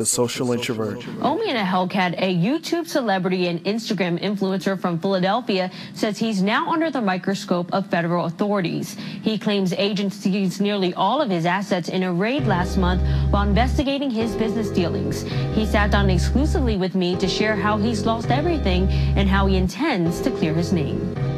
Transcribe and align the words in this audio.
The 0.00 0.06
Social 0.06 0.50
Introvert. 0.52 1.06
Omi 1.20 1.50
In 1.50 1.56
A 1.56 1.62
Hellcat, 1.62 2.14
a 2.16 2.34
YouTube 2.34 2.86
celebrity 2.86 3.48
and 3.48 3.62
Instagram 3.64 4.18
influencer 4.18 4.80
from 4.80 4.98
Philadelphia, 4.98 5.70
says 5.92 6.16
he's 6.16 6.40
now 6.40 6.72
under 6.72 6.90
the 6.90 7.02
microscope 7.02 7.70
of 7.74 7.86
federal 7.88 8.24
authorities. 8.24 8.94
He 8.94 9.36
claims 9.36 9.74
agents 9.74 10.16
seized 10.16 10.58
nearly 10.58 10.94
all 10.94 11.20
of 11.20 11.28
his 11.28 11.44
assets 11.44 11.90
in 11.90 12.02
a 12.02 12.10
raid 12.10 12.46
last 12.46 12.78
month 12.78 13.02
while 13.30 13.46
investigating 13.46 14.10
his 14.10 14.34
business 14.36 14.70
dealings. 14.70 15.20
He 15.54 15.66
sat 15.66 15.90
down 15.90 16.08
exclusively 16.08 16.78
with 16.78 16.94
me 16.94 17.14
to 17.16 17.28
share 17.28 17.54
how 17.54 17.76
he's 17.76 18.06
lost 18.06 18.30
everything 18.30 18.88
and 19.18 19.28
how 19.28 19.48
he 19.48 19.58
intends 19.58 20.22
to 20.22 20.30
clear 20.30 20.54
his 20.54 20.72
name. 20.72 21.29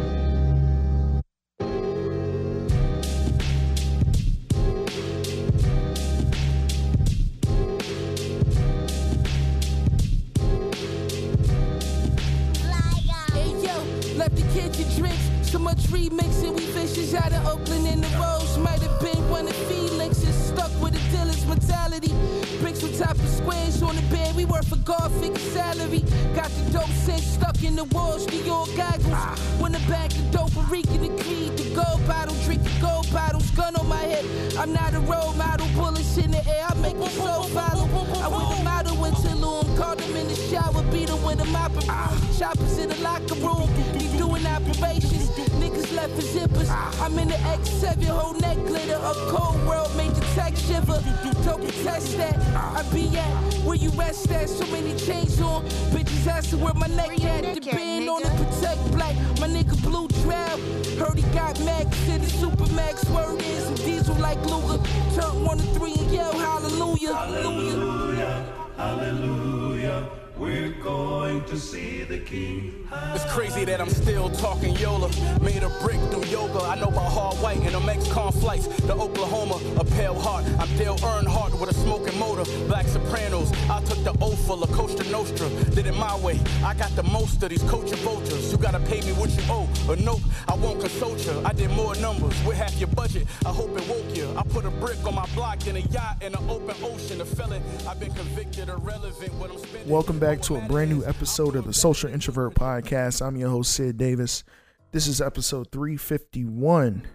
My 86.13 86.25
way. 86.25 86.41
I 86.65 86.75
got 86.75 86.91
the 86.95 87.03
most 87.05 87.43
of 87.43 87.49
these 87.49 87.63
coaching 87.65 87.99
vultures. 87.99 88.53
You 88.53 88.59
gotta 88.59 88.81
pay 88.81 89.01
me 89.01 89.13
what 89.13 89.31
you 89.31 89.43
owe. 89.49 89.69
Or 89.89 89.97
nope, 89.97 90.21
I 90.47 90.55
won't 90.55 90.81
consult 90.81 91.25
you. 91.25 91.33
I 91.45 91.53
did 91.53 91.71
more 91.71 91.95
numbers 91.97 92.35
with 92.45 92.57
half 92.57 92.75
your 92.79 92.89
budget. 92.89 93.27
I 93.47 93.51
hope 93.51 93.77
it 93.79 93.89
woke 93.89 94.15
you. 94.17 94.29
I 94.37 94.43
put 94.43 94.65
a 94.65 94.71
brick 94.71 95.05
on 95.07 95.15
my 95.15 95.27
block 95.35 95.67
in 95.67 95.77
a 95.77 95.81
yacht 95.81 96.23
in 96.23 96.35
an 96.35 96.51
open 96.51 96.77
ocean. 96.83 97.19
The 97.19 97.25
felon, 97.25 97.63
I've 97.89 97.99
been 97.99 98.13
convicted 98.13 98.69
irrelevant 98.69 99.33
when 99.35 99.51
I'm 99.51 99.59
spending. 99.59 99.89
Welcome 99.89 100.19
back 100.19 100.43
to 100.43 100.57
a 100.57 100.61
brand 100.61 100.91
new 100.91 101.05
episode 101.05 101.57
of 101.57 101.65
the 101.65 101.73
Social 101.73 102.11
Introvert 102.11 102.55
Podcast. 102.55 103.25
I'm 103.25 103.37
your 103.37 103.51
host, 103.51 103.73
Sid 103.73 103.97
Davis. 103.97 104.45
This 104.93 105.07
is 105.07 105.21
episode 105.21 105.71
351. 105.73 107.07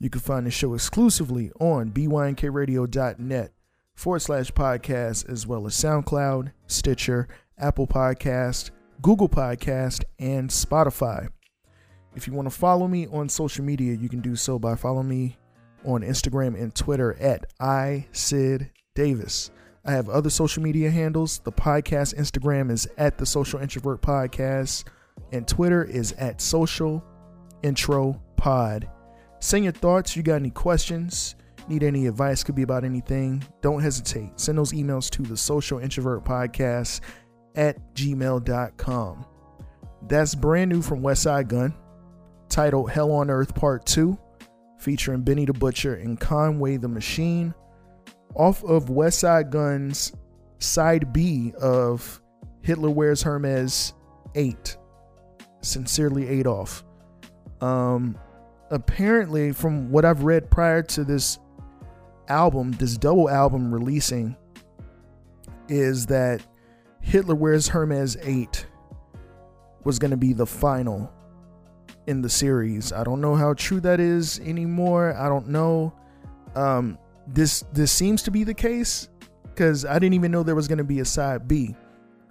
You 0.00 0.10
can 0.10 0.20
find 0.20 0.46
the 0.46 0.50
show 0.50 0.74
exclusively 0.74 1.52
on 1.60 1.90
bynkradio.net 1.90 3.52
forward 3.94 4.18
slash 4.20 4.50
podcast, 4.50 5.30
as 5.30 5.46
well 5.46 5.66
as 5.66 5.74
SoundCloud, 5.74 6.50
Stitcher, 6.66 7.28
Apple 7.58 7.86
Podcast, 7.86 8.70
Google 9.02 9.28
Podcast, 9.28 10.04
and 10.18 10.50
Spotify. 10.50 11.28
If 12.14 12.26
you 12.26 12.32
want 12.32 12.50
to 12.50 12.56
follow 12.56 12.86
me 12.88 13.06
on 13.08 13.28
social 13.28 13.64
media, 13.64 13.94
you 13.94 14.08
can 14.08 14.20
do 14.20 14.36
so 14.36 14.58
by 14.58 14.76
following 14.76 15.08
me 15.08 15.36
on 15.84 16.02
Instagram 16.02 16.60
and 16.60 16.74
Twitter 16.74 17.14
at 17.20 17.44
iSidDavis. 17.60 19.50
I 19.84 19.92
have 19.92 20.08
other 20.08 20.30
social 20.30 20.62
media 20.62 20.90
handles. 20.90 21.40
The 21.40 21.52
podcast 21.52 22.14
Instagram 22.14 22.70
is 22.70 22.88
at 22.96 23.18
the 23.18 23.26
Social 23.26 23.60
Introvert 23.60 24.00
Podcast, 24.00 24.84
and 25.32 25.46
Twitter 25.46 25.84
is 25.84 26.12
at 26.12 26.40
Social 26.40 27.04
Intro 27.62 28.20
Pod. 28.36 28.88
Send 29.40 29.64
your 29.64 29.72
thoughts. 29.74 30.16
You 30.16 30.22
got 30.22 30.36
any 30.36 30.50
questions? 30.50 31.34
Need 31.68 31.82
any 31.82 32.06
advice? 32.06 32.42
Could 32.44 32.54
be 32.54 32.62
about 32.62 32.84
anything. 32.84 33.42
Don't 33.60 33.80
hesitate. 33.82 34.38
Send 34.40 34.56
those 34.56 34.72
emails 34.72 35.10
to 35.10 35.22
the 35.22 35.36
Social 35.36 35.78
Introvert 35.78 36.24
Podcast 36.24 37.00
at 37.54 37.94
gmail.com. 37.94 39.26
That's 40.06 40.34
brand 40.34 40.70
new 40.70 40.82
from 40.82 41.00
Westside 41.02 41.48
Gunn, 41.48 41.74
titled 42.48 42.90
Hell 42.90 43.10
on 43.12 43.30
Earth 43.30 43.54
Part 43.54 43.86
2, 43.86 44.18
featuring 44.78 45.22
Benny 45.22 45.46
the 45.46 45.52
Butcher 45.52 45.94
and 45.94 46.18
Conway 46.20 46.76
the 46.76 46.88
Machine 46.88 47.54
off 48.34 48.64
of 48.64 48.90
West 48.90 49.20
Side 49.20 49.50
Gun's 49.50 50.12
side 50.58 51.12
B 51.12 51.52
of 51.60 52.20
Hitler 52.62 52.90
Wears 52.90 53.22
Hermes 53.22 53.94
8. 54.34 54.76
Sincerely 55.62 56.28
Adolf. 56.28 56.84
Um 57.60 58.18
apparently 58.70 59.52
from 59.52 59.90
what 59.90 60.04
I've 60.04 60.24
read 60.24 60.50
prior 60.50 60.82
to 60.82 61.04
this 61.04 61.38
album, 62.28 62.72
this 62.72 62.96
double 62.96 63.30
album 63.30 63.72
releasing 63.72 64.36
is 65.68 66.06
that 66.06 66.42
Hitler 67.04 67.34
Wears 67.34 67.68
Hermes 67.68 68.16
8 68.22 68.66
was 69.84 69.98
going 69.98 70.10
to 70.10 70.16
be 70.16 70.32
the 70.32 70.46
final 70.46 71.12
in 72.06 72.22
the 72.22 72.28
series. 72.28 72.92
I 72.92 73.04
don't 73.04 73.20
know 73.20 73.34
how 73.34 73.54
true 73.54 73.80
that 73.80 74.00
is 74.00 74.40
anymore. 74.40 75.14
I 75.16 75.28
don't 75.28 75.48
know. 75.48 75.92
Um 76.54 76.98
this 77.26 77.64
this 77.72 77.92
seems 77.92 78.22
to 78.24 78.30
be 78.30 78.44
the 78.44 78.54
case 78.54 79.08
because 79.44 79.84
I 79.84 79.94
didn't 79.98 80.14
even 80.14 80.30
know 80.30 80.42
there 80.42 80.54
was 80.54 80.68
going 80.68 80.78
to 80.78 80.84
be 80.84 81.00
a 81.00 81.04
side 81.04 81.46
B. 81.46 81.74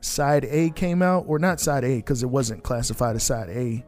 Side 0.01 0.45
A 0.45 0.69
came 0.71 1.01
out, 1.01 1.25
or 1.27 1.39
not 1.39 1.59
side 1.59 1.83
A 1.83 1.95
because 1.97 2.23
it 2.23 2.29
wasn't 2.29 2.63
classified 2.63 3.15
as 3.15 3.23
side 3.23 3.49
A 3.49 3.85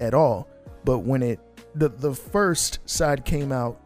at 0.00 0.14
all. 0.14 0.48
But 0.84 1.00
when 1.00 1.22
it 1.22 1.40
the 1.74 1.88
the 1.88 2.14
first 2.14 2.80
side 2.84 3.24
came 3.24 3.52
out, 3.52 3.80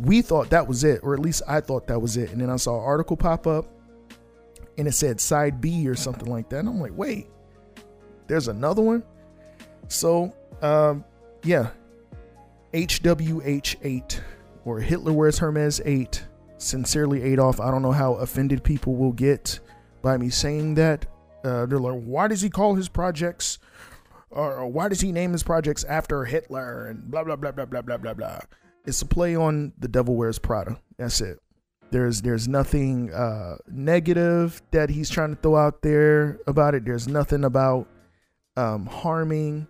we 0.00 0.20
thought 0.22 0.50
that 0.50 0.66
was 0.66 0.84
it, 0.84 1.00
or 1.02 1.14
at 1.14 1.20
least 1.20 1.42
I 1.46 1.60
thought 1.60 1.86
that 1.86 2.00
was 2.00 2.16
it. 2.16 2.30
And 2.30 2.40
then 2.40 2.50
I 2.50 2.56
saw 2.56 2.78
an 2.78 2.84
article 2.84 3.16
pop 3.16 3.46
up, 3.46 3.66
and 4.78 4.88
it 4.88 4.92
said 4.92 5.20
side 5.20 5.60
B 5.60 5.88
or 5.88 5.94
something 5.94 6.30
like 6.30 6.48
that. 6.50 6.60
And 6.60 6.68
I'm 6.68 6.80
like, 6.80 6.96
wait, 6.96 7.28
there's 8.26 8.48
another 8.48 8.82
one. 8.82 9.02
So, 9.88 10.34
um, 10.62 11.04
yeah, 11.42 11.70
HWH8 12.72 14.20
or 14.64 14.80
Hitler 14.80 15.12
Wears 15.12 15.38
Hermes 15.38 15.80
8. 15.84 16.24
Sincerely, 16.58 17.22
Adolf. 17.22 17.60
I 17.60 17.70
don't 17.70 17.82
know 17.82 17.92
how 17.92 18.14
offended 18.14 18.64
people 18.64 18.96
will 18.96 19.12
get 19.12 19.60
by 20.02 20.16
me 20.16 20.30
saying 20.30 20.74
that. 20.74 21.06
Uh, 21.44 21.66
they're 21.66 21.78
like, 21.78 22.00
why 22.02 22.26
does 22.26 22.40
he 22.40 22.48
call 22.48 22.74
his 22.74 22.88
projects, 22.88 23.58
or 24.30 24.66
why 24.66 24.88
does 24.88 25.02
he 25.02 25.12
name 25.12 25.32
his 25.32 25.42
projects 25.42 25.84
after 25.84 26.24
Hitler, 26.24 26.86
and 26.86 27.10
blah, 27.10 27.22
blah, 27.22 27.36
blah, 27.36 27.52
blah, 27.52 27.66
blah, 27.66 27.82
blah, 27.82 27.98
blah, 27.98 28.14
blah. 28.14 28.38
It's 28.86 29.02
a 29.02 29.06
play 29.06 29.36
on 29.36 29.74
The 29.78 29.88
Devil 29.88 30.16
Wears 30.16 30.38
Prada. 30.38 30.78
That's 30.96 31.20
it. 31.20 31.38
There's 31.94 32.22
there's 32.22 32.48
nothing 32.48 33.12
uh, 33.12 33.54
negative 33.68 34.60
that 34.72 34.90
he's 34.90 35.08
trying 35.08 35.36
to 35.36 35.40
throw 35.40 35.54
out 35.54 35.80
there 35.82 36.40
about 36.44 36.74
it. 36.74 36.84
There's 36.84 37.06
nothing 37.06 37.44
about 37.44 37.86
um, 38.56 38.86
harming 38.86 39.68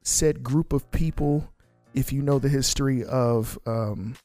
said 0.00 0.42
group 0.42 0.72
of 0.72 0.90
people. 0.92 1.52
If 1.92 2.10
you 2.10 2.22
know 2.22 2.38
the 2.38 2.48
history 2.48 3.04
of 3.04 3.58
um, 3.66 4.16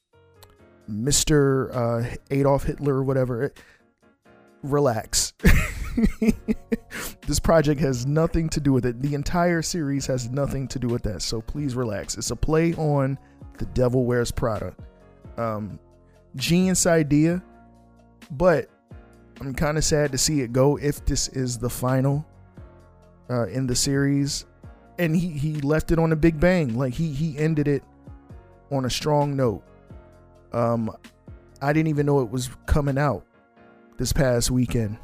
Mr. 0.89 1.75
Uh, 1.75 2.15
Adolf 2.31 2.63
Hitler 2.63 2.93
or 2.93 3.03
whatever, 3.03 3.51
relax. 4.61 5.33
this 7.27 7.41
project 7.41 7.81
has 7.81 8.05
nothing 8.05 8.47
to 8.51 8.61
do 8.61 8.71
with 8.71 8.85
it. 8.85 9.01
The 9.01 9.15
entire 9.15 9.61
series 9.61 10.07
has 10.07 10.29
nothing 10.29 10.65
to 10.69 10.79
do 10.79 10.87
with 10.87 11.03
that. 11.03 11.21
So 11.21 11.41
please 11.41 11.75
relax. 11.75 12.17
It's 12.17 12.31
a 12.31 12.37
play 12.37 12.73
on 12.75 13.19
The 13.57 13.65
Devil 13.65 14.05
Wears 14.05 14.31
Prada. 14.31 14.73
Um, 15.35 15.77
genius 16.35 16.85
idea, 16.85 17.43
but 18.31 18.69
I'm 19.39 19.53
kind 19.53 19.77
of 19.77 19.83
sad 19.83 20.11
to 20.11 20.17
see 20.17 20.41
it 20.41 20.53
go 20.53 20.77
if 20.77 21.05
this 21.05 21.27
is 21.29 21.57
the 21.57 21.69
final 21.69 22.25
uh, 23.29 23.47
in 23.47 23.67
the 23.67 23.75
series. 23.75 24.45
And 24.99 25.15
he, 25.15 25.29
he 25.29 25.55
left 25.61 25.91
it 25.91 25.99
on 25.99 26.11
a 26.11 26.15
big 26.15 26.39
bang. 26.39 26.77
Like 26.77 26.93
he 26.93 27.11
he 27.11 27.37
ended 27.37 27.67
it 27.67 27.83
on 28.71 28.85
a 28.85 28.89
strong 28.89 29.35
note. 29.35 29.63
Um, 30.51 30.95
I 31.61 31.73
didn't 31.73 31.87
even 31.87 32.05
know 32.05 32.21
it 32.21 32.29
was 32.29 32.49
coming 32.65 32.97
out 32.97 33.25
this 33.97 34.13
past 34.13 34.51
weekend. 34.51 34.97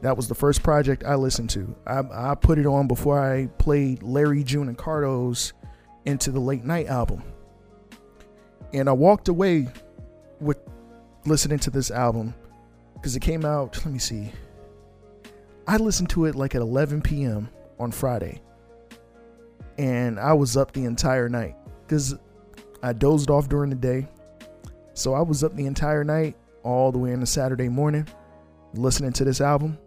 That 0.00 0.16
was 0.16 0.28
the 0.28 0.34
first 0.34 0.62
project 0.62 1.04
I 1.04 1.14
listened 1.14 1.50
to. 1.50 1.74
I, 1.86 2.30
I 2.30 2.34
put 2.34 2.58
it 2.58 2.66
on 2.66 2.86
before 2.86 3.20
I 3.20 3.46
played 3.58 4.02
Larry 4.02 4.44
June 4.44 4.68
and 4.68 4.78
Cardo's 4.78 5.52
Into 6.04 6.30
the 6.30 6.40
Late 6.40 6.64
Night 6.64 6.86
album. 6.86 7.22
And 8.72 8.88
I 8.88 8.92
walked 8.92 9.28
away 9.28 9.68
with 10.40 10.58
listening 11.24 11.58
to 11.60 11.70
this 11.70 11.90
album 11.90 12.34
because 12.94 13.14
it 13.16 13.20
came 13.20 13.44
out, 13.44 13.76
let 13.84 13.92
me 13.92 13.98
see. 13.98 14.32
I 15.66 15.76
listened 15.76 16.10
to 16.10 16.24
it 16.24 16.34
like 16.34 16.54
at 16.54 16.62
11 16.62 17.02
p.m. 17.02 17.48
on 17.78 17.92
Friday. 17.92 18.40
And 19.76 20.18
I 20.18 20.32
was 20.32 20.56
up 20.56 20.72
the 20.72 20.84
entire 20.84 21.28
night 21.28 21.54
because 21.86 22.14
I 22.82 22.92
dozed 22.92 23.30
off 23.30 23.48
during 23.48 23.70
the 23.70 23.76
day. 23.76 24.08
So 24.94 25.14
I 25.14 25.20
was 25.20 25.44
up 25.44 25.54
the 25.54 25.66
entire 25.66 26.02
night, 26.02 26.36
all 26.64 26.90
the 26.90 26.98
way 26.98 27.12
into 27.12 27.26
Saturday 27.26 27.68
morning, 27.68 28.06
listening 28.74 29.12
to 29.12 29.24
this 29.24 29.40
album. 29.40 29.78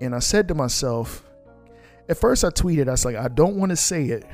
And 0.00 0.14
I 0.14 0.18
said 0.18 0.48
to 0.48 0.54
myself, 0.54 1.24
at 2.08 2.18
first 2.18 2.44
I 2.44 2.48
tweeted, 2.48 2.88
I 2.88 2.92
was 2.92 3.04
like, 3.04 3.16
I 3.16 3.28
don't 3.28 3.56
want 3.56 3.70
to 3.70 3.76
say 3.76 4.06
it, 4.06 4.24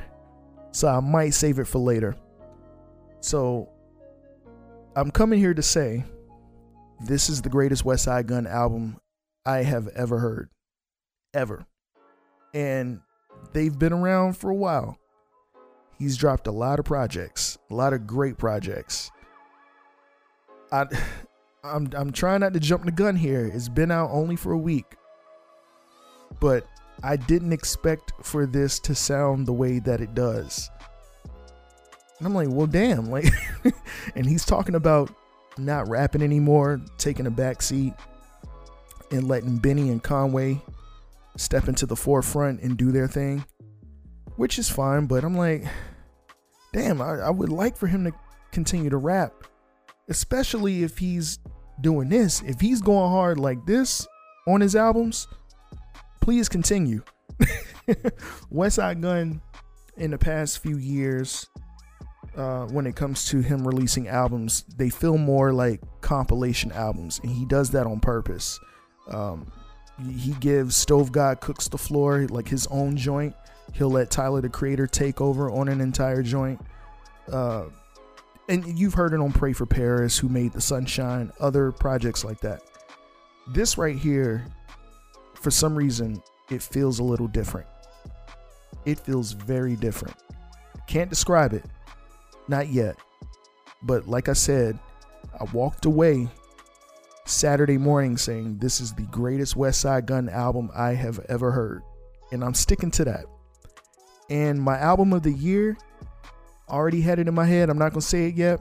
so 0.71 0.87
I 0.87 0.99
might 0.99 1.33
save 1.33 1.59
it 1.59 1.65
for 1.65 1.79
later. 1.79 2.15
So 3.19 3.69
I'm 4.97 5.11
coming 5.11 5.39
here 5.39 5.53
to 5.53 5.61
say 5.61 6.05
this 7.01 7.29
is 7.29 7.41
the 7.41 7.49
greatest 7.49 7.83
Westside 7.83 8.27
Gunn 8.27 8.47
album 8.47 8.97
I 9.45 9.57
have 9.57 9.89
ever 9.89 10.19
heard. 10.19 10.49
Ever. 11.33 11.65
And 12.53 13.01
they've 13.51 13.77
been 13.77 13.91
around 13.91 14.37
for 14.37 14.49
a 14.49 14.55
while. 14.55 14.97
He's 15.99 16.15
dropped 16.15 16.47
a 16.47 16.51
lot 16.51 16.79
of 16.79 16.85
projects, 16.85 17.57
a 17.69 17.73
lot 17.73 17.91
of 17.91 18.07
great 18.07 18.37
projects. 18.37 19.11
I 20.71 20.85
I'm 21.63 21.89
I'm 21.95 22.11
trying 22.11 22.41
not 22.41 22.53
to 22.53 22.59
jump 22.59 22.85
the 22.85 22.91
gun 22.91 23.15
here. 23.15 23.51
It's 23.53 23.69
been 23.69 23.91
out 23.91 24.11
only 24.11 24.35
for 24.35 24.53
a 24.53 24.57
week. 24.57 24.95
But 26.39 26.65
I 27.03 27.17
didn't 27.17 27.53
expect 27.53 28.13
for 28.21 28.45
this 28.45 28.79
to 28.81 28.95
sound 28.95 29.45
the 29.45 29.53
way 29.53 29.79
that 29.79 29.99
it 29.99 30.13
does. 30.13 30.69
And 32.17 32.27
I'm 32.27 32.33
like, 32.33 32.47
well, 32.49 32.67
damn, 32.67 33.05
like, 33.11 33.25
and 34.15 34.25
he's 34.25 34.45
talking 34.45 34.75
about 34.75 35.11
not 35.57 35.87
rapping 35.87 36.21
anymore, 36.21 36.81
taking 36.97 37.27
a 37.27 37.31
back 37.31 37.61
seat, 37.61 37.93
and 39.11 39.27
letting 39.27 39.57
Benny 39.57 39.89
and 39.89 40.01
Conway 40.01 40.61
step 41.37 41.67
into 41.67 41.85
the 41.85 41.95
forefront 41.95 42.61
and 42.61 42.77
do 42.77 42.91
their 42.91 43.07
thing, 43.07 43.45
which 44.35 44.57
is 44.59 44.69
fine. 44.69 45.05
But 45.05 45.23
I'm 45.23 45.37
like, 45.37 45.65
damn, 46.73 47.01
I, 47.01 47.19
I 47.19 47.29
would 47.29 47.49
like 47.49 47.77
for 47.77 47.87
him 47.87 48.03
to 48.05 48.13
continue 48.51 48.89
to 48.89 48.97
rap, 48.97 49.33
especially 50.09 50.83
if 50.83 50.97
he's 50.97 51.39
doing 51.81 52.09
this. 52.09 52.41
If 52.41 52.59
he's 52.59 52.81
going 52.81 53.11
hard 53.11 53.39
like 53.39 53.65
this 53.65 54.07
on 54.47 54.61
his 54.61 54.75
albums, 54.75 55.27
please 56.21 56.49
continue. 56.49 57.03
Westside 58.51 59.01
Gunn 59.01 59.41
in 59.97 60.11
the 60.11 60.17
past 60.17 60.59
few 60.59 60.77
years 60.77 61.47
uh, 62.35 62.65
when 62.65 62.85
it 62.85 62.95
comes 62.95 63.25
to 63.25 63.41
him 63.41 63.65
releasing 63.65 64.07
albums, 64.07 64.63
they 64.77 64.89
feel 64.89 65.17
more 65.17 65.53
like 65.53 65.81
compilation 66.01 66.71
albums, 66.71 67.19
and 67.23 67.31
he 67.31 67.45
does 67.45 67.71
that 67.71 67.85
on 67.87 67.99
purpose. 67.99 68.59
Um, 69.09 69.51
he 70.09 70.33
gives 70.33 70.75
Stove 70.75 71.11
God 71.11 71.39
Cooks 71.39 71.69
the 71.69 71.77
Floor 71.77 72.27
like 72.27 72.47
his 72.47 72.67
own 72.67 72.97
joint. 72.97 73.33
He'll 73.73 73.91
let 73.91 74.11
Tyler 74.11 74.41
the 74.41 74.49
Creator 74.49 74.87
take 74.87 75.21
over 75.21 75.49
on 75.49 75.69
an 75.69 75.79
entire 75.79 76.21
joint. 76.21 76.59
Uh, 77.31 77.65
and 78.47 78.77
you've 78.77 78.93
heard 78.93 79.13
it 79.13 79.19
on 79.19 79.31
Pray 79.31 79.53
for 79.53 79.65
Paris, 79.65 80.17
who 80.17 80.29
made 80.29 80.53
the 80.53 80.61
Sunshine, 80.61 81.31
other 81.39 81.71
projects 81.71 82.23
like 82.23 82.41
that. 82.41 82.61
This 83.47 83.77
right 83.77 83.95
here, 83.95 84.45
for 85.35 85.49
some 85.51 85.75
reason, 85.75 86.21
it 86.51 86.61
feels 86.61 86.99
a 86.99 87.03
little 87.03 87.27
different. 87.27 87.67
It 88.85 88.99
feels 88.99 89.31
very 89.31 89.75
different. 89.75 90.15
Can't 90.87 91.09
describe 91.09 91.53
it, 91.53 91.63
not 92.47 92.69
yet. 92.69 92.97
But 93.81 94.07
like 94.07 94.29
I 94.29 94.33
said, 94.33 94.79
I 95.39 95.43
walked 95.45 95.85
away 95.85 96.27
Saturday 97.25 97.77
morning 97.77 98.17
saying 98.17 98.57
this 98.59 98.79
is 98.79 98.93
the 98.93 99.03
greatest 99.03 99.55
Westside 99.55 100.05
Gunn 100.05 100.29
album 100.29 100.69
I 100.75 100.93
have 100.93 101.19
ever 101.27 101.51
heard. 101.51 101.83
And 102.31 102.43
I'm 102.43 102.53
sticking 102.53 102.91
to 102.91 103.05
that. 103.05 103.25
And 104.29 104.61
my 104.61 104.77
album 104.77 105.13
of 105.13 105.23
the 105.23 105.31
year, 105.31 105.77
already 106.69 107.01
had 107.01 107.19
it 107.19 107.27
in 107.27 107.33
my 107.33 107.45
head. 107.45 107.69
I'm 107.69 107.77
not 107.77 107.91
gonna 107.91 108.01
say 108.01 108.27
it 108.27 108.35
yet. 108.35 108.59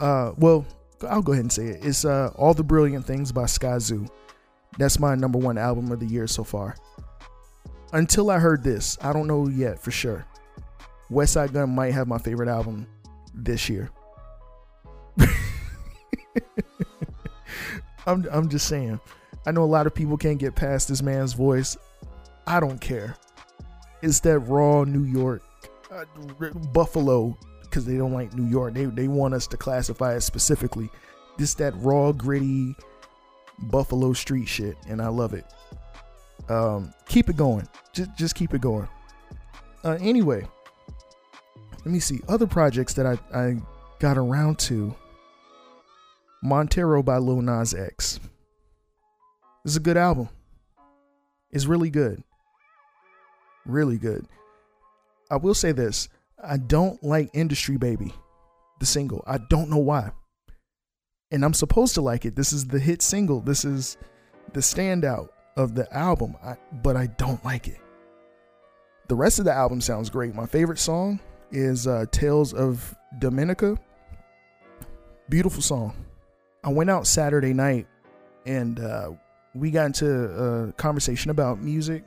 Uh 0.00 0.32
well, 0.36 0.66
I'll 1.08 1.22
go 1.22 1.32
ahead 1.32 1.44
and 1.44 1.52
say 1.52 1.66
it. 1.68 1.84
It's 1.84 2.04
uh 2.04 2.30
All 2.36 2.54
the 2.54 2.64
Brilliant 2.64 3.06
Things 3.06 3.32
by 3.32 3.44
Skyzoo. 3.44 4.08
That's 4.78 4.98
my 4.98 5.14
number 5.14 5.38
one 5.38 5.56
album 5.56 5.92
of 5.92 6.00
the 6.00 6.06
year 6.06 6.26
so 6.26 6.44
far. 6.44 6.76
Until 7.92 8.30
I 8.30 8.38
heard 8.38 8.64
this, 8.64 8.98
I 9.00 9.12
don't 9.12 9.26
know 9.26 9.48
yet 9.48 9.78
for 9.78 9.92
sure. 9.92 10.26
Westside 11.10 11.52
Gunn 11.52 11.74
might 11.74 11.92
have 11.92 12.08
my 12.08 12.18
favorite 12.18 12.48
album 12.48 12.86
this 13.34 13.68
year. 13.68 13.90
I'm 18.06 18.26
I'm 18.30 18.48
just 18.48 18.68
saying. 18.68 19.00
I 19.46 19.50
know 19.50 19.62
a 19.62 19.66
lot 19.66 19.86
of 19.86 19.94
people 19.94 20.16
can't 20.16 20.38
get 20.38 20.54
past 20.54 20.88
this 20.88 21.02
man's 21.02 21.34
voice. 21.34 21.76
I 22.46 22.60
don't 22.60 22.80
care. 22.80 23.16
It's 24.02 24.20
that 24.20 24.38
raw 24.40 24.84
New 24.84 25.04
York, 25.04 25.42
uh, 25.90 26.04
Buffalo, 26.72 27.36
because 27.62 27.84
they 27.84 27.96
don't 27.96 28.12
like 28.12 28.34
New 28.34 28.48
York. 28.48 28.74
They 28.74 28.84
they 28.86 29.08
want 29.08 29.34
us 29.34 29.46
to 29.48 29.56
classify 29.56 30.16
it 30.16 30.20
specifically. 30.22 30.90
This 31.38 31.54
that 31.54 31.74
raw, 31.76 32.12
gritty 32.12 32.74
Buffalo 33.58 34.12
street 34.12 34.48
shit, 34.48 34.76
and 34.88 35.00
I 35.00 35.08
love 35.08 35.34
it. 35.34 35.44
Um, 36.48 36.92
keep 37.06 37.28
it 37.28 37.36
going. 37.36 37.68
Just 37.92 38.14
just 38.16 38.34
keep 38.34 38.54
it 38.54 38.60
going. 38.60 38.88
Uh, 39.82 39.98
anyway, 40.00 40.46
let 41.84 41.92
me 41.92 42.00
see 42.00 42.20
other 42.28 42.46
projects 42.46 42.94
that 42.94 43.06
I 43.06 43.18
I 43.34 43.56
got 43.98 44.18
around 44.18 44.58
to. 44.60 44.94
Montero 46.42 47.02
by 47.02 47.16
Lil 47.16 47.40
Nas 47.40 47.72
X. 47.72 48.20
This 49.64 49.72
is 49.72 49.76
a 49.76 49.80
good 49.80 49.96
album. 49.96 50.28
It's 51.50 51.64
really 51.64 51.88
good. 51.88 52.22
Really 53.64 53.96
good. 53.96 54.26
I 55.30 55.36
will 55.36 55.54
say 55.54 55.72
this 55.72 56.08
I 56.42 56.58
don't 56.58 57.02
like 57.02 57.30
Industry 57.32 57.78
Baby, 57.78 58.12
the 58.78 58.86
single. 58.86 59.24
I 59.26 59.38
don't 59.38 59.70
know 59.70 59.78
why. 59.78 60.10
And 61.30 61.44
I'm 61.44 61.54
supposed 61.54 61.94
to 61.94 62.02
like 62.02 62.26
it. 62.26 62.36
This 62.36 62.52
is 62.52 62.66
the 62.66 62.78
hit 62.78 63.00
single. 63.00 63.40
This 63.40 63.64
is 63.64 63.96
the 64.52 64.60
standout 64.60 65.28
of 65.56 65.74
the 65.74 65.92
album, 65.96 66.36
I, 66.44 66.56
but 66.82 66.96
I 66.96 67.06
don't 67.06 67.42
like 67.44 67.68
it. 67.68 67.80
The 69.08 69.14
rest 69.14 69.38
of 69.38 69.46
the 69.46 69.52
album 69.52 69.80
sounds 69.80 70.10
great. 70.10 70.34
My 70.34 70.46
favorite 70.46 70.78
song 70.78 71.20
is 71.50 71.86
uh, 71.86 72.06
Tales 72.10 72.52
of 72.52 72.94
Dominica. 73.18 73.78
Beautiful 75.28 75.62
song. 75.62 75.94
I 76.62 76.70
went 76.70 76.90
out 76.90 77.06
Saturday 77.06 77.52
night 77.52 77.86
and 78.46 78.80
uh, 78.80 79.12
we 79.54 79.70
got 79.70 79.86
into 79.86 80.06
a 80.08 80.72
conversation 80.72 81.30
about 81.30 81.60
music 81.60 82.04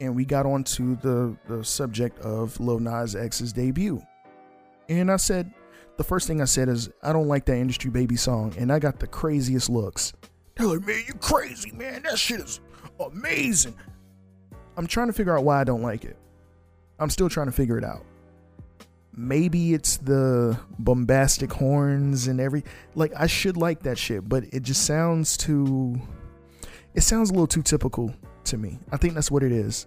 and 0.00 0.14
we 0.14 0.24
got 0.24 0.46
onto 0.46 0.96
the, 0.96 1.36
the 1.48 1.64
subject 1.64 2.18
of 2.20 2.58
Lil 2.60 2.80
Nas 2.80 3.14
X's 3.14 3.52
debut. 3.52 4.02
And 4.88 5.10
I 5.10 5.16
said, 5.16 5.52
the 5.96 6.04
first 6.04 6.26
thing 6.26 6.40
I 6.40 6.46
said 6.46 6.68
is, 6.68 6.90
I 7.02 7.12
don't 7.12 7.28
like 7.28 7.44
that 7.46 7.56
Industry 7.56 7.90
Baby 7.90 8.16
song. 8.16 8.54
And 8.58 8.72
I 8.72 8.78
got 8.78 8.98
the 8.98 9.06
craziest 9.06 9.70
looks. 9.70 10.12
They're 10.56 10.66
like, 10.66 10.86
man, 10.86 11.02
you 11.06 11.14
crazy, 11.14 11.70
man. 11.70 12.02
That 12.02 12.18
shit 12.18 12.40
is 12.40 12.60
amazing. 12.98 13.76
I'm 14.76 14.86
trying 14.86 15.06
to 15.06 15.12
figure 15.12 15.36
out 15.36 15.44
why 15.44 15.60
I 15.60 15.64
don't 15.64 15.82
like 15.82 16.04
it. 16.04 16.16
I'm 16.98 17.10
still 17.10 17.28
trying 17.28 17.46
to 17.46 17.52
figure 17.52 17.78
it 17.78 17.84
out 17.84 18.04
maybe 19.16 19.74
it's 19.74 19.96
the 19.98 20.58
bombastic 20.78 21.52
horns 21.52 22.26
and 22.26 22.40
every 22.40 22.64
like 22.94 23.12
I 23.16 23.26
should 23.26 23.56
like 23.56 23.82
that 23.84 23.98
shit, 23.98 24.28
but 24.28 24.44
it 24.52 24.62
just 24.62 24.84
sounds 24.84 25.36
too 25.36 26.00
it 26.94 27.02
sounds 27.02 27.30
a 27.30 27.32
little 27.32 27.46
too 27.46 27.62
typical 27.62 28.14
to 28.44 28.56
me. 28.56 28.78
I 28.92 28.96
think 28.96 29.14
that's 29.14 29.30
what 29.30 29.42
it 29.42 29.52
is. 29.52 29.86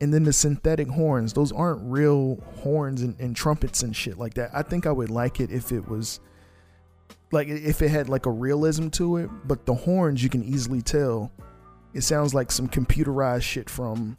And 0.00 0.14
then 0.14 0.22
the 0.22 0.32
synthetic 0.32 0.88
horns, 0.88 1.32
those 1.32 1.50
aren't 1.50 1.80
real 1.82 2.36
horns 2.62 3.02
and, 3.02 3.18
and 3.18 3.34
trumpets 3.34 3.82
and 3.82 3.94
shit 3.94 4.16
like 4.16 4.34
that. 4.34 4.50
I 4.54 4.62
think 4.62 4.86
I 4.86 4.92
would 4.92 5.10
like 5.10 5.40
it 5.40 5.50
if 5.50 5.72
it 5.72 5.88
was 5.88 6.20
like 7.32 7.48
if 7.48 7.82
it 7.82 7.88
had 7.88 8.08
like 8.08 8.26
a 8.26 8.30
realism 8.30 8.88
to 8.90 9.18
it, 9.18 9.30
but 9.44 9.66
the 9.66 9.74
horns 9.74 10.22
you 10.22 10.28
can 10.28 10.44
easily 10.44 10.82
tell 10.82 11.32
it 11.94 12.02
sounds 12.02 12.34
like 12.34 12.52
some 12.52 12.68
computerized 12.68 13.42
shit 13.42 13.68
from 13.68 14.16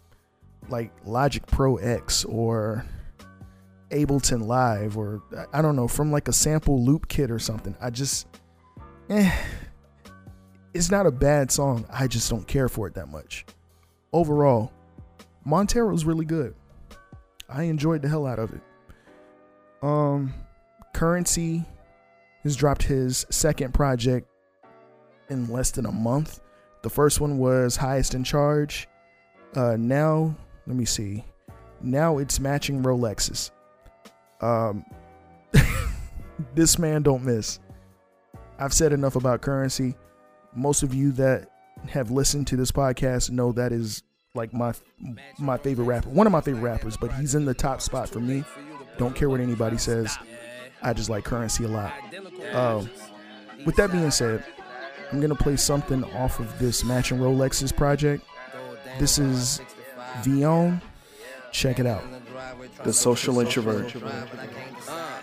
like 0.70 0.92
Logic 1.06 1.46
Pro 1.48 1.78
X 1.78 2.26
or 2.26 2.86
Ableton 3.92 4.46
Live 4.46 4.98
or 4.98 5.22
I 5.54 5.62
don't 5.62 5.76
know 5.76 5.88
from 5.88 6.12
like 6.12 6.28
a 6.28 6.34
sample 6.34 6.84
loop 6.84 7.08
kit 7.08 7.32
or 7.32 7.40
something. 7.40 7.76
I 7.82 7.90
just 7.90 8.28
eh 9.10 9.32
it's 10.74 10.92
not 10.92 11.08
a 11.08 11.12
bad 11.12 11.52
song. 11.52 11.86
I 11.92 12.08
just 12.08 12.30
don't 12.30 12.48
care 12.48 12.70
for 12.70 12.88
it 12.88 12.94
that 12.94 13.08
much. 13.08 13.46
Overall, 14.14 14.72
Montero's 15.46 16.06
really 16.06 16.26
good. 16.26 16.54
I 17.48 17.64
enjoyed 17.64 18.02
the 18.04 18.10
hell 18.10 18.28
out 18.28 18.40
of 18.40 18.54
it. 18.54 18.62
Um 19.82 20.34
Curren$y 20.94 21.66
has 22.44 22.56
dropped 22.56 22.84
his 22.84 23.26
second 23.30 23.74
project 23.74 24.28
in 25.30 25.50
less 25.50 25.72
than 25.72 25.86
a 25.86 25.92
month. 25.92 26.40
The 26.82 26.90
first 26.90 27.20
one 27.20 27.38
was 27.38 27.76
highest 27.76 28.14
in 28.14 28.24
charge. 28.24 28.88
Uh, 29.56 29.76
now, 29.78 30.36
let 30.66 30.76
me 30.76 30.86
see. 30.86 31.26
Now 31.82 32.18
it's 32.18 32.40
matching 32.40 32.84
Rolexes. 32.84 33.52
Um, 34.42 34.86
this 36.56 36.80
man 36.80 37.04
don't 37.04 37.24
miss. 37.24 37.60
I've 38.58 38.74
said 38.74 38.94
enough 38.94 39.16
about 39.16 39.42
Curren$y. 39.42 39.96
Most 40.56 40.84
of 40.84 40.94
you 40.94 41.12
that 41.14 41.50
have 41.88 42.12
listened 42.12 42.48
to 42.48 42.58
this 42.58 42.72
podcast 42.72 43.30
know 43.30 43.52
that 43.54 43.72
is 43.72 44.04
like 44.36 44.54
my 44.54 44.74
my 45.38 45.58
favorite 45.58 45.86
rapper, 45.86 46.10
one 46.10 46.28
of 46.28 46.34
my 46.34 46.42
favorite 46.42 46.62
rappers, 46.62 46.98
but 46.98 47.12
he's 47.14 47.36
in 47.36 47.46
the 47.46 47.54
top 47.54 47.82
spot 47.82 48.10
for 48.10 48.20
me. 48.20 48.44
Don't 48.98 49.16
care 49.16 49.30
what 49.30 49.40
anybody 49.40 49.78
says. 49.78 50.18
I 50.82 50.94
just 50.94 51.10
like 51.10 51.24
Curren$y 51.24 51.66
a 51.66 51.70
lot. 51.70 51.94
Um, 52.54 52.90
with 53.66 53.76
that 53.78 53.92
being 53.92 54.12
said, 54.12 54.44
I'm 55.12 55.20
gonna 55.22 55.36
play 55.36 55.56
something 55.56 56.04
off 56.16 56.40
of 56.40 56.58
this 56.60 56.84
Matching 56.84 57.18
Rolexes 57.18 57.76
project. 57.76 58.26
This 59.00 59.18
is 59.18 59.62
Villon. 60.22 60.82
Check 61.52 61.80
it 61.80 61.86
out. 61.86 62.04
The 62.84 62.94
Social 62.94 63.40
Introvert. 63.40 63.96
Uh, 63.96 65.20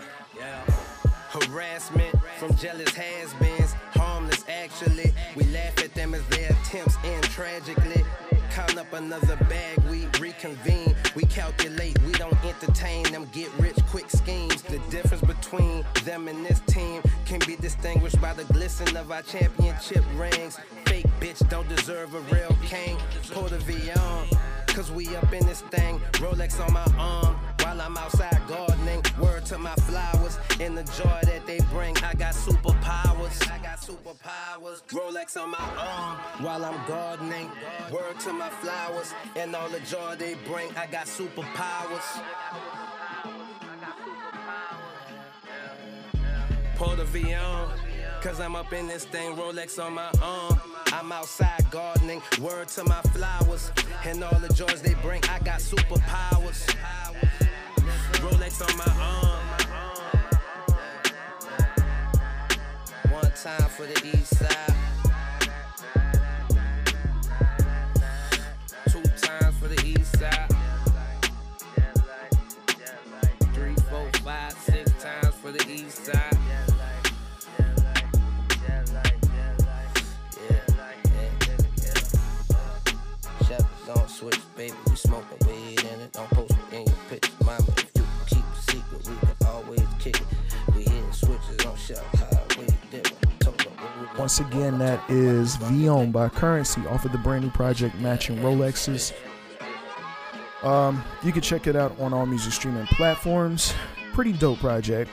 harassment 1.28 2.14
from 2.38 2.54
jealous 2.56 2.94
has-beens, 2.94 3.72
harmless 3.94 4.44
actually. 4.48 5.12
We 5.34 5.44
laugh 5.44 5.78
at 5.82 5.94
them 5.94 6.14
as 6.14 6.24
their 6.26 6.50
attempts 6.50 6.96
end 7.04 7.24
tragically. 7.24 8.04
Count 8.50 8.78
up 8.78 8.92
another 8.92 9.36
bag, 9.48 9.78
we 9.90 10.06
reconvene. 10.18 10.94
We 11.14 11.24
calculate, 11.24 12.00
we 12.02 12.12
don't 12.12 12.42
entertain 12.44 13.04
them 13.12 13.28
get 13.32 13.50
rich 13.58 13.76
quick 13.90 14.10
schemes. 14.10 14.62
The 14.62 14.78
difference 14.90 15.22
between 15.22 15.84
them 16.04 16.28
and 16.28 16.44
this 16.44 16.60
team 16.60 17.02
can 17.26 17.40
be 17.46 17.56
distinguished 17.56 18.20
by 18.20 18.32
the 18.32 18.44
glisten 18.44 18.96
of 18.96 19.10
our 19.10 19.22
championship 19.22 20.04
rings. 20.16 20.58
Fake 20.86 21.06
bitch 21.20 21.46
don't 21.50 21.68
deserve 21.68 22.14
a 22.14 22.20
real 22.34 22.56
king. 22.64 22.96
Pull 23.32 23.44
the 23.44 23.58
V 23.58 23.90
on, 23.92 24.28
cause 24.76 24.92
we 24.92 25.16
up 25.16 25.32
in 25.32 25.46
this 25.46 25.62
thing. 25.62 25.98
Rolex 26.20 26.60
on 26.60 26.70
my 26.70 26.84
arm 26.98 27.34
while 27.62 27.80
I'm 27.80 27.96
outside 27.96 28.38
gardening. 28.46 29.02
Word 29.18 29.46
to 29.46 29.56
my 29.56 29.74
flowers 29.74 30.38
in 30.60 30.74
the 30.74 30.82
joy 30.82 31.18
that 31.22 31.46
they 31.46 31.60
bring. 31.72 31.96
I 32.04 32.12
got 32.12 32.34
superpowers. 32.34 33.50
I 33.50 33.56
got 33.62 33.78
superpowers. 33.80 34.82
Rolex 34.88 35.40
on 35.40 35.52
my 35.52 35.66
arm 35.78 36.18
while 36.44 36.62
I'm 36.62 36.86
gardening. 36.86 37.50
Word 37.90 38.20
to 38.20 38.34
my 38.34 38.50
flowers 38.50 39.14
and 39.34 39.56
all 39.56 39.70
the 39.70 39.80
joy 39.80 40.14
they 40.18 40.34
bring. 40.46 40.68
I 40.76 40.86
got 40.88 41.06
superpowers. 41.06 42.22
Pull 46.76 46.96
the 46.96 47.04
V 47.06 47.32
on. 47.32 47.85
Cause 48.22 48.40
I'm 48.40 48.56
up 48.56 48.72
in 48.72 48.88
this 48.88 49.04
thing, 49.04 49.36
Rolex 49.36 49.82
on 49.82 49.94
my 49.94 50.10
arm. 50.22 50.60
I'm 50.86 51.12
outside 51.12 51.64
gardening, 51.70 52.22
word 52.40 52.68
to 52.68 52.84
my 52.84 53.00
flowers. 53.02 53.70
And 54.04 54.22
all 54.24 54.38
the 54.40 54.52
joys 54.52 54.82
they 54.82 54.94
bring, 54.94 55.22
I 55.30 55.38
got 55.40 55.60
superpowers. 55.60 56.66
Rolex 58.22 58.60
on 58.68 58.76
my 58.76 58.92
arm. 59.00 59.46
One 63.12 63.32
time 63.32 63.68
for 63.70 63.86
the 63.86 64.06
east 64.06 64.36
side. 64.36 64.85
Switch, 84.16 84.40
baby. 84.56 84.72
We 84.88 84.96
smoking 84.96 85.46
weed 85.46 85.78
in 85.78 86.00
it. 86.00 86.12
Don't 86.12 86.30
post 86.30 86.52
it 86.52 86.74
in 86.74 86.86
your 86.86 86.96
picture, 87.10 87.32
mama. 87.44 87.58
If 87.76 87.90
you 87.96 88.04
keep 88.26 88.44
a 88.44 88.62
secret, 88.62 89.08
we 89.10 89.14
can 89.14 89.46
always 89.46 89.86
kick 89.98 90.16
it. 90.18 90.26
We 90.74 90.84
hitting 90.84 91.12
switches 91.12 91.66
on 91.66 91.76
shelf 91.76 92.14
high, 92.14 92.42
we 92.58 92.64
different. 92.90 93.40
Told 93.40 93.58
them 93.58 93.74
what 93.74 94.14
we 94.14 94.18
Once 94.18 94.40
again, 94.40 94.78
that 94.78 95.02
is 95.10 95.56
Villon 95.56 96.12
by 96.12 96.30
Curren$y 96.30 96.86
off 96.86 97.04
of 97.04 97.12
the 97.12 97.18
brand 97.18 97.44
new 97.44 97.50
project 97.50 97.94
Matching 97.96 98.38
Rolexes. 98.38 99.12
Um, 100.62 101.04
you 101.22 101.30
can 101.30 101.42
check 101.42 101.66
it 101.66 101.76
out 101.76 102.00
on 102.00 102.14
all 102.14 102.24
music 102.24 102.54
streaming 102.54 102.86
platforms. 102.86 103.74
Pretty 104.14 104.32
dope 104.32 104.60
project. 104.60 105.10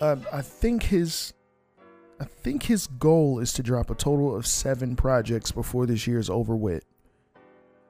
Uh, 0.00 0.18
I 0.32 0.40
think 0.40 0.84
his, 0.84 1.32
I 2.20 2.26
think 2.26 2.62
his 2.62 2.86
goal 2.86 3.40
is 3.40 3.52
to 3.54 3.62
drop 3.64 3.90
a 3.90 3.96
total 3.96 4.36
of 4.36 4.46
seven 4.46 4.94
projects 4.94 5.50
before 5.50 5.84
this 5.84 6.06
year 6.06 6.20
is 6.20 6.30
over 6.30 6.54
with. 6.54 6.84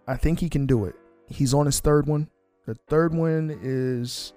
I 0.07 0.17
think 0.17 0.41
he 0.41 0.49
can 0.49 0.67
do 0.67 0.85
it. 0.85 0.95
He's 1.29 1.55
on 1.55 1.67
his 1.67 1.81
third 1.81 2.07
one. 2.07 2.29
The 2.67 2.75
third 2.75 3.15
one 3.15 3.59
is 3.63 4.33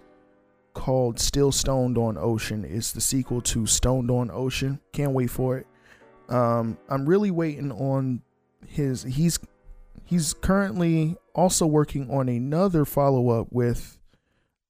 called 0.73 1.19
Still 1.19 1.51
Stoned 1.51 1.97
on 1.97 2.17
Ocean. 2.17 2.65
It's 2.65 2.91
the 2.91 3.01
sequel 3.01 3.41
to 3.41 3.65
Stoned 3.65 4.11
on 4.11 4.29
Ocean. 4.31 4.79
Can't 4.91 5.11
wait 5.13 5.29
for 5.29 5.57
it. 5.57 5.67
Um, 6.29 6.77
I'm 6.89 7.05
really 7.05 7.31
waiting 7.31 7.71
on 7.71 8.21
his. 8.67 9.03
He's 9.03 9.39
he's 10.05 10.33
currently 10.33 11.15
also 11.33 11.65
working 11.65 12.09
on 12.09 12.29
another 12.29 12.85
follow 12.85 13.29
up 13.29 13.47
with 13.51 13.97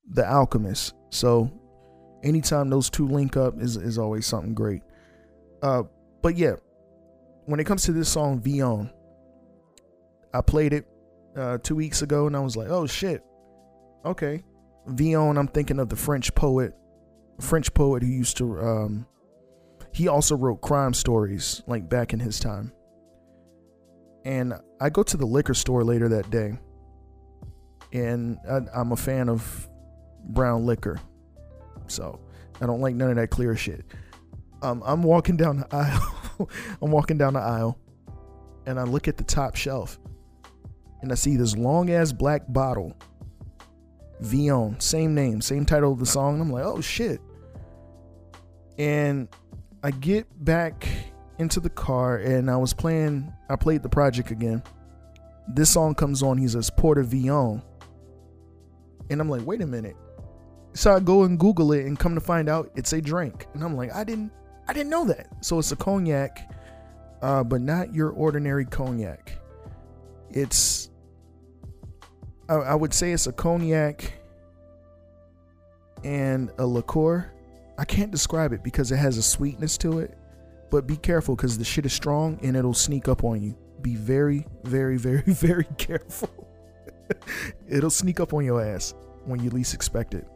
The 0.10 0.26
Alchemist. 0.26 0.94
So 1.10 1.52
anytime 2.24 2.70
those 2.70 2.90
two 2.90 3.08
link 3.08 3.38
up 3.38 3.60
is 3.62 3.78
is 3.78 3.98
always 3.98 4.26
something 4.26 4.54
great. 4.54 4.82
Uh, 5.62 5.84
but 6.22 6.36
yeah, 6.36 6.56
when 7.46 7.60
it 7.60 7.66
comes 7.66 7.84
to 7.84 7.94
this 7.94 8.10
song 8.10 8.42
Villon, 8.42 8.90
I 10.36 10.42
played 10.42 10.74
it 10.74 10.86
uh, 11.38 11.58
two 11.60 11.76
weeks 11.76 12.02
ago 12.02 12.28
and 12.28 12.36
I 12.36 12.40
was 12.40 12.58
like, 12.58 12.70
oh 12.70 12.86
shit, 12.86 13.24
okay. 14.06 14.44
Villon, 14.88 15.38
I'm 15.38 15.48
thinking 15.48 15.80
of 15.80 15.90
the 15.90 15.96
French 15.96 16.34
poet, 16.36 16.74
French 17.40 17.74
poet 17.74 18.04
who 18.04 18.10
used 18.10 18.38
to, 18.38 18.60
um, 18.60 19.08
he 19.94 20.08
also 20.08 20.36
wrote 20.36 20.58
crime 20.58 20.94
stories 20.94 21.64
like 21.68 21.90
back 21.90 22.14
in 22.14 22.20
his 22.20 22.40
time. 22.40 22.72
And 24.26 24.54
I 24.82 24.90
go 24.90 25.04
to 25.04 25.18
the 25.18 25.26
liquor 25.26 25.54
store 25.54 25.84
later 25.84 26.10
that 26.10 26.30
day, 26.32 26.58
and 27.94 28.38
I, 28.50 28.60
I'm 28.74 28.92
a 28.92 28.96
fan 28.96 29.30
of 29.30 29.70
brown 30.26 30.66
liquor, 30.66 31.00
so 31.88 32.20
I 32.60 32.66
don't 32.66 32.82
like 32.82 32.96
none 32.96 33.12
of 33.12 33.16
that 33.18 33.30
clear 33.30 33.56
shit. 33.56 33.86
Um, 34.64 34.82
I'm 34.84 35.04
walking 35.04 35.38
down 35.38 35.60
the 35.60 35.68
aisle. 35.72 36.50
I'm 36.82 36.92
walking 36.92 37.20
down 37.20 37.36
the 37.36 37.40
aisle, 37.40 37.80
and 38.66 38.80
I 38.80 38.84
look 38.84 39.08
at 39.08 39.18
the 39.18 39.24
top 39.24 39.56
shelf, 39.56 40.00
and 41.06 41.12
I 41.12 41.16
see 41.16 41.38
this 41.38 41.56
long 41.56 41.92
ass 41.92 42.12
black 42.12 42.42
bottle. 42.50 42.98
Villon, 44.22 44.80
same 44.80 45.14
name, 45.14 45.40
same 45.40 45.66
title 45.66 45.92
of 45.92 46.00
the 46.00 46.06
song. 46.06 46.42
I'm 46.42 46.52
like, 46.52 46.66
oh 46.66 46.82
shit. 46.82 47.22
And 48.80 49.30
I 49.84 49.92
get 49.92 50.26
back 50.44 50.88
into 51.38 51.60
the 51.60 51.70
car, 51.70 52.18
and 52.18 52.50
I 52.50 52.58
was 52.58 52.74
playing. 52.74 53.32
I 53.50 53.56
played 53.56 53.84
the 53.84 53.90
project 53.90 54.32
again. 54.32 54.64
This 55.48 55.70
song 55.70 55.94
comes 55.94 56.24
on. 56.24 56.40
He 56.40 56.48
says 56.48 56.72
Porter 56.72 57.04
Villon, 57.04 57.62
and 59.12 59.22
I'm 59.22 59.30
like, 59.30 59.46
wait 59.46 59.62
a 59.62 59.68
minute. 59.68 59.96
So 60.74 60.96
I 60.96 61.00
go 61.00 61.24
and 61.24 61.40
Google 61.40 61.72
it, 61.74 61.86
and 61.86 62.00
come 62.00 62.16
to 62.16 62.22
find 62.22 62.50
out, 62.50 62.72
it's 62.76 62.94
a 62.94 63.02
drink. 63.02 63.46
And 63.54 63.64
I'm 63.64 63.78
like, 63.78 63.94
I 63.94 64.04
didn't, 64.04 64.32
I 64.68 64.74
didn't 64.74 64.90
know 64.90 65.06
that. 65.06 65.28
So 65.42 65.60
it's 65.60 65.72
a 65.72 65.76
cognac, 65.76 66.52
uh, 67.22 67.44
but 67.44 67.62
not 67.62 67.94
your 67.94 68.10
ordinary 68.10 68.66
cognac. 68.66 69.38
It's, 70.32 70.90
I, 72.48 72.56
I 72.56 72.76
would 72.76 72.94
say 72.94 73.12
it's 73.12 73.28
a 73.28 73.32
cognac 73.32 74.14
and 76.04 76.52
a 76.58 76.66
liqueur. 76.66 77.32
I 77.78 77.86
can't 77.86 78.12
describe 78.12 78.54
it 78.54 78.64
because 78.64 78.92
it 78.92 78.98
has 78.98 79.18
a 79.18 79.24
sweetness 79.24 79.78
to 79.80 80.00
it. 80.00 80.18
But 80.70 80.88
be 80.88 80.98
careful 80.98 81.36
because 81.36 81.58
the 81.58 81.64
shit 81.64 81.86
is 81.86 81.94
strong 81.94 82.40
and 82.42 82.56
it'll 82.56 82.74
sneak 82.74 83.08
up 83.08 83.24
on 83.24 83.42
you. 83.42 83.58
Be 83.82 83.96
very, 83.96 84.46
very, 84.64 84.98
very, 84.98 85.22
very 85.26 85.68
careful. 85.78 86.30
it'll 87.68 87.90
sneak 87.90 88.20
up 88.20 88.34
on 88.34 88.46
your 88.46 88.62
ass 88.62 88.94
when 89.26 89.44
you 89.44 89.50
least 89.50 89.74
expect 89.74 90.14
it. 90.14 90.28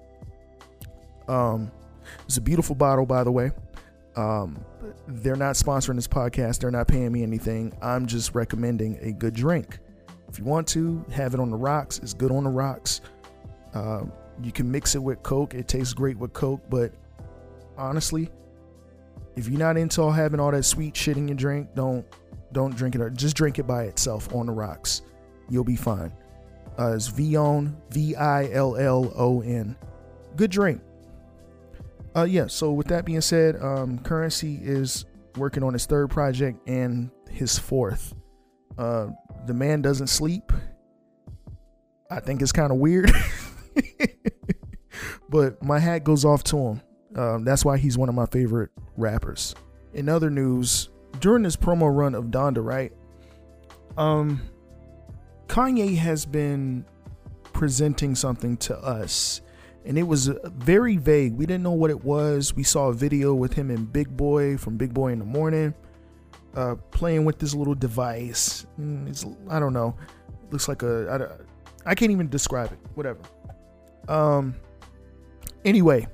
Um, 1.28 1.72
it's 2.25 2.38
a 2.38 2.42
beautiful 2.42 2.75
bottle, 2.75 3.06
by 3.06 3.24
the 3.24 3.32
way. 3.32 3.51
Um, 4.16 4.63
they're 5.08 5.36
not 5.36 5.56
sponsoring 5.56 5.96
this 5.96 6.08
podcast. 6.08 6.60
They're 6.60 6.72
not 6.72 6.88
paying 6.88 7.12
me 7.12 7.24
anything. 7.24 7.78
I'm 7.82 8.08
just 8.08 8.34
recommending 8.36 8.98
a 9.01 9.12
good 9.12 9.34
drink. 9.34 9.80
If 10.29 10.38
you 10.38 10.45
want 10.45 10.67
to 10.69 11.03
have 11.12 11.33
it 11.33 11.39
on 11.39 11.50
the 11.50 11.57
rocks, 11.57 12.00
it's 12.00 12.13
good 12.13 12.31
on 12.31 12.43
the 12.43 12.50
rocks. 12.50 13.01
Uh, 13.74 14.03
you 14.41 14.51
can 14.51 14.71
mix 14.71 14.95
it 14.95 15.00
with 15.00 15.21
Coke. 15.24 15.53
It 15.53 15.67
tastes 15.67 15.93
great 15.93 16.17
with 16.17 16.33
Coke, 16.33 16.62
but 16.69 16.93
honestly, 17.77 18.29
if 19.36 19.48
you're 19.48 19.59
not 19.59 19.77
into 19.77 20.01
all 20.01 20.12
having 20.12 20.39
all 20.39 20.51
that 20.51 20.63
sweet 20.63 20.95
shit 20.95 21.17
in 21.17 21.27
your 21.27 21.38
drink, 21.38 21.69
don't 21.75 22.05
don't 22.51 22.75
drink 22.75 22.95
it. 22.95 23.01
Or 23.01 23.09
Just 23.09 23.36
drink 23.36 23.59
it 23.59 23.67
by 23.67 23.83
itself 23.83 24.33
on 24.33 24.45
the 24.45 24.51
rocks. 24.51 25.01
You'll 25.50 25.63
be 25.63 25.75
fine. 25.75 26.12
Uh, 26.77 26.93
it's 26.95 27.07
Villon, 27.07 27.75
V 27.89 28.15
I 28.15 28.50
L 28.51 28.75
L 28.75 29.12
O 29.15 29.41
N. 29.41 29.75
Good 30.36 30.51
drink. 30.51 30.81
Uh, 32.15 32.24
yeah. 32.24 32.48
So 32.48 32.71
with 32.71 32.88
that 32.88 33.05
being 33.05 33.21
said, 33.21 33.55
um, 33.62 34.00
Curren$y 34.00 34.59
is 34.62 35.05
working 35.36 35.63
on 35.63 35.74
his 35.74 35.86
third 35.86 36.09
project 36.09 36.67
and 36.67 37.12
his 37.29 37.57
fourth. 37.57 38.13
Uh, 38.77 39.07
the 39.46 39.53
man 39.53 39.81
doesn't 39.81 40.08
sleep. 40.08 40.51
I 42.12 42.19
think 42.19 42.41
it's 42.41 42.51
kind 42.51 42.72
of 42.72 42.79
weird, 42.79 43.12
but 45.29 45.62
my 45.63 45.77
hat 45.77 46.03
goes 46.03 46.25
off 46.25 46.43
to 46.46 46.58
him. 46.58 46.81
Um, 47.15 47.43
that's 47.43 47.63
why 47.63 47.77
he's 47.77 47.98
one 47.98 48.10
of 48.10 48.15
my 48.15 48.25
favorite 48.25 48.72
rappers. 48.98 49.55
In 49.93 50.10
other 50.10 50.29
news, 50.29 50.89
during 51.19 51.43
this 51.43 51.55
promo 51.55 51.96
run 51.96 52.15
of 52.15 52.25
Donda, 52.25 52.63
right? 52.63 52.91
Um, 53.98 54.41
Kanye 55.48 55.98
has 55.98 56.25
been 56.25 56.86
presenting 57.53 58.15
something 58.15 58.58
to 58.58 58.77
us, 58.77 59.41
and 59.86 59.98
it 59.98 60.03
was 60.03 60.27
very 60.46 60.98
vague. 60.98 61.34
We 61.34 61.46
didn't 61.46 61.63
know 61.63 61.72
what 61.72 61.89
it 61.89 62.03
was. 62.03 62.55
We 62.55 62.63
saw 62.63 62.89
a 62.89 62.93
video 62.93 63.34
with 63.34 63.53
him 63.53 63.69
and 63.69 63.91
Big 63.91 64.15
Boy 64.15 64.58
from 64.58 64.77
Big 64.77 64.93
Boy 64.93 65.12
in 65.12 65.19
the 65.19 65.25
Morning, 65.25 65.74
uh, 66.56 66.75
playing 66.91 67.25
with 67.25 67.39
this 67.39 67.53
little 67.53 67.75
device. 67.75 68.65
Mm, 68.79 69.08
It's 69.08 69.25
I 69.50 69.60
don't 69.60 69.74
know. 69.74 69.96
Looks 70.51 70.68
like 70.68 70.84
a 70.84 71.39
I, 71.86 71.91
I 71.91 71.96
can't 71.96 72.12
even 72.12 72.29
describe 72.29 72.72
it. 72.72 72.79
Whatever. 72.96 73.20
Um. 74.08 74.56
Anyway, 75.65 76.08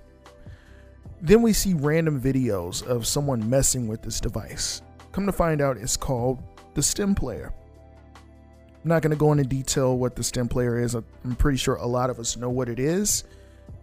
then 1.22 1.42
we 1.42 1.54
see 1.54 1.74
random 1.74 2.20
videos 2.20 2.86
of 2.86 3.06
someone 3.06 3.50
messing 3.50 3.88
with 3.88 4.01
this 4.01 4.20
device. 4.20 4.82
Come 5.12 5.25
to 5.25 5.32
find 5.32 5.62
out, 5.62 5.77
it's 5.77 5.96
called 5.96 6.44
the 6.74 6.84
stem 6.84 7.15
player. 7.15 7.54
I'm 8.15 8.89
not 8.89 9.01
going 9.01 9.12
to 9.12 9.18
go 9.18 9.32
into 9.32 9.44
detail 9.44 9.98
what 9.98 10.15
the 10.15 10.24
stem 10.24 10.48
player 10.48 10.80
is. 10.80 10.94
I'm 10.94 11.36
pretty 11.38 11.58
sure 11.58 11.75
a 11.75 11.88
lot 11.88 12.10
of 12.12 12.20
us 12.20 12.38
know 12.38 12.50
what 12.51 12.70
it 12.70 12.80
is. 12.80 13.24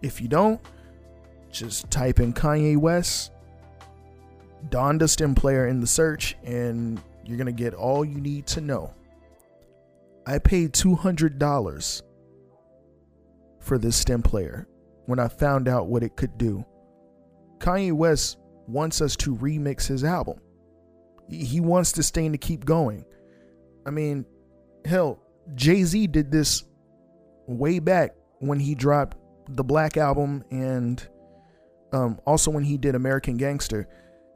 If 0.01 0.21
you 0.21 0.29
don't, 0.29 0.61
just 1.51 1.91
type 1.91 2.21
in 2.21 2.33
Kanye 2.33 2.77
West, 2.77 3.31
Donda 4.69 5.09
stem 5.09 5.35
player 5.35 5.67
in 5.67 5.79
the 5.81 5.87
search, 5.87 6.35
and 6.43 7.01
you're 7.25 7.37
going 7.37 7.47
to 7.47 7.51
get 7.51 7.73
all 7.73 8.03
you 8.03 8.19
need 8.19 8.47
to 8.47 8.61
know. 8.61 8.93
I 10.25 10.39
paid 10.39 10.73
$200 10.73 12.01
for 13.59 13.77
this 13.77 13.95
stem 13.95 14.21
player 14.21 14.67
when 15.05 15.19
I 15.19 15.27
found 15.27 15.67
out 15.67 15.87
what 15.87 16.03
it 16.03 16.15
could 16.15 16.37
do. 16.37 16.65
Kanye 17.59 17.93
West 17.93 18.37
wants 18.67 19.01
us 19.01 19.15
to 19.17 19.35
remix 19.35 19.87
his 19.87 20.03
album. 20.03 20.39
He 21.29 21.43
he 21.43 21.59
wants 21.61 21.91
this 21.91 22.11
thing 22.11 22.31
to 22.31 22.37
keep 22.37 22.65
going. 22.65 23.05
I 23.85 23.91
mean, 23.91 24.25
hell, 24.85 25.19
Jay 25.55 25.83
Z 25.83 26.07
did 26.07 26.31
this 26.31 26.63
way 27.47 27.79
back 27.79 28.15
when 28.39 28.59
he 28.59 28.75
dropped 28.75 29.17
the 29.49 29.63
Black 29.63 29.97
Album 29.97 30.43
and 30.51 31.05
um, 31.91 32.19
also 32.25 32.51
when 32.51 32.63
he 32.63 32.77
did 32.77 32.95
American 32.95 33.37
Gangster. 33.37 33.87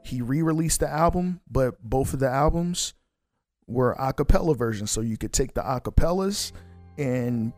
He 0.07 0.21
re 0.21 0.41
released 0.41 0.79
the 0.79 0.89
album, 0.89 1.41
but 1.49 1.81
both 1.83 2.13
of 2.13 2.19
the 2.19 2.29
albums 2.29 2.93
were 3.67 3.95
a 3.99 4.13
cappella 4.13 4.55
versions. 4.55 4.91
So 4.91 5.01
you 5.01 5.17
could 5.17 5.33
take 5.33 5.53
the 5.53 5.61
a 5.61 5.81
cappellas 5.81 6.51
and 6.97 7.51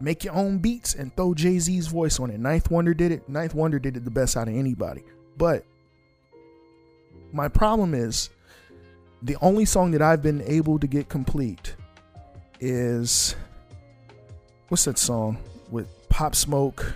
make 0.00 0.24
your 0.24 0.34
own 0.34 0.58
beats 0.58 0.94
and 0.94 1.14
throw 1.16 1.34
Jay 1.34 1.58
Z's 1.58 1.86
voice 1.86 2.20
on 2.20 2.30
it. 2.30 2.38
Ninth 2.38 2.70
Wonder 2.70 2.94
did 2.94 3.12
it. 3.12 3.28
Ninth 3.28 3.54
Wonder 3.54 3.78
did 3.78 3.96
it 3.96 4.04
the 4.04 4.10
best 4.10 4.36
out 4.36 4.48
of 4.48 4.54
anybody. 4.54 5.02
But 5.36 5.64
my 7.32 7.48
problem 7.48 7.94
is 7.94 8.30
the 9.22 9.36
only 9.40 9.64
song 9.64 9.92
that 9.92 10.02
I've 10.02 10.22
been 10.22 10.42
able 10.42 10.78
to 10.78 10.86
get 10.86 11.08
complete 11.08 11.74
is 12.60 13.34
what's 14.68 14.84
that 14.84 14.98
song 14.98 15.38
with 15.70 15.88
Pop 16.08 16.34
Smoke, 16.34 16.94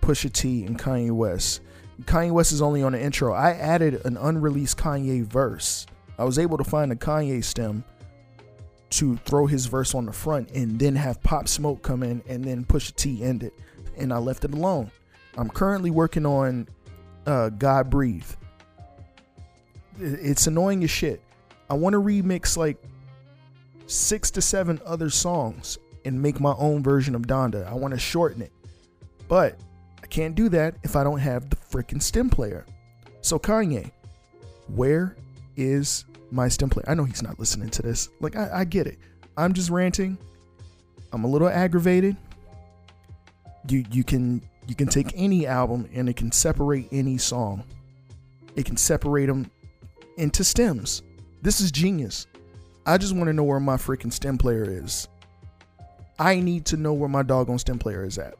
Pusha 0.00 0.32
T, 0.32 0.64
and 0.64 0.78
Kanye 0.78 1.10
West. 1.10 1.60
Kanye 2.04 2.30
West 2.30 2.52
is 2.52 2.62
only 2.62 2.82
on 2.82 2.92
the 2.92 3.00
intro. 3.00 3.32
I 3.32 3.52
added 3.52 4.04
an 4.04 4.16
unreleased 4.16 4.78
Kanye 4.78 5.24
verse. 5.24 5.86
I 6.18 6.24
was 6.24 6.38
able 6.38 6.58
to 6.58 6.64
find 6.64 6.92
a 6.92 6.96
Kanye 6.96 7.42
stem 7.42 7.84
to 8.90 9.16
throw 9.18 9.46
his 9.46 9.66
verse 9.66 9.94
on 9.94 10.06
the 10.06 10.12
front 10.12 10.50
and 10.50 10.78
then 10.78 10.96
have 10.96 11.22
Pop 11.22 11.48
Smoke 11.48 11.82
come 11.82 12.02
in 12.02 12.22
and 12.28 12.44
then 12.44 12.64
Pusha 12.64 12.94
T 12.96 13.22
end 13.22 13.42
it. 13.42 13.54
And 13.96 14.12
I 14.12 14.18
left 14.18 14.44
it 14.44 14.52
alone. 14.52 14.90
I'm 15.36 15.48
currently 15.48 15.90
working 15.90 16.26
on 16.26 16.68
uh, 17.26 17.50
God 17.50 17.90
Breathe. 17.90 18.26
It's 19.98 20.46
annoying 20.46 20.82
as 20.84 20.90
shit. 20.90 21.22
I 21.68 21.74
want 21.74 21.92
to 21.92 22.00
remix 22.00 22.56
like 22.56 22.82
six 23.86 24.30
to 24.32 24.42
seven 24.42 24.80
other 24.84 25.10
songs 25.10 25.78
and 26.04 26.20
make 26.20 26.40
my 26.40 26.54
own 26.58 26.82
version 26.82 27.14
of 27.14 27.22
Donda. 27.22 27.66
I 27.66 27.74
want 27.74 27.94
to 27.94 28.00
shorten 28.00 28.42
it. 28.42 28.52
But 29.28 29.60
can't 30.10 30.34
do 30.34 30.48
that 30.50 30.74
if 30.82 30.96
I 30.96 31.04
don't 31.04 31.18
have 31.18 31.48
the 31.48 31.56
freaking 31.56 32.02
stem 32.02 32.28
player. 32.28 32.66
So 33.22 33.38
Kanye, 33.38 33.90
where 34.68 35.16
is 35.56 36.04
my 36.30 36.48
stem 36.48 36.70
player? 36.70 36.84
I 36.88 36.94
know 36.94 37.04
he's 37.04 37.22
not 37.22 37.38
listening 37.38 37.70
to 37.70 37.82
this. 37.82 38.08
Like 38.20 38.36
I, 38.36 38.50
I 38.52 38.64
get 38.64 38.86
it. 38.86 38.98
I'm 39.36 39.52
just 39.52 39.70
ranting. 39.70 40.18
I'm 41.12 41.24
a 41.24 41.28
little 41.28 41.48
aggravated. 41.48 42.16
You 43.68 43.84
you 43.90 44.04
can 44.04 44.42
you 44.66 44.74
can 44.74 44.88
take 44.88 45.12
any 45.14 45.46
album 45.46 45.88
and 45.94 46.08
it 46.08 46.16
can 46.16 46.32
separate 46.32 46.88
any 46.92 47.18
song. 47.18 47.64
It 48.56 48.64
can 48.64 48.76
separate 48.76 49.26
them 49.26 49.50
into 50.16 50.44
stems. 50.44 51.02
This 51.42 51.60
is 51.60 51.70
genius. 51.70 52.26
I 52.86 52.98
just 52.98 53.14
want 53.14 53.28
to 53.28 53.32
know 53.32 53.44
where 53.44 53.60
my 53.60 53.76
freaking 53.76 54.12
stem 54.12 54.38
player 54.38 54.64
is. 54.64 55.08
I 56.18 56.40
need 56.40 56.66
to 56.66 56.76
know 56.76 56.92
where 56.92 57.08
my 57.08 57.22
doggone 57.22 57.58
stem 57.58 57.78
player 57.78 58.04
is 58.04 58.18
at. 58.18 58.34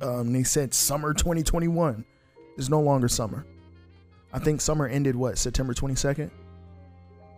Um, 0.00 0.32
they 0.32 0.42
said 0.42 0.74
summer 0.74 1.14
2021 1.14 2.04
is 2.56 2.68
no 2.68 2.80
longer 2.80 3.08
summer. 3.08 3.46
I 4.32 4.38
think 4.38 4.60
summer 4.60 4.86
ended 4.86 5.16
what 5.16 5.38
September 5.38 5.72
22nd, 5.72 6.30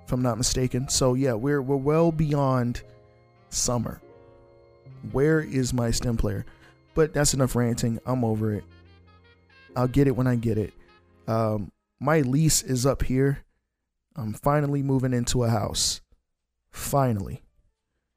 if 0.04 0.12
I'm 0.12 0.22
not 0.22 0.38
mistaken. 0.38 0.88
So 0.88 1.14
yeah, 1.14 1.34
we're 1.34 1.62
we're 1.62 1.76
well 1.76 2.10
beyond 2.10 2.82
summer. 3.50 4.00
Where 5.12 5.40
is 5.40 5.72
my 5.72 5.90
stem 5.90 6.16
player? 6.16 6.44
But 6.94 7.14
that's 7.14 7.34
enough 7.34 7.54
ranting. 7.54 8.00
I'm 8.04 8.24
over 8.24 8.52
it. 8.54 8.64
I'll 9.76 9.86
get 9.86 10.08
it 10.08 10.16
when 10.16 10.26
I 10.26 10.34
get 10.34 10.58
it. 10.58 10.72
Um, 11.28 11.70
my 12.00 12.22
lease 12.22 12.62
is 12.62 12.84
up 12.84 13.04
here. 13.04 13.44
I'm 14.16 14.32
finally 14.32 14.82
moving 14.82 15.12
into 15.12 15.44
a 15.44 15.48
house. 15.50 16.00
Finally. 16.70 17.42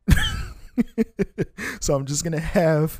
so 1.79 1.93
I'm 1.93 2.05
just 2.05 2.23
gonna 2.23 2.39
have 2.39 2.99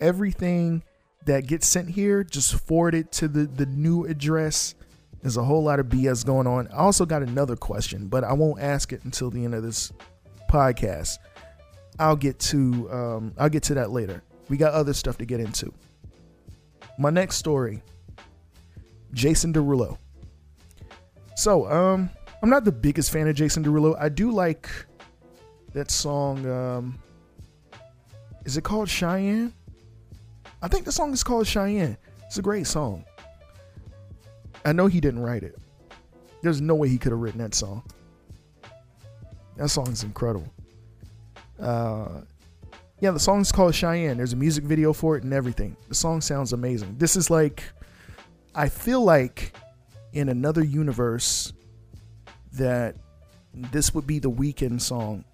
everything 0.00 0.82
that 1.26 1.46
gets 1.46 1.66
sent 1.66 1.90
here 1.90 2.22
just 2.24 2.54
forward 2.54 2.94
it 2.94 3.12
to 3.12 3.28
the 3.28 3.46
the 3.46 3.66
new 3.66 4.04
address. 4.04 4.74
There's 5.22 5.36
a 5.36 5.44
whole 5.44 5.64
lot 5.64 5.80
of 5.80 5.86
BS 5.86 6.24
going 6.24 6.46
on. 6.46 6.68
I 6.68 6.76
also 6.76 7.04
got 7.04 7.22
another 7.22 7.56
question, 7.56 8.06
but 8.06 8.22
I 8.22 8.32
won't 8.32 8.60
ask 8.60 8.92
it 8.92 9.02
until 9.04 9.30
the 9.30 9.44
end 9.44 9.54
of 9.54 9.62
this 9.62 9.92
podcast. 10.48 11.18
I'll 11.98 12.16
get 12.16 12.38
to 12.40 12.90
um, 12.90 13.34
I'll 13.38 13.48
get 13.48 13.64
to 13.64 13.74
that 13.74 13.90
later. 13.90 14.22
We 14.48 14.56
got 14.56 14.72
other 14.72 14.94
stuff 14.94 15.18
to 15.18 15.24
get 15.24 15.40
into. 15.40 15.72
My 16.98 17.10
next 17.10 17.36
story, 17.36 17.82
Jason 19.12 19.52
Derulo. 19.52 19.98
So, 21.34 21.70
um, 21.70 22.08
I'm 22.42 22.48
not 22.48 22.64
the 22.64 22.72
biggest 22.72 23.10
fan 23.10 23.28
of 23.28 23.34
Jason 23.34 23.64
Derulo. 23.64 23.96
I 24.00 24.08
do 24.08 24.30
like 24.30 24.70
that 25.72 25.90
song. 25.90 26.46
Um, 26.46 26.98
is 28.44 28.56
it 28.56 28.62
called 28.62 28.88
Cheyenne? 28.88 29.52
I 30.62 30.68
think 30.68 30.84
the 30.84 30.92
song 30.92 31.12
is 31.12 31.22
called 31.22 31.46
Cheyenne. 31.46 31.96
It's 32.26 32.38
a 32.38 32.42
great 32.42 32.66
song. 32.66 33.04
I 34.64 34.72
know 34.72 34.86
he 34.86 35.00
didn't 35.00 35.20
write 35.20 35.42
it. 35.42 35.56
There's 36.42 36.60
no 36.60 36.74
way 36.74 36.88
he 36.88 36.98
could 36.98 37.12
have 37.12 37.20
written 37.20 37.38
that 37.38 37.54
song. 37.54 37.82
That 39.56 39.68
song 39.68 39.88
is 39.88 40.02
incredible. 40.02 40.52
Uh, 41.60 42.22
yeah, 43.00 43.10
the 43.10 43.20
song 43.20 43.40
is 43.40 43.52
called 43.52 43.74
Cheyenne. 43.74 44.16
There's 44.16 44.32
a 44.32 44.36
music 44.36 44.64
video 44.64 44.92
for 44.92 45.16
it 45.16 45.22
and 45.22 45.32
everything. 45.32 45.76
The 45.88 45.94
song 45.94 46.20
sounds 46.20 46.52
amazing. 46.52 46.96
This 46.98 47.16
is 47.16 47.30
like, 47.30 47.62
I 48.54 48.68
feel 48.68 49.02
like 49.02 49.54
in 50.12 50.28
another 50.28 50.64
universe 50.64 51.52
that 52.52 52.96
this 53.54 53.94
would 53.94 54.06
be 54.06 54.18
the 54.18 54.30
Weeknd 54.30 54.80
song 54.80 55.24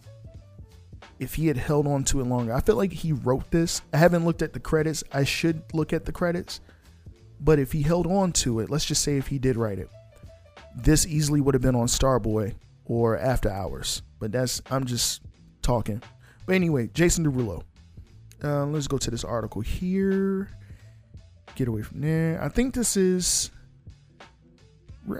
if 1.22 1.36
he 1.36 1.46
had 1.46 1.56
held 1.56 1.86
on 1.86 2.02
to 2.02 2.20
it 2.20 2.24
longer. 2.24 2.52
I 2.52 2.60
feel 2.60 2.74
like 2.74 2.92
he 2.92 3.12
wrote 3.12 3.48
this. 3.52 3.80
I 3.92 3.98
haven't 3.98 4.24
looked 4.24 4.42
at 4.42 4.52
the 4.52 4.58
credits. 4.58 5.04
I 5.12 5.22
should 5.22 5.62
look 5.72 5.92
at 5.92 6.04
the 6.04 6.10
credits. 6.10 6.60
But 7.40 7.60
if 7.60 7.70
he 7.70 7.82
held 7.82 8.08
on 8.08 8.32
to 8.32 8.58
it, 8.58 8.68
let's 8.68 8.84
just 8.84 9.02
say 9.02 9.18
if 9.18 9.28
he 9.28 9.38
did 9.38 9.56
write 9.56 9.78
it, 9.78 9.88
this 10.74 11.06
easily 11.06 11.40
would 11.40 11.54
have 11.54 11.62
been 11.62 11.76
on 11.76 11.86
Starboy 11.86 12.54
or 12.86 13.16
After 13.16 13.48
Hours. 13.48 14.02
But 14.18 14.32
that's 14.32 14.60
I'm 14.68 14.84
just 14.84 15.22
talking. 15.62 16.02
But 16.44 16.56
anyway, 16.56 16.88
Jason 16.92 17.24
Derulo. 17.24 17.62
Uh, 18.42 18.66
let's 18.66 18.88
go 18.88 18.98
to 18.98 19.10
this 19.10 19.22
article 19.22 19.60
here. 19.62 20.48
Get 21.54 21.68
away 21.68 21.82
from 21.82 22.00
there. 22.00 22.42
I 22.42 22.48
think 22.48 22.74
this 22.74 22.96
is 22.96 23.52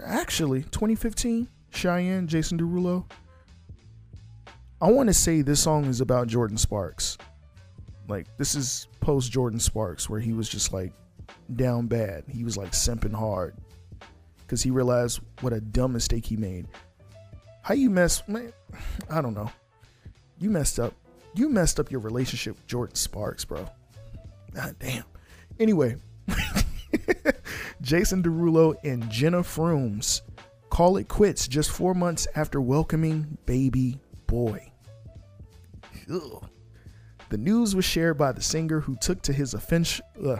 actually 0.05 0.63
2015. 0.63 1.47
Cheyenne, 1.71 2.27
Jason 2.27 2.57
Derulo. 2.57 3.05
I 4.83 4.91
want 4.91 5.07
to 5.07 5.13
say 5.13 5.41
this 5.41 5.61
song 5.61 5.85
is 5.85 6.01
about 6.01 6.27
Jordin 6.27 6.59
Sparks. 6.59 7.17
Like 8.09 8.27
this 8.35 8.53
is 8.53 8.89
post 8.99 9.31
Jordin 9.31 9.61
Sparks 9.61 10.09
where 10.09 10.19
he 10.19 10.33
was 10.33 10.49
just 10.49 10.73
like 10.73 10.91
down 11.55 11.87
bad. 11.87 12.25
He 12.27 12.43
was 12.43 12.57
like 12.57 12.71
simping 12.71 13.13
hard. 13.13 13.55
because 14.39 14.61
he 14.61 14.71
realized 14.71 15.21
what 15.39 15.53
a 15.53 15.61
dumb 15.61 15.93
mistake 15.93 16.25
he 16.25 16.35
made. 16.35 16.67
How 17.61 17.75
you 17.75 17.89
mess, 17.89 18.27
man? 18.27 18.51
I 19.09 19.21
don't 19.21 19.33
know. 19.33 19.49
You 20.37 20.49
messed 20.49 20.81
up. 20.81 20.93
You 21.33 21.47
messed 21.47 21.79
up 21.79 21.89
your 21.89 22.01
relationship 22.01 22.57
with 22.57 22.67
Jordin 22.67 22.97
Sparks, 22.97 23.45
bro. 23.45 23.65
God 24.53 24.75
damn. 24.79 25.05
Anyway, 25.61 25.95
Jason 27.81 28.21
Derulo 28.21 28.75
and 28.83 29.09
Jena 29.09 29.43
Frumes 29.43 30.23
call 30.69 30.97
it 30.97 31.07
quits 31.07 31.47
just 31.47 31.71
four 31.71 31.93
months 31.93 32.27
after 32.35 32.59
welcoming 32.59 33.37
baby 33.45 34.01
boy. 34.27 34.72
Ugh. 36.11 36.49
The 37.29 37.37
news 37.37 37.75
was 37.75 37.85
shared 37.85 38.17
by 38.17 38.31
the 38.31 38.41
singer 38.41 38.81
who 38.81 38.95
took 38.95 39.21
to 39.23 39.33
his 39.33 39.53
official, 39.53 40.05
uh, 40.23 40.37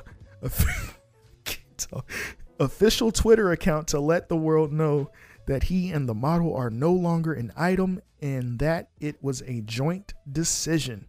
official 2.60 3.12
Twitter 3.12 3.52
account 3.52 3.88
to 3.90 4.00
let 4.00 4.30
the 4.30 4.36
world 4.36 4.72
know 4.72 5.10
that 5.48 5.64
he 5.64 5.92
and 5.92 6.08
the 6.08 6.14
model 6.14 6.56
are 6.56 6.70
no 6.70 6.94
longer 6.94 7.34
an 7.34 7.52
item 7.58 8.02
and 8.22 8.60
that 8.60 8.90
it 9.00 9.22
was 9.22 9.42
a 9.42 9.62
joint 9.62 10.14
decision. 10.32 11.08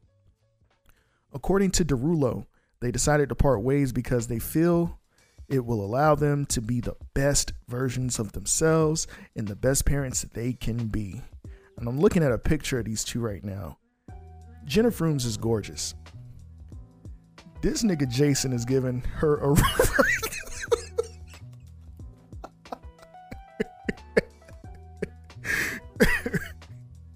According 1.33 1.73
to 1.73 1.85
Derulo, 1.85 2.47
they 2.81 2.91
decided 2.91 3.29
to 3.29 3.35
part 3.35 3.63
ways 3.63 3.93
because 3.93 4.27
they 4.27 4.39
feel 4.39 4.99
it 5.49 5.65
will 5.65 5.85
allow 5.85 6.15
them 6.15 6.47
to 6.47 6.61
be 6.61 6.81
the 6.81 6.97
best 7.13 7.53
versions 7.69 8.19
of 8.19 8.33
themselves 8.33 9.07
and 9.37 9.47
the 9.47 9.57
best 9.57 9.85
parents 9.85 10.23
that 10.23 10.35
they 10.35 10.53
can 10.53 10.87
be. 10.87 11.21
And 11.77 11.89
I'm 11.89 12.01
looking 12.01 12.23
at 12.23 12.33
a 12.33 12.39
picture 12.39 12.79
of 12.79 12.85
these 12.85 13.05
two 13.05 13.21
right 13.21 13.45
now. 13.45 13.79
Jennifer 14.65 15.05
Frumes 15.05 15.25
is 15.25 15.37
gorgeous. 15.37 15.95
This 17.61 17.83
nigga 17.83 18.09
Jason 18.09 18.53
is 18.53 18.65
giving 18.65 19.01
her 19.01 19.37
a 19.39 19.55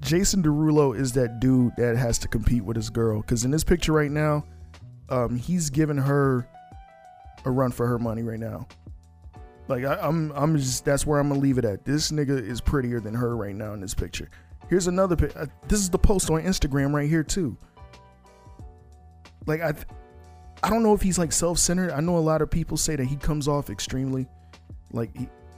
Jason 0.00 0.42
Derulo 0.42 0.98
is 0.98 1.12
that 1.12 1.38
dude 1.38 1.72
that 1.76 1.94
has 1.98 2.18
to 2.20 2.28
compete 2.28 2.64
with 2.64 2.76
his 2.76 2.88
girl. 2.88 3.20
Because 3.20 3.44
in 3.44 3.50
this 3.50 3.62
picture 3.62 3.92
right 3.92 4.10
now, 4.10 4.42
um, 5.10 5.36
he's 5.36 5.68
giving 5.68 5.98
her 5.98 6.48
a 7.44 7.50
run 7.50 7.70
for 7.70 7.86
her 7.86 7.98
money 7.98 8.22
right 8.22 8.40
now. 8.40 8.66
Like 9.68 9.84
I, 9.84 9.96
I'm, 10.00 10.32
I'm 10.32 10.56
just 10.56 10.86
that's 10.86 11.06
where 11.06 11.20
I'm 11.20 11.28
gonna 11.28 11.40
leave 11.40 11.58
it 11.58 11.66
at. 11.66 11.84
This 11.84 12.10
nigga 12.10 12.42
is 12.42 12.62
prettier 12.62 13.00
than 13.00 13.12
her 13.12 13.36
right 13.36 13.54
now 13.54 13.74
in 13.74 13.80
this 13.80 13.92
picture. 13.94 14.30
Here's 14.68 14.86
another. 14.86 15.30
Uh, 15.34 15.46
this 15.66 15.80
is 15.80 15.90
the 15.90 15.98
post 15.98 16.30
on 16.30 16.42
Instagram 16.42 16.92
right 16.92 17.08
here 17.08 17.22
too. 17.22 17.56
Like 19.46 19.60
I, 19.62 19.74
I 20.62 20.70
don't 20.70 20.82
know 20.82 20.94
if 20.94 21.00
he's 21.00 21.18
like 21.18 21.32
self-centered. 21.32 21.90
I 21.90 22.00
know 22.00 22.16
a 22.16 22.20
lot 22.20 22.42
of 22.42 22.50
people 22.50 22.76
say 22.76 22.96
that 22.96 23.04
he 23.04 23.16
comes 23.16 23.48
off 23.48 23.70
extremely, 23.70 24.26
like 24.92 25.10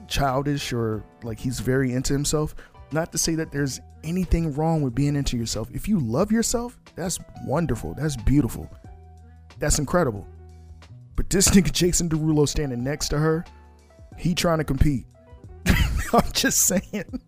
childish 0.06 0.72
or 0.72 1.04
like 1.22 1.38
he's 1.38 1.60
very 1.60 1.92
into 1.92 2.12
himself. 2.12 2.54
Not 2.92 3.12
to 3.12 3.18
say 3.18 3.34
that 3.36 3.52
there's 3.52 3.80
anything 4.02 4.54
wrong 4.54 4.82
with 4.82 4.94
being 4.94 5.16
into 5.16 5.36
yourself. 5.36 5.68
If 5.72 5.88
you 5.88 5.98
love 6.00 6.32
yourself, 6.32 6.78
that's 6.96 7.18
wonderful. 7.44 7.94
That's 7.94 8.16
beautiful. 8.16 8.70
That's 9.58 9.78
incredible. 9.78 10.26
But 11.16 11.30
this 11.30 11.48
nigga 11.50 11.72
Jason 11.72 12.08
Derulo 12.08 12.48
standing 12.48 12.82
next 12.82 13.08
to 13.08 13.18
her, 13.18 13.44
he 14.16 14.34
trying 14.34 14.58
to 14.58 14.64
compete. 14.64 15.06
I'm 16.12 16.32
just 16.32 16.66
saying. 16.66 17.20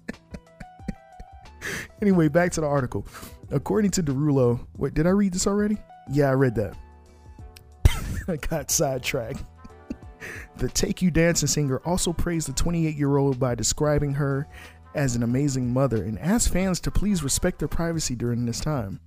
Anyway, 2.03 2.29
back 2.29 2.53
to 2.53 2.61
the 2.61 2.67
article. 2.67 3.07
According 3.51 3.93
to 3.93 4.03
Derulo, 4.03 4.67
wait, 4.77 4.93
did 4.93 5.07
I 5.07 5.11
read 5.11 5.33
this 5.33 5.47
already? 5.47 5.79
Yeah, 6.11 6.29
I 6.29 6.33
read 6.33 6.55
that. 6.57 6.77
I 8.29 8.37
got 8.37 8.71
sidetracked. 8.71 9.45
the 10.57 10.69
Take 10.69 11.01
You 11.01 11.11
Dancing 11.11 11.49
singer 11.49 11.81
also 11.87 12.12
praised 12.12 12.49
the 12.49 12.53
28 12.53 12.97
year 12.97 13.17
old 13.17 13.38
by 13.38 13.55
describing 13.55 14.15
her 14.15 14.47
as 14.95 15.17
an 15.17 15.23
amazing 15.23 15.73
mother 15.73 16.03
and 16.05 16.19
asked 16.19 16.53
fans 16.53 16.81
to 16.81 16.91
please 16.91 17.23
respect 17.23 17.59
their 17.59 17.69
privacy 17.69 18.15
during 18.15 18.45
this 18.45 18.61
time. 18.61 19.01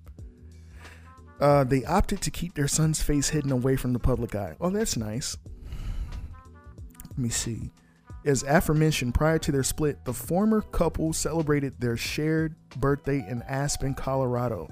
Uh, 1.40 1.64
they 1.64 1.84
opted 1.84 2.22
to 2.22 2.32
keep 2.32 2.54
their 2.54 2.68
son's 2.68 3.02
face 3.02 3.30
hidden 3.30 3.52
away 3.52 3.76
from 3.76 3.94
the 3.94 4.00
public 4.00 4.34
eye. 4.36 4.56
Oh, 4.60 4.70
that's 4.70 4.96
nice. 4.96 5.38
Let 7.10 7.18
me 7.18 7.30
see. 7.30 7.72
As 8.26 8.42
aforementioned, 8.42 9.14
prior 9.14 9.38
to 9.38 9.52
their 9.52 9.64
split, 9.64 10.04
the 10.04 10.14
former 10.14 10.62
couple 10.62 11.14
celebrated 11.14 11.80
their 11.80 11.96
shared 11.96 12.56
birthday 12.78 13.24
in 13.30 13.44
Aspen, 13.44 13.94
Colorado. 13.94 14.68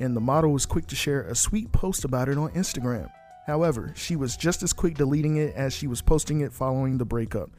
And 0.00 0.16
the 0.16 0.20
model 0.20 0.52
was 0.52 0.66
quick 0.66 0.86
to 0.88 0.96
share 0.96 1.22
a 1.22 1.36
sweet 1.36 1.70
post 1.70 2.04
about 2.04 2.28
it 2.28 2.36
on 2.36 2.50
Instagram. 2.50 3.10
However, 3.46 3.92
she 3.96 4.16
was 4.16 4.36
just 4.36 4.62
as 4.62 4.72
quick 4.72 4.94
deleting 4.94 5.36
it 5.36 5.54
as 5.54 5.72
she 5.72 5.86
was 5.86 6.02
posting 6.02 6.40
it 6.40 6.52
following 6.52 6.98
the 6.98 7.04
breakup. 7.04 7.50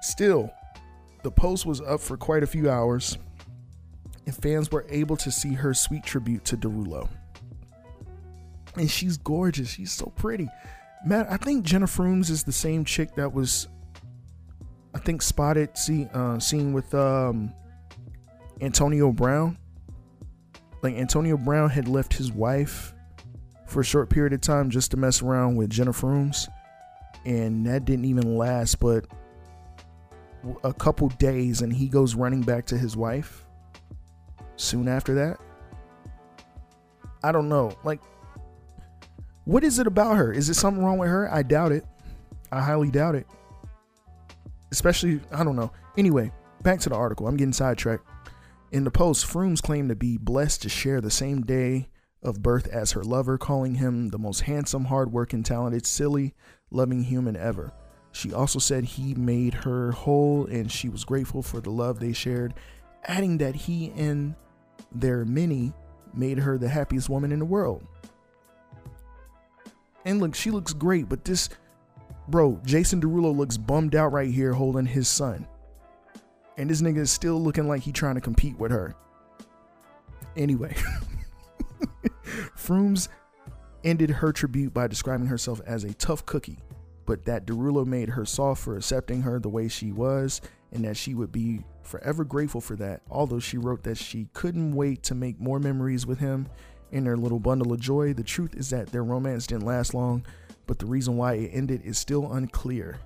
Still, 0.00 0.50
the 1.22 1.30
post 1.30 1.64
was 1.64 1.80
up 1.80 2.00
for 2.00 2.16
quite 2.16 2.42
a 2.42 2.46
few 2.46 2.68
hours, 2.68 3.16
and 4.26 4.36
fans 4.36 4.70
were 4.70 4.84
able 4.88 5.16
to 5.18 5.30
see 5.30 5.54
her 5.54 5.72
sweet 5.72 6.04
tribute 6.04 6.44
to 6.46 6.56
Derulo. 6.56 7.08
And 8.76 8.90
she's 8.90 9.16
gorgeous. 9.16 9.70
She's 9.70 9.92
so 9.92 10.06
pretty. 10.16 10.48
Matt, 11.06 11.30
I 11.30 11.36
think 11.36 11.64
Jena 11.64 11.86
Frumes 11.86 12.28
is 12.28 12.42
the 12.42 12.52
same 12.52 12.84
chick 12.84 13.14
that 13.14 13.32
was, 13.32 13.68
I 14.94 14.98
think, 14.98 15.22
spotted 15.22 15.76
see 15.76 16.06
uh, 16.12 16.38
seen 16.38 16.72
with 16.72 16.94
um, 16.94 17.52
Antonio 18.60 19.12
Brown. 19.12 19.58
Like 20.82 20.96
Antonio 20.96 21.36
Brown 21.36 21.70
had 21.70 21.88
left 21.88 22.12
his 22.12 22.32
wife 22.32 22.92
for 23.66 23.80
a 23.80 23.84
short 23.84 24.10
period 24.10 24.32
of 24.32 24.40
time 24.40 24.68
just 24.68 24.90
to 24.90 24.96
mess 24.96 25.22
around 25.22 25.56
with 25.56 25.70
Jennifer 25.70 26.06
Frumes, 26.06 26.48
and 27.24 27.66
that 27.66 27.84
didn't 27.84 28.04
even 28.04 28.36
last. 28.36 28.80
But 28.80 29.06
a 30.64 30.72
couple 30.72 31.08
days 31.08 31.62
and 31.62 31.72
he 31.72 31.88
goes 31.88 32.14
running 32.14 32.42
back 32.42 32.66
to 32.66 32.76
his 32.76 32.96
wife 32.96 33.46
soon 34.56 34.88
after 34.88 35.14
that. 35.14 35.38
I 37.22 37.32
don't 37.32 37.48
know. 37.48 37.76
Like, 37.84 38.00
what 39.44 39.64
is 39.64 39.78
it 39.78 39.86
about 39.86 40.16
her? 40.16 40.32
Is 40.32 40.48
it 40.48 40.54
something 40.54 40.84
wrong 40.84 40.98
with 40.98 41.08
her? 41.08 41.32
I 41.32 41.42
doubt 41.42 41.72
it. 41.72 41.84
I 42.50 42.60
highly 42.60 42.90
doubt 42.90 43.14
it. 43.14 43.26
Especially, 44.72 45.20
I 45.30 45.44
don't 45.44 45.54
know. 45.54 45.70
Anyway, 45.96 46.32
back 46.62 46.80
to 46.80 46.88
the 46.88 46.96
article. 46.96 47.28
I'm 47.28 47.36
getting 47.36 47.52
sidetracked. 47.52 48.04
In 48.72 48.84
the 48.84 48.90
post, 48.90 49.26
Frumes 49.26 49.60
claimed 49.62 49.90
to 49.90 49.94
be 49.94 50.16
blessed 50.16 50.62
to 50.62 50.68
share 50.68 51.00
the 51.00 51.10
same 51.10 51.42
day 51.42 51.90
of 52.22 52.42
birth 52.42 52.66
as 52.68 52.92
her 52.92 53.04
lover, 53.04 53.36
calling 53.36 53.74
him 53.74 54.08
the 54.08 54.18
most 54.18 54.40
handsome, 54.40 54.86
hardworking, 54.86 55.42
talented, 55.42 55.84
silly, 55.84 56.34
loving 56.70 57.04
human 57.04 57.36
ever. 57.36 57.72
She 58.12 58.32
also 58.32 58.58
said 58.58 58.84
he 58.84 59.14
made 59.14 59.52
her 59.54 59.92
whole 59.92 60.46
and 60.46 60.72
she 60.72 60.88
was 60.88 61.04
grateful 61.04 61.42
for 61.42 61.60
the 61.60 61.70
love 61.70 61.98
they 61.98 62.14
shared, 62.14 62.54
adding 63.04 63.38
that 63.38 63.54
he 63.54 63.92
and 63.96 64.34
their 64.90 65.24
many 65.24 65.74
made 66.14 66.38
her 66.38 66.56
the 66.56 66.68
happiest 66.68 67.10
woman 67.10 67.30
in 67.30 67.38
the 67.40 67.44
world. 67.44 67.86
And 70.04 70.20
look, 70.20 70.34
she 70.34 70.50
looks 70.50 70.72
great, 70.72 71.08
but 71.08 71.24
this, 71.24 71.48
bro, 72.28 72.60
Jason 72.64 73.00
Derulo 73.00 73.34
looks 73.36 73.56
bummed 73.56 73.94
out 73.94 74.12
right 74.12 74.30
here 74.30 74.52
holding 74.52 74.86
his 74.86 75.08
son. 75.08 75.46
And 76.56 76.68
this 76.68 76.82
nigga 76.82 76.98
is 76.98 77.10
still 77.10 77.40
looking 77.40 77.66
like 77.66 77.82
he 77.82 77.92
trying 77.92 78.14
to 78.16 78.20
compete 78.20 78.58
with 78.58 78.70
her. 78.70 78.94
Anyway, 80.36 80.74
Frumes 82.56 83.08
ended 83.84 84.10
her 84.10 84.32
tribute 84.32 84.72
by 84.72 84.86
describing 84.86 85.26
herself 85.26 85.60
as 85.66 85.84
a 85.84 85.94
tough 85.94 86.24
cookie 86.24 86.58
but 87.06 87.24
that 87.24 87.46
Derulo 87.46 87.86
made 87.86 88.10
her 88.10 88.24
soft 88.24 88.62
for 88.62 88.76
accepting 88.76 89.22
her 89.22 89.38
the 89.38 89.48
way 89.48 89.68
she 89.68 89.92
was, 89.92 90.40
and 90.72 90.84
that 90.84 90.96
she 90.96 91.14
would 91.14 91.32
be 91.32 91.60
forever 91.82 92.24
grateful 92.24 92.60
for 92.60 92.76
that. 92.76 93.02
Although 93.10 93.40
she 93.40 93.58
wrote 93.58 93.82
that 93.84 93.98
she 93.98 94.28
couldn't 94.32 94.74
wait 94.74 95.02
to 95.04 95.14
make 95.14 95.40
more 95.40 95.58
memories 95.58 96.06
with 96.06 96.18
him 96.18 96.48
in 96.90 97.04
their 97.04 97.16
little 97.16 97.40
bundle 97.40 97.72
of 97.72 97.80
joy, 97.80 98.12
the 98.12 98.22
truth 98.22 98.54
is 98.54 98.70
that 98.70 98.88
their 98.88 99.04
romance 99.04 99.46
didn't 99.46 99.66
last 99.66 99.94
long, 99.94 100.24
but 100.66 100.78
the 100.78 100.86
reason 100.86 101.16
why 101.16 101.34
it 101.34 101.50
ended 101.52 101.82
is 101.84 101.98
still 101.98 102.32
unclear. 102.32 102.98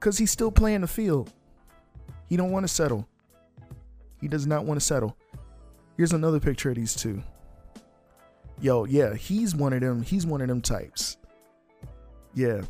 Cause 0.00 0.18
he's 0.18 0.30
still 0.30 0.50
playing 0.50 0.80
the 0.80 0.88
field. 0.88 1.32
He 2.28 2.36
don't 2.36 2.50
want 2.50 2.64
to 2.64 2.68
settle. 2.68 3.06
He 4.20 4.28
does 4.28 4.46
not 4.46 4.64
want 4.64 4.80
to 4.80 4.84
settle. 4.84 5.16
Here's 5.96 6.12
another 6.12 6.40
picture 6.40 6.70
of 6.70 6.76
these 6.76 6.94
two. 6.94 7.22
Yo, 8.60 8.84
yeah, 8.84 9.14
he's 9.14 9.54
one 9.54 9.72
of 9.72 9.80
them. 9.80 10.02
He's 10.02 10.24
one 10.24 10.40
of 10.40 10.48
them 10.48 10.60
types. 10.60 11.16
Yeah, 12.34 12.62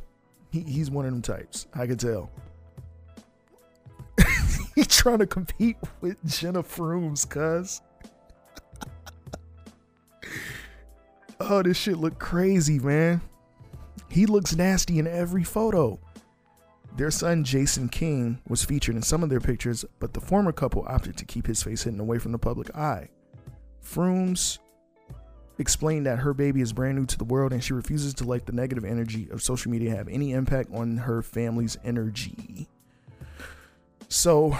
he, 0.50 0.60
he's 0.60 0.90
one 0.90 1.04
of 1.04 1.12
them 1.12 1.22
types. 1.22 1.66
I 1.74 1.86
can 1.86 1.96
tell. 1.96 2.30
he's 4.74 4.86
trying 4.86 5.18
to 5.18 5.26
compete 5.26 5.76
with 6.00 6.16
Jena 6.26 6.62
Frumes, 6.62 7.28
cuz. 7.28 7.80
oh, 11.40 11.62
this 11.62 11.76
shit 11.76 11.98
look 11.98 12.18
crazy, 12.18 12.78
man. 12.78 13.20
He 14.12 14.26
looks 14.26 14.54
nasty 14.54 14.98
in 14.98 15.06
every 15.06 15.42
photo. 15.42 15.98
Their 16.98 17.10
son 17.10 17.44
Jason 17.44 17.88
King 17.88 18.42
was 18.46 18.62
featured 18.62 18.94
in 18.94 19.00
some 19.00 19.22
of 19.22 19.30
their 19.30 19.40
pictures, 19.40 19.86
but 20.00 20.12
the 20.12 20.20
former 20.20 20.52
couple 20.52 20.84
opted 20.86 21.16
to 21.16 21.24
keep 21.24 21.46
his 21.46 21.62
face 21.62 21.84
hidden 21.84 21.98
away 21.98 22.18
from 22.18 22.32
the 22.32 22.38
public 22.38 22.76
eye. 22.76 23.08
Frumes 23.80 24.58
explained 25.58 26.04
that 26.04 26.18
her 26.18 26.34
baby 26.34 26.60
is 26.60 26.74
brand 26.74 26.98
new 26.98 27.06
to 27.06 27.16
the 27.16 27.24
world 27.24 27.54
and 27.54 27.64
she 27.64 27.72
refuses 27.72 28.12
to 28.12 28.24
let 28.24 28.44
the 28.44 28.52
negative 28.52 28.84
energy 28.84 29.28
of 29.30 29.42
social 29.42 29.70
media 29.70 29.96
have 29.96 30.08
any 30.08 30.32
impact 30.32 30.68
on 30.74 30.98
her 30.98 31.22
family's 31.22 31.78
energy. 31.82 32.68
So 34.10 34.58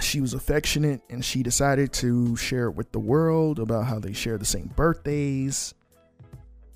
she 0.00 0.20
was 0.20 0.34
affectionate 0.34 1.00
and 1.10 1.24
she 1.24 1.42
decided 1.42 1.92
to 1.94 2.36
share 2.36 2.66
it 2.66 2.76
with 2.76 2.92
the 2.92 3.00
world 3.00 3.58
about 3.58 3.86
how 3.86 3.98
they 3.98 4.12
share 4.12 4.38
the 4.38 4.44
same 4.44 4.70
birthdays 4.76 5.74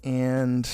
and 0.04 0.68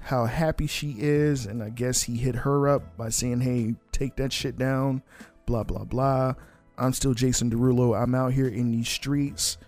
how 0.00 0.24
happy 0.24 0.66
she 0.66 0.96
is. 0.98 1.44
And 1.46 1.62
I 1.62 1.68
guess 1.68 2.02
he 2.02 2.16
hit 2.16 2.34
her 2.34 2.68
up 2.68 2.96
by 2.96 3.10
saying, 3.10 3.40
Hey, 3.40 3.74
take 3.92 4.16
that 4.16 4.32
shit 4.32 4.56
down, 4.56 5.02
blah, 5.46 5.64
blah, 5.64 5.84
blah. 5.84 6.34
I'm 6.78 6.92
still 6.92 7.12
Jason 7.12 7.50
Derulo. 7.50 8.00
I'm 8.00 8.14
out 8.14 8.32
here 8.32 8.48
in 8.48 8.70
these 8.70 8.88
streets. 8.88 9.58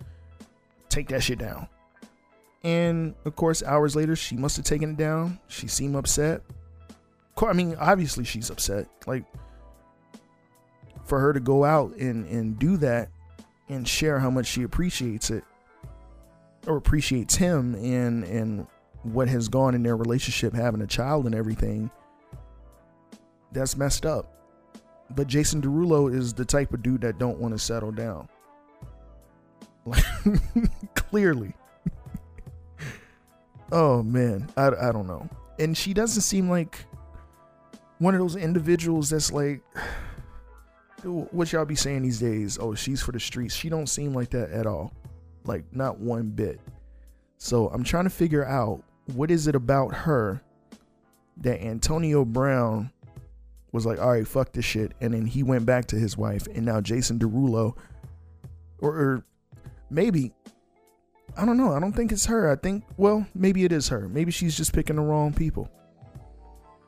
Take 0.89 1.09
that 1.09 1.21
shit 1.21 1.39
down. 1.39 1.67
And 2.63 3.15
of 3.25 3.35
course, 3.35 3.61
hours 3.63 3.95
later, 3.95 4.15
she 4.15 4.35
must 4.35 4.55
have 4.55 4.65
taken 4.65 4.91
it 4.91 4.97
down. 4.97 5.39
She 5.47 5.67
seemed 5.67 5.95
upset. 5.95 6.41
I 7.37 7.53
mean, 7.53 7.75
obviously, 7.79 8.23
she's 8.23 8.51
upset. 8.51 8.87
Like, 9.07 9.25
for 11.05 11.19
her 11.19 11.33
to 11.33 11.39
go 11.39 11.63
out 11.63 11.95
and, 11.95 12.25
and 12.27 12.57
do 12.59 12.77
that 12.77 13.09
and 13.67 13.87
share 13.87 14.19
how 14.19 14.29
much 14.29 14.45
she 14.45 14.63
appreciates 14.63 15.31
it 15.31 15.43
or 16.67 16.77
appreciates 16.77 17.35
him 17.35 17.75
and 17.75 18.23
and 18.23 18.67
what 19.03 19.27
has 19.27 19.47
gone 19.49 19.73
in 19.73 19.81
their 19.83 19.97
relationship 19.97 20.53
having 20.53 20.81
a 20.81 20.87
child 20.87 21.25
and 21.25 21.33
everything 21.33 21.89
that's 23.51 23.75
messed 23.75 24.05
up. 24.05 24.37
But 25.09 25.27
Jason 25.27 25.61
Derulo 25.61 26.13
is 26.13 26.33
the 26.33 26.45
type 26.45 26.73
of 26.73 26.83
dude 26.83 27.01
that 27.01 27.17
don't 27.17 27.39
want 27.39 27.53
to 27.53 27.59
settle 27.59 27.91
down. 27.91 28.29
Like 29.85 30.03
clearly. 30.95 31.53
Oh 33.73 34.03
man. 34.03 34.49
I, 34.57 34.67
I 34.67 34.91
don't 34.91 35.07
know. 35.07 35.29
And 35.57 35.77
she 35.77 35.93
doesn't 35.93 36.23
seem 36.23 36.49
like 36.49 36.83
one 37.99 38.13
of 38.13 38.19
those 38.19 38.35
individuals 38.35 39.11
that's 39.11 39.31
like 39.31 39.61
what 41.03 41.53
y'all 41.53 41.63
be 41.63 41.75
saying 41.75 42.01
these 42.01 42.19
days? 42.19 42.59
Oh 42.59 42.75
she's 42.75 43.01
for 43.01 43.13
the 43.13 43.19
streets. 43.19 43.55
She 43.55 43.69
don't 43.69 43.87
seem 43.87 44.13
like 44.13 44.29
that 44.31 44.49
at 44.49 44.67
all 44.67 44.91
like 45.45 45.63
not 45.71 45.99
one 45.99 46.29
bit 46.29 46.59
so 47.37 47.67
i'm 47.69 47.83
trying 47.83 48.03
to 48.03 48.09
figure 48.09 48.45
out 48.45 48.83
what 49.13 49.31
is 49.31 49.47
it 49.47 49.55
about 49.55 49.93
her 49.93 50.41
that 51.37 51.61
antonio 51.61 52.23
brown 52.23 52.91
was 53.71 53.85
like 53.85 53.99
all 53.99 54.11
right 54.11 54.27
fuck 54.27 54.51
this 54.51 54.65
shit 54.65 54.93
and 55.01 55.13
then 55.13 55.25
he 55.25 55.43
went 55.43 55.65
back 55.65 55.85
to 55.85 55.95
his 55.95 56.17
wife 56.17 56.47
and 56.53 56.65
now 56.65 56.79
jason 56.81 57.17
derulo 57.17 57.75
or, 58.79 58.89
or 58.89 59.25
maybe 59.89 60.31
i 61.37 61.45
don't 61.45 61.57
know 61.57 61.73
i 61.73 61.79
don't 61.79 61.93
think 61.93 62.11
it's 62.11 62.25
her 62.25 62.51
i 62.51 62.55
think 62.55 62.83
well 62.97 63.25
maybe 63.33 63.63
it 63.63 63.71
is 63.71 63.87
her 63.87 64.07
maybe 64.09 64.31
she's 64.31 64.55
just 64.55 64.73
picking 64.73 64.97
the 64.97 65.01
wrong 65.01 65.33
people 65.33 65.69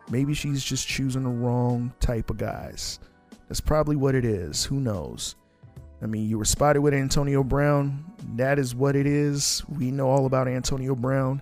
maybe 0.09 0.33
she's 0.33 0.63
just 0.63 0.87
choosing 0.87 1.23
the 1.23 1.29
wrong 1.29 1.93
type 1.99 2.29
of 2.29 2.37
guys 2.37 2.99
that's 3.47 3.61
probably 3.61 3.95
what 3.95 4.15
it 4.15 4.25
is. 4.25 4.65
Who 4.65 4.79
knows? 4.79 5.35
I 6.03 6.05
mean, 6.05 6.27
you 6.27 6.37
were 6.37 6.45
spotted 6.45 6.81
with 6.81 6.93
Antonio 6.93 7.43
Brown. 7.45 8.03
That 8.35 8.59
is 8.59 8.75
what 8.75 8.97
it 8.97 9.07
is. 9.07 9.63
We 9.69 9.89
know 9.89 10.09
all 10.09 10.25
about 10.25 10.49
Antonio 10.49 10.95
Brown. 10.95 11.41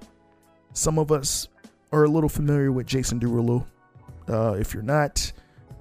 Some 0.73 0.99
of 0.99 1.11
us 1.11 1.47
are 1.91 2.03
a 2.03 2.07
little 2.07 2.29
familiar 2.29 2.71
with 2.71 2.85
Jason 2.85 3.19
Derulo. 3.19 3.65
Uh, 4.29 4.53
if 4.59 4.75
you're 4.75 4.83
not, 4.83 5.31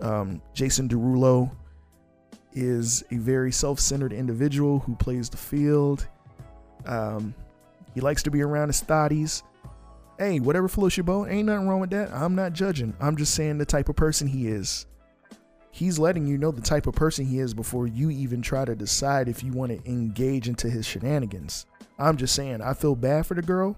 um, 0.01 0.41
Jason 0.55 0.89
Derulo 0.89 1.51
is 2.55 3.05
a 3.11 3.17
very 3.17 3.53
self 3.53 3.79
centered 3.79 4.15
individual 4.15 4.79
who 4.79 4.97
plays 4.97 5.29
the 5.29 5.37
field. 5.37 6.09
Um, 6.87 7.35
he 7.95 8.01
likes 8.01 8.23
to 8.23 8.31
be 8.31 8.41
around 8.41 8.69
his 8.69 8.83
thotties. 8.83 9.43
Hey, 10.19 10.41
whatever 10.41 10.69
floats 10.69 10.97
your 10.97 11.05
boat, 11.05 11.29
ain't 11.29 11.47
nothing 11.47 11.69
wrong 11.69 11.81
with 11.81 11.91
that. 11.91 12.11
I'm 12.13 12.35
not 12.35 12.55
judging. 12.55 12.95
I'm 12.99 13.17
just 13.17 13.35
saying 13.35 13.59
the 13.59 13.67
type 13.67 13.91
of 13.91 13.97
person 13.97 14.27
he 14.27 14.49
is 14.49 14.87
he's 15.71 15.99
letting 15.99 16.27
you 16.27 16.37
know 16.37 16.51
the 16.51 16.61
type 16.61 16.87
of 16.87 16.95
person 16.95 17.25
he 17.25 17.39
is 17.39 17.55
before 17.55 17.87
you 17.87 18.11
even 18.11 18.43
try 18.43 18.65
to 18.65 18.75
decide 18.75 19.29
if 19.29 19.43
you 19.43 19.53
want 19.53 19.71
to 19.73 19.91
engage 19.91 20.49
into 20.49 20.69
his 20.69 20.85
shenanigans. 20.87 21.67
I'm 21.99 22.17
just 22.17 22.35
saying, 22.35 22.61
I 22.63 22.75
feel 22.75 22.97
bad 22.97 23.27
for 23.27 23.35
the 23.35 23.43
girl. 23.43 23.77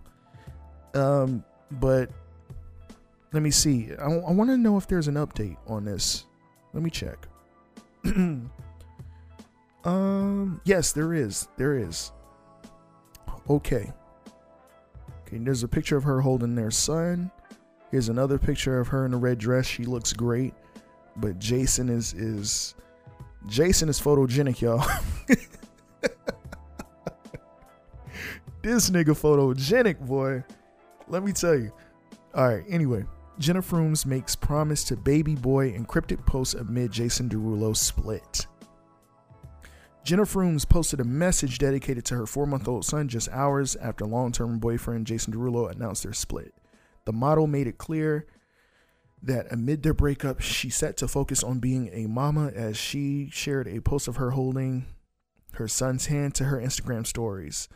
Um, 0.94 1.44
but 1.70 2.10
let 3.32 3.42
me 3.42 3.50
see. 3.50 3.90
I, 3.98 4.04
I 4.04 4.32
want 4.32 4.50
to 4.50 4.56
know 4.56 4.76
if 4.76 4.86
there's 4.86 5.08
an 5.08 5.14
update 5.14 5.56
on 5.66 5.84
this. 5.84 6.26
Let 6.72 6.82
me 6.82 6.90
check. 6.90 7.28
um, 9.84 10.60
yes, 10.64 10.92
there 10.92 11.12
is. 11.14 11.48
There 11.56 11.76
is. 11.76 12.12
Okay. 13.48 13.92
Okay, 15.26 15.38
there's 15.38 15.62
a 15.62 15.68
picture 15.68 15.96
of 15.96 16.04
her 16.04 16.20
holding 16.20 16.54
their 16.54 16.70
son. 16.70 17.30
Here's 17.90 18.08
another 18.08 18.38
picture 18.38 18.80
of 18.80 18.88
her 18.88 19.04
in 19.04 19.12
a 19.12 19.18
red 19.18 19.38
dress. 19.38 19.66
She 19.66 19.84
looks 19.84 20.12
great 20.12 20.54
but 21.16 21.38
Jason 21.38 21.88
is 21.88 22.12
is 22.14 22.74
Jason 23.46 23.88
is 23.88 24.00
photogenic, 24.00 24.60
y'all. 24.60 24.78
this 28.62 28.90
nigga 28.90 29.06
photogenic, 29.06 29.98
boy. 30.00 30.44
Let 31.08 31.24
me 31.24 31.32
tell 31.32 31.56
you. 31.56 31.72
All 32.34 32.48
right. 32.48 32.64
Anyway, 32.68 33.04
Jena 33.38 33.60
Frumes 33.60 34.06
makes 34.06 34.36
promise 34.36 34.84
to 34.84 34.96
baby 34.96 35.34
boy 35.34 35.72
encrypted 35.72 36.24
post 36.24 36.54
amid 36.54 36.92
Jason 36.92 37.28
Derulo 37.28 37.76
split. 37.76 38.46
Jena 40.04 40.22
Frumes 40.22 40.68
posted 40.68 41.00
a 41.00 41.04
message 41.04 41.58
dedicated 41.58 42.04
to 42.06 42.16
her 42.16 42.26
four 42.26 42.46
month 42.46 42.66
old 42.66 42.84
son 42.84 43.08
just 43.08 43.28
hours 43.28 43.76
after 43.76 44.04
long 44.04 44.32
term 44.32 44.58
boyfriend 44.58 45.06
Jason 45.06 45.32
Derulo 45.32 45.70
announced 45.70 46.02
their 46.02 46.12
split. 46.12 46.54
The 47.04 47.12
model 47.12 47.46
made 47.46 47.66
it 47.66 47.78
clear 47.78 48.26
that 49.22 49.50
amid 49.52 49.82
their 49.82 49.94
breakup, 49.94 50.40
she 50.40 50.68
set 50.68 50.96
to 50.98 51.08
focus 51.08 51.42
on 51.42 51.60
being 51.60 51.88
a 51.92 52.08
mama 52.08 52.50
as 52.54 52.76
she 52.76 53.28
shared 53.30 53.68
a 53.68 53.80
post 53.80 54.08
of 54.08 54.16
her 54.16 54.30
holding 54.32 54.86
her 55.54 55.68
son's 55.68 56.06
hand 56.06 56.34
to 56.34 56.44
her 56.44 56.58
Instagram 56.58 57.06
stories. 57.06 57.68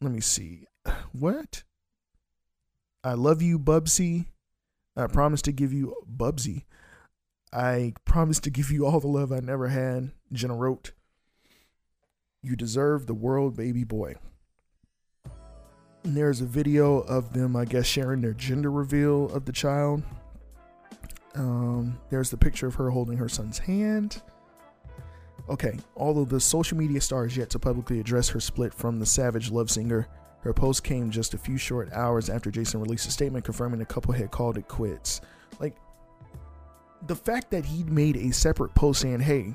Let 0.00 0.12
me 0.12 0.20
see. 0.20 0.66
What? 1.12 1.62
I 3.02 3.14
love 3.14 3.40
you, 3.40 3.58
Bubsy. 3.58 4.26
I 4.96 5.06
promise 5.06 5.40
to 5.42 5.52
give 5.52 5.72
you 5.72 5.94
Bubsy. 6.10 6.64
I 7.52 7.94
promise 8.04 8.40
to 8.40 8.50
give 8.50 8.70
you 8.70 8.86
all 8.86 9.00
the 9.00 9.08
love 9.08 9.32
I 9.32 9.40
never 9.40 9.68
had, 9.68 10.12
Jena 10.32 10.54
wrote. 10.54 10.92
You 12.42 12.56
deserve 12.56 13.06
the 13.06 13.14
world, 13.14 13.56
baby 13.56 13.84
boy. 13.84 14.14
And 16.04 16.16
there's 16.16 16.40
a 16.40 16.46
video 16.46 16.98
of 17.00 17.32
them, 17.32 17.56
I 17.56 17.64
guess, 17.64 17.86
sharing 17.86 18.20
their 18.20 18.32
gender 18.32 18.70
reveal 18.70 19.30
of 19.30 19.44
the 19.44 19.52
child. 19.52 20.02
Um, 21.34 21.98
there's 22.08 22.30
the 22.30 22.36
picture 22.36 22.66
of 22.66 22.74
her 22.76 22.90
holding 22.90 23.18
her 23.18 23.28
son's 23.28 23.58
hand. 23.58 24.22
Okay, 25.48 25.78
although 25.96 26.24
the 26.24 26.40
social 26.40 26.76
media 26.78 27.00
star 27.00 27.26
is 27.26 27.36
yet 27.36 27.50
to 27.50 27.58
publicly 27.58 28.00
address 28.00 28.28
her 28.28 28.40
split 28.40 28.72
from 28.72 28.98
the 28.98 29.06
Savage 29.06 29.50
Love 29.50 29.70
singer, 29.70 30.06
her 30.42 30.54
post 30.54 30.84
came 30.84 31.10
just 31.10 31.34
a 31.34 31.38
few 31.38 31.58
short 31.58 31.92
hours 31.92 32.30
after 32.30 32.50
Jason 32.50 32.80
released 32.80 33.06
a 33.08 33.10
statement 33.10 33.44
confirming 33.44 33.78
the 33.78 33.84
couple 33.84 34.12
had 34.12 34.30
called 34.30 34.56
it 34.56 34.68
quits. 34.68 35.20
Like, 35.58 35.76
the 37.06 37.16
fact 37.16 37.50
that 37.50 37.64
he'd 37.64 37.90
made 37.90 38.16
a 38.16 38.32
separate 38.32 38.74
post 38.74 39.00
saying, 39.00 39.20
hey, 39.20 39.54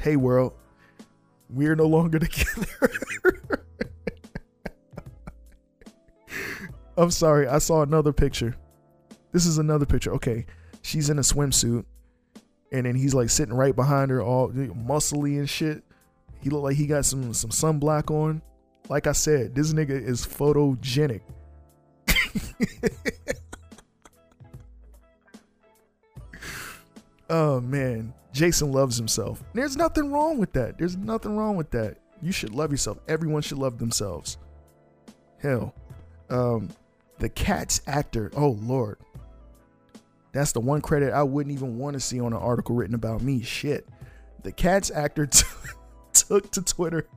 hey, 0.00 0.16
world, 0.16 0.54
we're 1.50 1.76
no 1.76 1.86
longer 1.86 2.18
together. 2.18 3.37
I'm 6.98 7.12
sorry. 7.12 7.46
I 7.46 7.58
saw 7.58 7.82
another 7.82 8.12
picture. 8.12 8.56
This 9.32 9.46
is 9.46 9.58
another 9.58 9.86
picture. 9.86 10.12
Okay. 10.14 10.46
She's 10.82 11.10
in 11.10 11.18
a 11.18 11.22
swimsuit. 11.22 11.84
And 12.72 12.84
then 12.84 12.96
he's 12.96 13.14
like 13.14 13.30
sitting 13.30 13.54
right 13.54 13.74
behind 13.74 14.10
her, 14.10 14.20
all 14.20 14.50
muscly 14.50 15.38
and 15.38 15.48
shit. 15.48 15.82
He 16.40 16.50
looked 16.50 16.64
like 16.64 16.76
he 16.76 16.86
got 16.86 17.06
some 17.06 17.32
some 17.32 17.50
sunblock 17.50 18.10
on. 18.10 18.42
Like 18.88 19.06
I 19.06 19.12
said, 19.12 19.54
this 19.54 19.72
nigga 19.72 19.90
is 19.90 20.26
photogenic. 20.26 21.20
oh 27.30 27.60
man, 27.60 28.12
Jason 28.32 28.72
loves 28.72 28.98
himself. 28.98 29.42
There's 29.54 29.76
nothing 29.76 30.12
wrong 30.12 30.38
with 30.38 30.52
that. 30.52 30.78
There's 30.78 30.96
nothing 30.96 31.36
wrong 31.36 31.56
with 31.56 31.70
that. 31.70 31.96
You 32.20 32.32
should 32.32 32.54
love 32.54 32.70
yourself. 32.70 32.98
Everyone 33.08 33.42
should 33.42 33.58
love 33.58 33.78
themselves. 33.78 34.38
Hell, 35.38 35.74
um, 36.30 36.68
the 37.18 37.28
Cats 37.28 37.80
actor. 37.86 38.30
Oh 38.36 38.58
Lord, 38.62 38.98
that's 40.32 40.52
the 40.52 40.60
one 40.60 40.80
credit 40.80 41.12
I 41.12 41.22
wouldn't 41.22 41.54
even 41.54 41.78
want 41.78 41.94
to 41.94 42.00
see 42.00 42.20
on 42.20 42.32
an 42.32 42.38
article 42.38 42.74
written 42.74 42.94
about 42.94 43.22
me. 43.22 43.42
Shit, 43.42 43.88
the 44.42 44.52
Cats 44.52 44.90
actor 44.90 45.26
t- 45.26 45.44
took 46.12 46.50
to 46.52 46.62
Twitter 46.62 47.08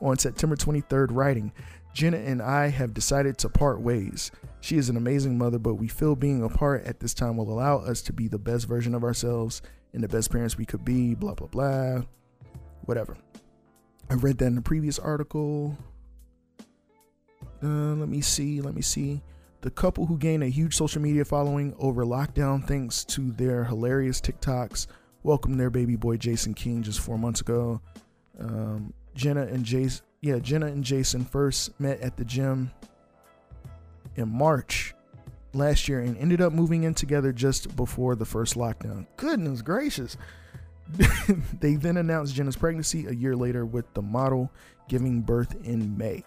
on 0.00 0.18
September 0.18 0.56
23rd, 0.56 1.08
writing, 1.10 1.52
"Jena 1.94 2.18
and 2.18 2.42
I 2.42 2.68
have 2.68 2.94
decided 2.94 3.38
to 3.38 3.48
part 3.48 3.80
ways. 3.80 4.30
She 4.60 4.76
is 4.76 4.88
an 4.88 4.96
amazing 4.96 5.38
mother, 5.38 5.58
but 5.58 5.74
we 5.74 5.88
feel 5.88 6.16
being 6.16 6.42
apart 6.42 6.84
at 6.84 7.00
this 7.00 7.14
time 7.14 7.36
will 7.36 7.50
allow 7.52 7.78
us 7.78 8.02
to 8.02 8.12
be 8.12 8.28
the 8.28 8.38
best 8.38 8.66
version 8.66 8.94
of 8.94 9.04
ourselves 9.04 9.62
and 9.92 10.02
the 10.02 10.08
best 10.08 10.30
parents 10.30 10.58
we 10.58 10.66
could 10.66 10.84
be. 10.84 11.14
Blah 11.14 11.34
blah 11.34 11.48
blah, 11.48 12.02
whatever." 12.84 13.16
I 14.10 14.14
read 14.14 14.38
that 14.38 14.46
in 14.46 14.54
the 14.54 14.62
previous 14.62 14.98
article. 14.98 15.76
Uh, 17.62 17.94
let 17.94 18.08
me 18.08 18.20
see. 18.22 18.60
Let 18.62 18.74
me 18.74 18.80
see. 18.80 19.20
The 19.60 19.70
couple 19.70 20.06
who 20.06 20.16
gained 20.16 20.44
a 20.44 20.48
huge 20.48 20.76
social 20.76 21.02
media 21.02 21.24
following 21.24 21.74
over 21.78 22.04
lockdown 22.04 22.64
thanks 22.64 23.04
to 23.06 23.32
their 23.32 23.64
hilarious 23.64 24.20
TikToks 24.20 24.86
welcomed 25.24 25.58
their 25.58 25.70
baby 25.70 25.96
boy 25.96 26.16
Jason 26.16 26.54
King 26.54 26.82
just 26.82 27.00
four 27.00 27.18
months 27.18 27.40
ago. 27.40 27.80
Um, 28.38 28.92
Jena 29.14 29.42
and 29.42 29.64
Jason, 29.64 30.04
yeah, 30.20 30.38
Jena 30.38 30.66
and 30.66 30.84
Jason 30.84 31.24
first 31.24 31.78
met 31.80 32.00
at 32.00 32.16
the 32.16 32.24
gym 32.24 32.70
in 34.14 34.28
March 34.28 34.94
last 35.54 35.88
year 35.88 36.00
and 36.00 36.16
ended 36.18 36.40
up 36.40 36.52
moving 36.52 36.84
in 36.84 36.94
together 36.94 37.32
just 37.32 37.74
before 37.74 38.14
the 38.14 38.24
first 38.24 38.54
lockdown. 38.54 39.06
Goodness 39.16 39.62
gracious. 39.62 40.16
they 41.60 41.74
then 41.74 41.96
announced 41.96 42.34
Jena's 42.34 42.56
pregnancy 42.56 43.06
a 43.06 43.12
year 43.12 43.34
later 43.34 43.66
with 43.66 43.92
the 43.94 44.02
model 44.02 44.50
giving 44.88 45.20
birth 45.20 45.54
in 45.64 45.98
May. 45.98 46.24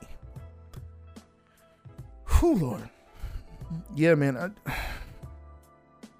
Whew, 2.39 2.55
Lord. 2.55 2.89
Yeah, 3.95 4.15
man. 4.15 4.37
I, 4.37 4.73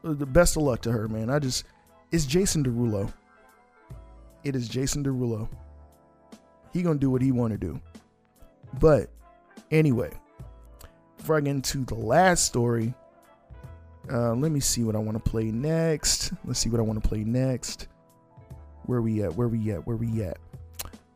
the 0.03 0.25
best 0.25 0.57
of 0.57 0.63
luck 0.63 0.81
to 0.81 0.91
her, 0.91 1.07
man. 1.07 1.29
I 1.29 1.39
just, 1.39 1.65
it's 2.11 2.25
Jason 2.25 2.63
Derulo. 2.63 3.11
It 4.43 4.55
is 4.55 4.67
Jason 4.67 5.03
Derulo. 5.03 5.47
He 6.73 6.81
gonna 6.81 6.97
do 6.97 7.09
what 7.09 7.21
he 7.21 7.31
want 7.31 7.51
to 7.51 7.57
do. 7.57 7.79
But 8.79 9.09
anyway, 9.69 10.11
before 11.17 11.37
I 11.37 11.41
get 11.41 11.51
into 11.51 11.85
the 11.85 11.95
last 11.95 12.45
story, 12.45 12.93
uh, 14.11 14.33
let 14.33 14.51
me 14.51 14.59
see 14.59 14.83
what 14.83 14.95
I 14.95 14.99
want 14.99 15.23
to 15.23 15.29
play 15.29 15.51
next. 15.51 16.33
Let's 16.45 16.59
see 16.59 16.69
what 16.69 16.79
I 16.79 16.83
want 16.83 17.01
to 17.01 17.07
play 17.07 17.23
next. 17.23 17.87
Where 18.85 19.01
we 19.01 19.23
at? 19.23 19.35
Where 19.35 19.47
we 19.47 19.71
at? 19.71 19.85
Where 19.85 19.97
we 19.97 20.23
at? 20.23 20.37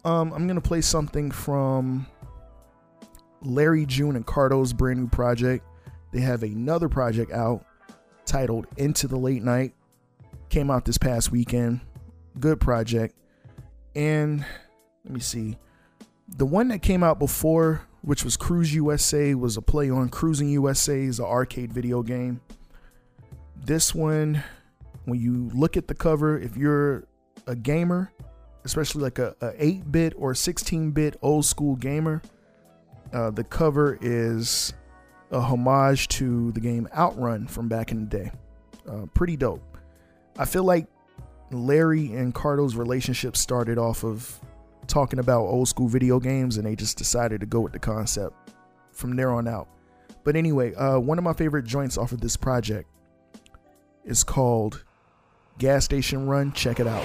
Um, 0.04 0.32
I'm 0.34 0.46
gonna 0.48 0.62
play 0.62 0.82
something 0.82 1.32
from 1.32 2.06
Larry 3.42 3.86
June 3.86 4.16
and 4.16 4.26
Cardo's 4.26 4.74
brand 4.74 5.00
new 5.00 5.08
project. 5.08 5.66
They 6.16 6.22
have 6.22 6.44
another 6.44 6.88
project 6.88 7.34
out 7.34 7.66
titled 8.26 8.68
Into 8.78 9.06
the 9.06 9.18
Late 9.18 9.44
Night. 9.44 9.74
Came 10.48 10.72
out 10.72 10.86
this 10.86 10.98
past 10.98 11.30
weekend. 11.30 11.82
Good 12.40 12.62
project. 12.62 13.18
And 13.98 14.46
let 15.04 15.14
me 15.14 15.20
see. 15.20 15.58
The 16.38 16.46
one 16.46 16.70
that 16.70 16.82
came 16.82 17.04
out 17.04 17.20
before, 17.20 17.82
which 18.02 18.24
was 18.24 18.38
Cruise 18.38 18.74
USA, 18.74 19.36
was 19.36 19.58
a 19.58 19.62
play 19.62 19.90
on 19.90 20.08
Cruis'n 20.08 20.50
USA, 20.52 21.02
is 21.02 21.20
an 21.20 21.26
arcade 21.26 21.74
video 21.74 22.02
game. 22.02 22.40
This 23.66 23.94
one, 23.94 24.42
when 25.04 25.20
you 25.20 25.52
look 25.54 25.76
at 25.76 25.90
the 25.90 25.96
cover, 25.96 26.40
if 26.40 26.56
you're 26.56 27.04
a 27.46 27.58
gamer, 27.58 28.14
especially 28.64 29.02
like 29.02 29.20
a, 29.20 29.36
a 29.42 29.52
8-bit 29.52 30.14
or 30.16 30.32
16-bit 30.32 31.18
old 31.22 31.44
school 31.44 31.76
gamer, 31.76 32.22
uh, 33.12 33.32
the 33.32 33.44
cover 33.44 33.98
is 34.00 34.74
a 35.36 35.42
homage 35.42 36.08
to 36.08 36.52
the 36.54 36.62
game 36.62 36.88
Outrun 36.96 37.46
from 37.48 37.68
back 37.68 37.92
in 37.92 38.08
the 38.08 38.18
day. 38.18 38.32
Uh, 38.90 39.06
pretty 39.14 39.36
dope. 39.36 39.78
I 40.38 40.46
feel 40.46 40.64
like 40.64 40.88
Larry 41.52 42.14
and 42.14 42.34
Cardo's 42.34 42.76
relationship 42.76 43.36
started 43.36 43.78
off 43.78 44.06
of 44.06 44.40
talking 44.88 45.20
about 45.20 45.42
old 45.42 45.68
school 45.68 45.90
video 45.90 46.20
games 46.20 46.56
and 46.58 46.66
they 46.66 46.76
just 46.76 46.98
decided 46.98 47.42
to 47.42 47.46
go 47.46 47.60
with 47.60 47.74
the 47.74 47.80
concept 47.80 48.34
from 48.92 49.16
there 49.18 49.32
on 49.32 49.48
out. 49.48 49.68
But 50.24 50.38
anyway, 50.38 50.74
uh, 50.74 51.00
one 51.00 51.18
of 51.18 51.24
my 51.24 51.34
favorite 51.34 51.66
joints 51.66 51.98
off 51.98 52.14
of 52.14 52.22
this 52.22 52.38
project 52.38 52.90
is 54.06 54.24
called 54.24 54.86
Gas 55.58 55.84
Station 55.84 56.28
Run. 56.28 56.54
Check 56.54 56.80
it 56.80 56.88
out. 56.88 57.04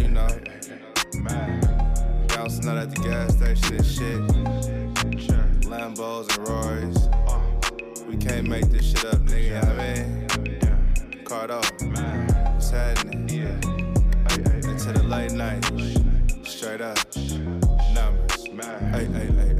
You 0.00 0.08
know, 0.08 0.28
bouncing 2.28 2.68
out 2.68 2.78
at 2.78 2.90
the 2.90 3.02
gas 3.02 3.34
station 3.36 3.82
shit. 3.84 4.71
Lambos 5.94 6.28
and 6.38 6.48
Roy's. 6.48 8.06
We 8.06 8.16
can't 8.16 8.48
make 8.48 8.70
this 8.70 8.90
shit 8.90 9.04
up, 9.04 9.20
nigga. 9.20 9.62
I 9.62 9.94
mean? 9.94 10.28
Cardo, 11.24 11.60
what's 12.54 12.70
happening? 12.70 13.28
Into 13.28 14.92
the 14.92 15.02
late 15.02 15.32
night, 15.32 15.64
straight 16.46 16.80
up. 16.80 16.98
Numbers. 17.94 18.46
Hey, 18.92 19.04
hey, 19.06 19.26
hey, 19.26 19.51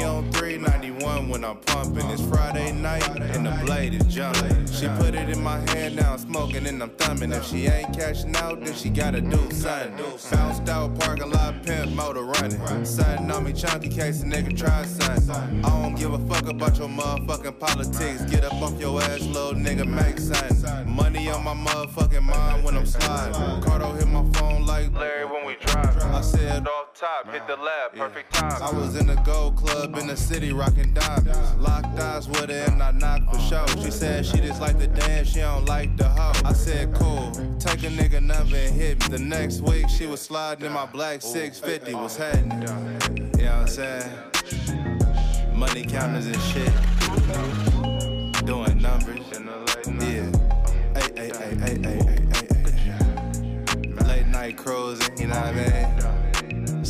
hey, 0.00 0.06
hey, 0.06 0.14
hey. 0.14 0.20
50 0.20 0.26
on 0.26 0.32
391 0.32 1.28
when 1.28 1.44
I'm 1.44 1.56
pumping. 1.58 2.06
It's 2.10 2.22
Friday 2.22 2.72
night 2.72 3.06
and 3.34 3.46
the 3.46 3.62
blade 3.64 3.94
is 3.94 4.04
jumping. 4.04 4.66
She 4.66 4.88
put 4.88 5.14
it 5.14 5.28
in 5.28 5.42
my 5.42 5.58
hand, 5.70 5.96
now 5.96 6.12
I'm 6.12 6.18
smoking 6.18 6.66
and 6.66 6.82
I'm 6.82 6.90
thumbing. 6.90 7.32
If 7.32 7.46
she 7.46 7.66
ain't 7.66 7.96
cashing 7.96 8.34
out, 8.36 8.64
then 8.64 8.74
she 8.74 8.88
gotta 8.90 9.20
do 9.20 9.50
something. 9.50 9.96
Bounced 10.30 10.68
out, 10.68 10.98
parking 11.00 11.30
lot, 11.30 11.62
pimp, 11.64 11.92
motor 11.92 12.22
running. 12.22 12.84
Sudden 12.84 13.30
on 13.30 13.44
me, 13.44 13.52
chunky 13.52 13.88
case, 13.88 14.22
a 14.22 14.26
nigga 14.26 14.56
try 14.56 14.84
something. 14.84 15.64
I 15.64 15.82
don't 15.82 15.94
give 15.94 16.12
a 16.12 16.18
fuck 16.32 16.48
about 16.48 16.78
your 16.78 16.88
motherfucking 16.88 17.58
politics. 17.58 18.24
Get 18.24 18.44
up 18.44 18.54
off 18.54 18.78
your 18.80 19.00
ass, 19.02 19.20
little 19.22 19.54
nigga, 19.54 19.86
make 19.86 20.18
something. 20.18 20.90
Money 20.90 21.28
on 21.30 21.44
my 21.44 21.54
motherfucking 21.54 22.22
mind 22.22 22.64
when 22.64 22.76
I'm 22.76 22.86
sliding. 22.86 23.62
Cardo 23.62 23.96
hit 23.98 24.08
my 24.08 24.24
phone 24.38 24.64
like 24.66 24.92
Larry 24.94 25.26
when 25.26 25.44
we 25.44 25.56
drive. 25.56 25.96
I 26.02 26.20
said 26.22 26.66
off 26.66 26.79
top, 27.00 27.32
hit 27.32 27.46
the 27.46 27.56
lab, 27.56 27.94
perfect 27.94 28.34
time. 28.34 28.62
I 28.62 28.70
was 28.70 28.94
in 28.94 29.06
the 29.06 29.14
gold 29.16 29.56
club 29.56 29.96
in 29.96 30.06
the 30.06 30.16
city, 30.16 30.52
rocking 30.52 30.92
diamonds. 30.92 31.54
Locked 31.56 31.98
eyes 31.98 32.28
with 32.28 32.50
her 32.50 32.70
and 32.70 32.82
I 32.82 32.90
knocked 32.90 33.34
for 33.34 33.40
show. 33.40 33.64
She 33.82 33.90
said 33.90 34.26
she 34.26 34.36
just 34.38 34.60
like 34.60 34.78
the 34.78 34.86
dance, 34.86 35.30
she 35.30 35.40
don't 35.40 35.64
like 35.64 35.96
the 35.96 36.04
hoe. 36.04 36.38
I 36.44 36.52
said 36.52 36.94
cool, 36.94 37.30
take 37.58 37.84
a 37.84 37.88
nigga 37.88 38.22
number 38.22 38.56
and 38.56 38.74
hit 38.74 39.00
me. 39.00 39.16
The 39.16 39.22
next 39.22 39.62
week 39.62 39.88
she 39.88 40.06
was 40.06 40.20
sliding 40.20 40.66
in 40.66 40.72
my 40.72 40.84
black 40.84 41.22
650, 41.22 41.94
was 41.94 42.18
heading. 42.18 42.50
You 43.38 43.46
know 43.46 43.52
what 43.52 43.60
I'm 43.62 43.66
saying? 43.66 44.12
Money 45.54 45.86
counters 45.86 46.26
and 46.26 46.40
shit. 46.42 46.72
Doing 48.44 48.76
numbers. 48.82 49.26
Yeah. 49.86 50.30
Hey, 50.94 51.08
hey, 51.16 51.30
hey, 51.38 51.54
hey, 51.56 51.78
hey, 51.82 51.98
hey, 52.34 52.46
hey, 52.52 52.70
hey. 52.76 54.04
Late 54.04 54.26
night 54.26 54.56
cruising, 54.58 55.18
you 55.18 55.28
know 55.28 55.40
what 55.40 55.54
I 55.54 56.06
mean? 56.06 56.19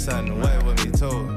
Something 0.01 0.33
away 0.33 0.59
with 0.65 0.83
me 0.83 0.91
too. 0.93 1.29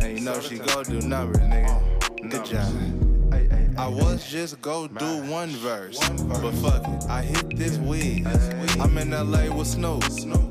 And 0.00 0.18
you 0.18 0.24
know 0.26 0.38
she 0.40 0.58
go 0.58 0.84
do 0.84 1.00
numbers, 1.00 1.38
nigga. 1.38 2.30
Good 2.30 2.44
job. 2.44 3.13
I 3.76 3.88
was 3.88 4.24
just 4.24 4.60
go 4.60 4.86
do 4.86 5.22
one 5.30 5.50
verse, 5.50 5.98
but 6.08 6.52
fuck 6.52 6.86
it, 6.86 7.10
I 7.10 7.22
hit 7.22 7.56
this 7.56 7.76
weed. 7.78 8.26
I'm 8.78 8.96
in 8.98 9.10
LA 9.10 9.54
with 9.54 9.66
Snoop, 9.66 10.02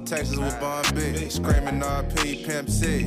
Texas 0.06 0.38
with 0.38 0.60
Bun 0.60 0.84
B, 0.94 1.30
screaming 1.30 1.80
RP 1.80 2.46
Pimp 2.46 2.70
C. 2.70 3.06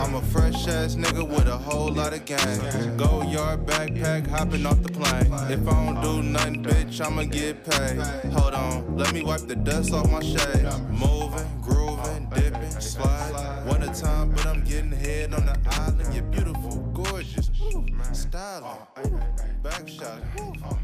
I'm 0.00 0.14
a 0.14 0.22
fresh 0.22 0.66
ass 0.66 0.94
nigga 0.94 1.28
with 1.28 1.46
a 1.46 1.56
whole 1.56 1.92
lot 1.92 2.14
of 2.14 2.24
gang. 2.24 2.96
Go 2.96 3.22
yard 3.22 3.66
backpack, 3.66 4.26
hopping 4.26 4.64
off 4.66 4.82
the 4.82 4.88
plane. 4.88 5.32
If 5.50 5.68
I 5.68 5.84
don't 5.84 6.00
do 6.00 6.18
uh, 6.18 6.22
nothing, 6.22 6.64
bitch, 6.64 7.04
I'ma 7.04 7.24
get 7.24 7.64
paid. 7.64 7.98
Hold 8.32 8.54
on, 8.54 8.96
let 8.96 9.12
me 9.12 9.22
wipe 9.22 9.42
the 9.42 9.56
dust 9.56 9.92
off 9.92 10.10
my 10.10 10.20
shades. 10.20 10.80
Moving, 10.90 11.60
grooving, 11.60 12.28
uh, 12.32 12.34
dipping, 12.34 12.80
slide. 12.80 13.64
One 13.66 13.82
at 13.82 13.96
a 13.96 14.00
time, 14.00 14.30
but 14.30 14.46
I'm 14.46 14.64
getting 14.64 14.92
head 14.92 15.34
on 15.34 15.46
the 15.46 15.58
island. 15.66 16.14
You're 16.14 16.24
beautiful, 16.24 16.73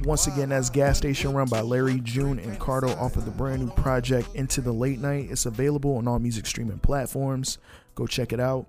Once 0.05 0.27
again, 0.27 0.49
that's 0.49 0.71
Gas 0.71 0.99
Station 0.99 1.33
Run 1.33 1.47
by 1.49 1.61
Larry 1.61 2.01
June 2.01 2.39
and 2.39 2.59
Cardo 2.59 2.97
off 3.01 3.17
of 3.17 3.25
the 3.25 3.31
brand 3.31 3.61
new 3.61 3.71
project 3.71 4.35
Into 4.35 4.61
the 4.61 4.73
Late 4.73 4.99
Night. 4.99 5.29
It's 5.31 5.47
available 5.47 5.97
on 5.97 6.09
all 6.09 6.19
music 6.19 6.47
streaming 6.47 6.79
platforms. 6.79 7.59
Go 7.95 8.07
check 8.07 8.33
it 8.33 8.41
out. 8.41 8.67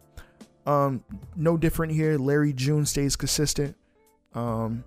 Um, 0.66 1.04
no 1.36 1.58
different 1.58 1.94
here. 1.94 2.18
Larry 2.18 2.54
June 2.54 2.86
stays 2.86 3.16
consistent. 3.16 3.76
Um, 4.34 4.84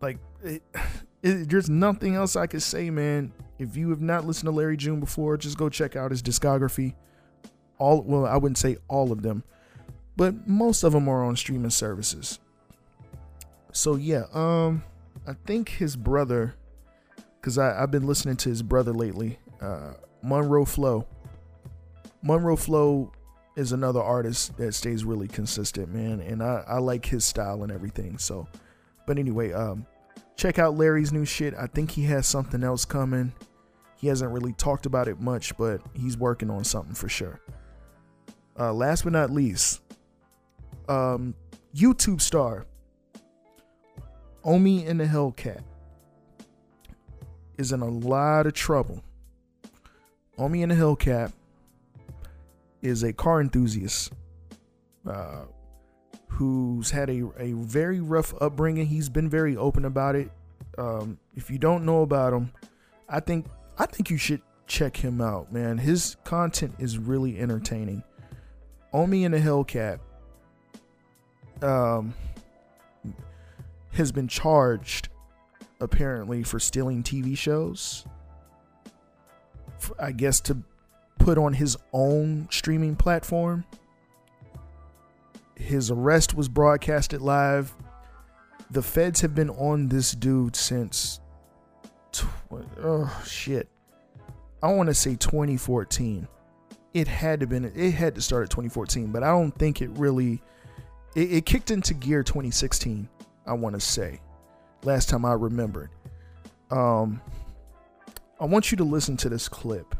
like 0.00 0.18
it, 0.42 0.62
it, 1.22 1.48
there's 1.48 1.70
nothing 1.70 2.14
else 2.14 2.36
I 2.36 2.46
could 2.46 2.62
say, 2.62 2.90
man. 2.90 3.32
If 3.58 3.76
you 3.76 3.90
have 3.90 4.00
not 4.00 4.26
listened 4.26 4.46
to 4.46 4.50
Larry 4.52 4.76
June 4.76 5.00
before, 5.00 5.36
just 5.36 5.56
go 5.56 5.68
check 5.68 5.96
out 5.96 6.10
his 6.10 6.22
discography. 6.22 6.94
All 7.78 8.02
well, 8.02 8.26
I 8.26 8.36
wouldn't 8.36 8.58
say 8.58 8.76
all 8.88 9.12
of 9.12 9.22
them, 9.22 9.44
but 10.16 10.48
most 10.48 10.82
of 10.82 10.92
them 10.92 11.08
are 11.08 11.24
on 11.24 11.36
streaming 11.36 11.70
services. 11.70 12.38
So 13.76 13.96
yeah, 13.96 14.24
um, 14.32 14.82
I 15.26 15.34
think 15.44 15.68
his 15.68 15.96
brother, 15.96 16.54
because 17.38 17.58
I've 17.58 17.90
been 17.90 18.06
listening 18.06 18.36
to 18.38 18.48
his 18.48 18.62
brother 18.62 18.90
lately, 18.90 19.38
uh, 19.60 19.92
Monroe 20.22 20.64
Flow. 20.64 21.06
Monroe 22.22 22.56
Flow 22.56 23.12
is 23.54 23.72
another 23.72 24.00
artist 24.00 24.56
that 24.56 24.72
stays 24.72 25.04
really 25.04 25.28
consistent, 25.28 25.92
man, 25.92 26.20
and 26.20 26.42
I, 26.42 26.64
I 26.66 26.78
like 26.78 27.04
his 27.04 27.26
style 27.26 27.64
and 27.64 27.70
everything. 27.70 28.16
So, 28.16 28.48
but 29.06 29.18
anyway, 29.18 29.52
um, 29.52 29.84
check 30.36 30.58
out 30.58 30.78
Larry's 30.78 31.12
new 31.12 31.26
shit. 31.26 31.52
I 31.52 31.66
think 31.66 31.90
he 31.90 32.04
has 32.04 32.26
something 32.26 32.64
else 32.64 32.86
coming. 32.86 33.34
He 33.98 34.06
hasn't 34.06 34.32
really 34.32 34.54
talked 34.54 34.86
about 34.86 35.06
it 35.06 35.20
much, 35.20 35.54
but 35.58 35.82
he's 35.92 36.16
working 36.16 36.48
on 36.48 36.64
something 36.64 36.94
for 36.94 37.10
sure. 37.10 37.42
Uh, 38.58 38.72
last 38.72 39.04
but 39.04 39.12
not 39.12 39.30
least, 39.30 39.82
um, 40.88 41.34
YouTube 41.74 42.22
star 42.22 42.64
Omi 44.46 44.86
In 44.86 45.00
A 45.00 45.04
Hellcat 45.04 45.60
is 47.58 47.72
in 47.72 47.80
a 47.80 47.88
lot 47.88 48.46
of 48.46 48.54
trouble. 48.54 49.02
Omi 50.38 50.62
In 50.62 50.70
A 50.70 50.74
Hellcat 50.74 51.32
is 52.80 53.02
a 53.02 53.12
car 53.12 53.40
enthusiast. 53.40 54.12
Uh, 55.04 55.46
who's 56.28 56.90
had 56.90 57.08
a, 57.08 57.24
a 57.38 57.52
very 57.52 58.00
rough 58.00 58.34
upbringing. 58.40 58.86
He's 58.86 59.08
been 59.08 59.28
very 59.28 59.56
open 59.56 59.84
about 59.84 60.14
it. 60.14 60.30
Um, 60.76 61.18
if 61.34 61.50
you 61.50 61.58
don't 61.58 61.84
know 61.84 62.02
about 62.02 62.32
him, 62.32 62.52
I 63.08 63.20
think 63.20 63.46
I 63.78 63.86
think 63.86 64.10
you 64.10 64.18
should 64.18 64.42
check 64.66 64.96
him 64.96 65.20
out, 65.20 65.52
man. 65.52 65.78
His 65.78 66.16
content 66.24 66.74
is 66.78 66.98
really 66.98 67.38
entertaining. 67.38 68.02
Omi 68.92 69.24
In 69.24 69.34
A 69.34 69.38
Hellcat 69.38 69.98
um, 71.62 72.14
has 73.96 74.12
been 74.12 74.28
charged 74.28 75.08
apparently 75.80 76.42
for 76.42 76.58
stealing 76.58 77.02
TV 77.02 77.36
shows. 77.36 78.06
I 79.98 80.12
guess 80.12 80.40
to 80.40 80.58
put 81.18 81.38
on 81.38 81.54
his 81.54 81.76
own 81.92 82.48
streaming 82.50 82.96
platform. 82.96 83.64
His 85.54 85.90
arrest 85.90 86.34
was 86.34 86.48
broadcasted 86.48 87.20
live. 87.20 87.74
The 88.70 88.82
feds 88.82 89.20
have 89.20 89.34
been 89.34 89.50
on 89.50 89.88
this 89.88 90.12
dude 90.12 90.56
since. 90.56 91.20
Tw- 92.12 92.26
oh 92.82 93.22
shit! 93.26 93.68
I 94.62 94.72
want 94.72 94.88
to 94.88 94.94
say 94.94 95.14
2014. 95.16 96.26
It 96.94 97.08
had 97.08 97.40
to 97.40 97.46
been. 97.46 97.64
It 97.64 97.92
had 97.92 98.14
to 98.16 98.20
start 98.20 98.44
at 98.44 98.50
2014, 98.50 99.12
but 99.12 99.22
I 99.22 99.28
don't 99.28 99.52
think 99.52 99.82
it 99.82 99.90
really. 99.90 100.42
It, 101.14 101.32
it 101.32 101.46
kicked 101.46 101.70
into 101.70 101.94
gear 101.94 102.22
2016. 102.22 103.08
I 103.46 103.52
want 103.52 103.74
to 103.74 103.80
say, 103.80 104.20
last 104.82 105.08
time 105.08 105.24
I 105.24 105.32
remembered. 105.32 105.90
Um, 106.70 107.20
I 108.40 108.44
want 108.44 108.70
you 108.70 108.76
to 108.78 108.84
listen 108.84 109.16
to 109.18 109.28
this 109.28 109.48
clip. 109.48 109.94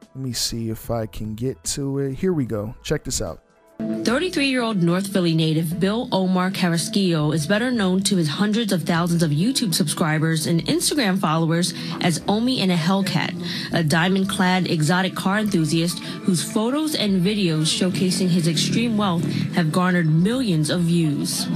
Let 0.00 0.16
me 0.16 0.32
see 0.32 0.70
if 0.70 0.90
I 0.90 1.06
can 1.06 1.34
get 1.34 1.62
to 1.64 1.98
it. 1.98 2.14
Here 2.14 2.32
we 2.32 2.46
go. 2.46 2.74
Check 2.82 3.04
this 3.04 3.20
out. 3.20 3.42
33 3.78 4.46
year 4.46 4.62
old 4.62 4.82
North 4.82 5.12
Philly 5.12 5.34
native 5.34 5.78
Bill 5.78 6.08
Omar 6.10 6.50
Carrasquillo 6.50 7.34
is 7.34 7.46
better 7.46 7.70
known 7.70 8.02
to 8.04 8.16
his 8.16 8.28
hundreds 8.28 8.72
of 8.72 8.84
thousands 8.84 9.22
of 9.22 9.30
YouTube 9.30 9.74
subscribers 9.74 10.46
and 10.46 10.64
Instagram 10.66 11.18
followers 11.18 11.74
as 12.00 12.22
Omi 12.26 12.60
In 12.60 12.70
A 12.70 12.76
Hellcat, 12.76 13.34
a 13.72 13.84
diamond 13.84 14.30
clad 14.30 14.70
exotic 14.70 15.14
car 15.14 15.38
enthusiast 15.38 15.98
whose 15.98 16.42
photos 16.42 16.94
and 16.94 17.22
videos 17.22 17.66
showcasing 17.66 18.28
his 18.28 18.48
extreme 18.48 18.96
wealth 18.96 19.24
have 19.54 19.72
garnered 19.72 20.06
millions 20.06 20.70
of 20.70 20.80
views. 20.82 21.46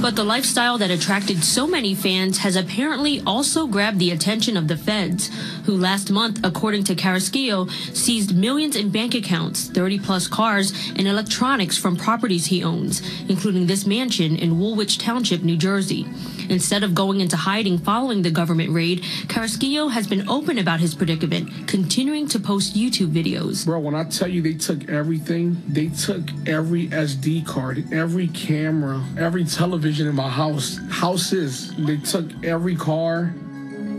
But 0.00 0.14
the 0.14 0.22
lifestyle 0.22 0.78
that 0.78 0.92
attracted 0.92 1.42
so 1.42 1.66
many 1.66 1.92
fans 1.92 2.38
has 2.38 2.54
apparently 2.54 3.20
also 3.26 3.66
grabbed 3.66 3.98
the 3.98 4.12
attention 4.12 4.56
of 4.56 4.68
the 4.68 4.76
feds, 4.76 5.28
who 5.64 5.76
last 5.76 6.12
month, 6.12 6.38
according 6.44 6.84
to 6.84 6.94
Carrasquillo, 6.94 7.68
seized 7.96 8.34
millions 8.34 8.76
in 8.76 8.90
bank 8.90 9.16
accounts, 9.16 9.68
30 9.68 9.98
plus 9.98 10.28
cars, 10.28 10.72
and 10.94 11.08
electronics 11.08 11.76
from 11.76 11.96
properties 11.96 12.46
he 12.46 12.62
owns, 12.62 13.02
including 13.28 13.66
this 13.66 13.86
mansion 13.86 14.36
in 14.36 14.60
Woolwich 14.60 14.98
Township, 14.98 15.42
New 15.42 15.56
Jersey. 15.56 16.06
Instead 16.48 16.82
of 16.82 16.94
going 16.94 17.20
into 17.20 17.36
hiding 17.36 17.78
following 17.78 18.22
the 18.22 18.30
government 18.30 18.70
raid, 18.70 19.02
Carrasquillo 19.28 19.90
has 19.90 20.06
been 20.06 20.28
open 20.28 20.58
about 20.58 20.80
his 20.80 20.94
predicament, 20.94 21.68
continuing 21.68 22.26
to 22.28 22.40
post 22.40 22.74
YouTube 22.74 23.12
videos. 23.12 23.66
Bro, 23.66 23.80
when 23.80 23.94
I 23.94 24.04
tell 24.04 24.28
you 24.28 24.40
they 24.40 24.54
took 24.54 24.88
everything, 24.88 25.62
they 25.68 25.88
took 25.88 26.22
every 26.46 26.88
SD 26.88 27.46
card, 27.46 27.92
every 27.92 28.28
camera, 28.28 29.04
every 29.18 29.44
television 29.44 30.06
in 30.06 30.14
my 30.14 30.28
house, 30.28 30.78
houses. 30.90 31.74
They 31.76 31.98
took 31.98 32.26
every 32.44 32.76
car. 32.76 33.34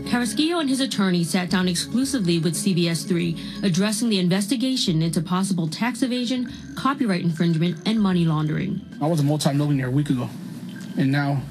Carrasquillo 0.06 0.60
and 0.60 0.68
his 0.68 0.80
attorney 0.80 1.22
sat 1.22 1.50
down 1.50 1.68
exclusively 1.68 2.38
with 2.38 2.54
CBS 2.54 3.06
3, 3.06 3.36
addressing 3.62 4.08
the 4.08 4.18
investigation 4.18 5.02
into 5.02 5.20
possible 5.20 5.68
tax 5.68 6.02
evasion, 6.02 6.52
copyright 6.74 7.22
infringement, 7.22 7.76
and 7.86 8.00
money 8.00 8.24
laundering. 8.24 8.80
I 9.00 9.06
was 9.06 9.20
a 9.20 9.22
multimillionaire 9.22 9.88
a 9.88 9.90
week 9.90 10.10
ago, 10.10 10.28
and 10.96 11.12
now 11.12 11.42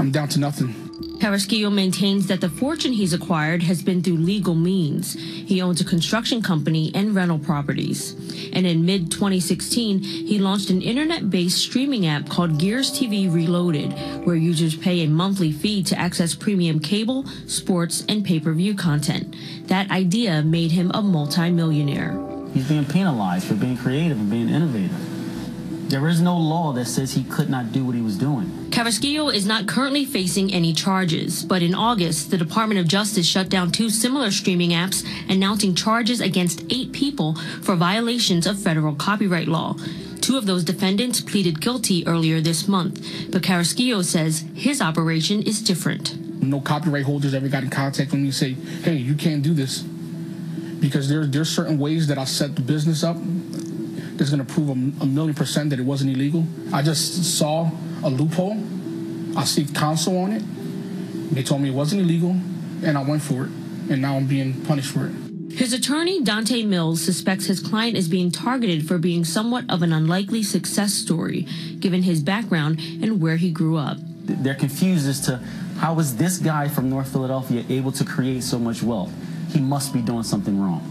I'm 0.00 0.10
down 0.10 0.28
to 0.28 0.40
nothing. 0.40 0.74
Carrasquillo 1.20 1.70
maintains 1.70 2.26
that 2.28 2.40
the 2.40 2.48
fortune 2.48 2.94
he's 2.94 3.12
acquired 3.12 3.62
has 3.64 3.82
been 3.82 4.02
through 4.02 4.16
legal 4.16 4.54
means. 4.54 5.12
He 5.12 5.60
owns 5.60 5.82
a 5.82 5.84
construction 5.84 6.40
company 6.40 6.90
and 6.94 7.14
rental 7.14 7.38
properties. 7.38 8.14
And 8.54 8.66
in 8.66 8.86
mid 8.86 9.12
2016, 9.12 9.98
he 9.98 10.38
launched 10.38 10.70
an 10.70 10.80
internet 10.80 11.28
based 11.28 11.58
streaming 11.58 12.06
app 12.06 12.30
called 12.30 12.58
Gears 12.58 12.90
TV 12.90 13.30
Reloaded, 13.30 13.92
where 14.24 14.36
users 14.36 14.74
pay 14.74 15.04
a 15.04 15.08
monthly 15.08 15.52
fee 15.52 15.82
to 15.82 15.98
access 15.98 16.34
premium 16.34 16.80
cable, 16.80 17.26
sports, 17.46 18.02
and 18.08 18.24
pay 18.24 18.40
per 18.40 18.54
view 18.54 18.74
content. 18.74 19.36
That 19.68 19.90
idea 19.90 20.42
made 20.42 20.72
him 20.72 20.90
a 20.94 21.02
multimillionaire. 21.02 22.18
He's 22.54 22.66
being 22.66 22.86
penalized 22.86 23.46
for 23.46 23.54
being 23.54 23.76
creative 23.76 24.18
and 24.18 24.30
being 24.30 24.48
innovative. 24.48 25.19
There 25.90 26.06
is 26.06 26.20
no 26.20 26.36
law 26.38 26.72
that 26.74 26.84
says 26.84 27.14
he 27.14 27.24
could 27.24 27.50
not 27.50 27.72
do 27.72 27.84
what 27.84 27.96
he 27.96 28.00
was 28.00 28.16
doing. 28.16 28.46
Carrasquillo 28.70 29.34
is 29.34 29.44
not 29.44 29.66
currently 29.66 30.04
facing 30.04 30.54
any 30.54 30.72
charges, 30.72 31.44
but 31.44 31.62
in 31.62 31.74
August, 31.74 32.30
the 32.30 32.38
Department 32.38 32.78
of 32.78 32.86
Justice 32.86 33.26
shut 33.26 33.48
down 33.48 33.72
two 33.72 33.90
similar 33.90 34.30
streaming 34.30 34.70
apps, 34.70 35.04
announcing 35.28 35.74
charges 35.74 36.20
against 36.20 36.62
eight 36.70 36.92
people 36.92 37.34
for 37.60 37.74
violations 37.74 38.46
of 38.46 38.62
federal 38.62 38.94
copyright 38.94 39.48
law. 39.48 39.74
Two 40.20 40.38
of 40.38 40.46
those 40.46 40.62
defendants 40.62 41.20
pleaded 41.20 41.60
guilty 41.60 42.06
earlier 42.06 42.40
this 42.40 42.68
month, 42.68 43.04
but 43.32 43.42
Carrasquillo 43.42 44.04
says 44.04 44.44
his 44.54 44.80
operation 44.80 45.42
is 45.42 45.60
different. 45.60 46.40
No 46.40 46.60
copyright 46.60 47.04
holders 47.04 47.34
ever 47.34 47.48
got 47.48 47.64
in 47.64 47.70
contact 47.70 48.12
with 48.12 48.20
me 48.20 48.26
and 48.26 48.34
say, 48.34 48.52
hey, 48.52 48.94
you 48.94 49.16
can't 49.16 49.42
do 49.42 49.54
this. 49.54 49.82
Because 49.82 51.08
there, 51.08 51.26
there's 51.26 51.50
certain 51.50 51.80
ways 51.80 52.06
that 52.06 52.16
I 52.16 52.26
set 52.26 52.54
the 52.54 52.62
business 52.62 53.02
up 53.02 53.16
that's 54.20 54.30
going 54.30 54.44
to 54.44 54.52
prove 54.52 54.68
a, 54.68 54.72
a 55.02 55.06
million 55.06 55.34
percent 55.34 55.70
that 55.70 55.80
it 55.80 55.86
wasn't 55.86 56.10
illegal. 56.10 56.44
I 56.74 56.82
just 56.82 57.38
saw 57.38 57.70
a 58.04 58.10
loophole. 58.10 58.52
I 58.52 59.44
seeked 59.44 59.74
counsel 59.74 60.18
on 60.18 60.32
it. 60.32 60.42
They 61.34 61.42
told 61.42 61.62
me 61.62 61.70
it 61.70 61.74
wasn't 61.74 62.02
illegal, 62.02 62.36
and 62.84 62.98
I 62.98 63.02
went 63.02 63.22
for 63.22 63.44
it. 63.44 63.50
And 63.88 64.02
now 64.02 64.16
I'm 64.16 64.26
being 64.26 64.60
punished 64.66 64.92
for 64.92 65.06
it. 65.06 65.12
His 65.52 65.72
attorney, 65.72 66.22
Dante 66.22 66.62
Mills, 66.64 67.02
suspects 67.02 67.46
his 67.46 67.60
client 67.60 67.96
is 67.96 68.08
being 68.08 68.30
targeted 68.30 68.86
for 68.86 68.98
being 68.98 69.24
somewhat 69.24 69.64
of 69.70 69.82
an 69.82 69.92
unlikely 69.92 70.42
success 70.42 70.92
story, 70.92 71.46
given 71.78 72.02
his 72.02 72.22
background 72.22 72.78
and 72.78 73.22
where 73.22 73.36
he 73.36 73.50
grew 73.50 73.78
up. 73.78 73.96
They're 74.26 74.54
confused 74.54 75.08
as 75.08 75.20
to 75.22 75.38
how 75.78 75.98
is 75.98 76.18
this 76.18 76.36
guy 76.36 76.68
from 76.68 76.90
North 76.90 77.10
Philadelphia 77.10 77.64
able 77.70 77.92
to 77.92 78.04
create 78.04 78.42
so 78.42 78.58
much 78.58 78.82
wealth? 78.82 79.12
He 79.50 79.60
must 79.60 79.94
be 79.94 80.02
doing 80.02 80.24
something 80.24 80.60
wrong. 80.60 80.84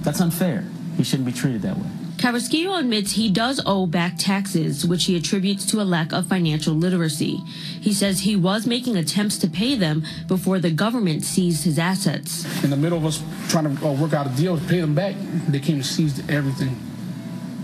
That's 0.00 0.22
unfair. 0.22 0.64
He 0.96 1.04
shouldn't 1.04 1.26
be 1.26 1.32
treated 1.32 1.60
that 1.62 1.76
way. 1.76 1.90
Carrasquillo 2.18 2.76
admits 2.76 3.12
he 3.12 3.30
does 3.30 3.60
owe 3.64 3.86
back 3.86 4.14
taxes, 4.18 4.84
which 4.84 5.04
he 5.04 5.16
attributes 5.16 5.64
to 5.66 5.80
a 5.80 5.84
lack 5.84 6.12
of 6.12 6.26
financial 6.26 6.74
literacy. 6.74 7.36
He 7.80 7.94
says 7.94 8.20
he 8.20 8.34
was 8.34 8.66
making 8.66 8.96
attempts 8.96 9.38
to 9.38 9.48
pay 9.48 9.76
them 9.76 10.04
before 10.26 10.58
the 10.58 10.72
government 10.72 11.24
seized 11.24 11.62
his 11.62 11.78
assets. 11.78 12.44
In 12.64 12.70
the 12.70 12.76
middle 12.76 12.98
of 12.98 13.06
us 13.06 13.22
trying 13.48 13.76
to 13.76 13.86
uh, 13.86 13.92
work 13.92 14.14
out 14.14 14.26
a 14.26 14.30
deal 14.30 14.58
to 14.58 14.64
pay 14.64 14.80
them 14.80 14.96
back, 14.96 15.14
they 15.46 15.60
came 15.60 15.76
and 15.76 15.86
seized 15.86 16.28
everything. 16.28 16.76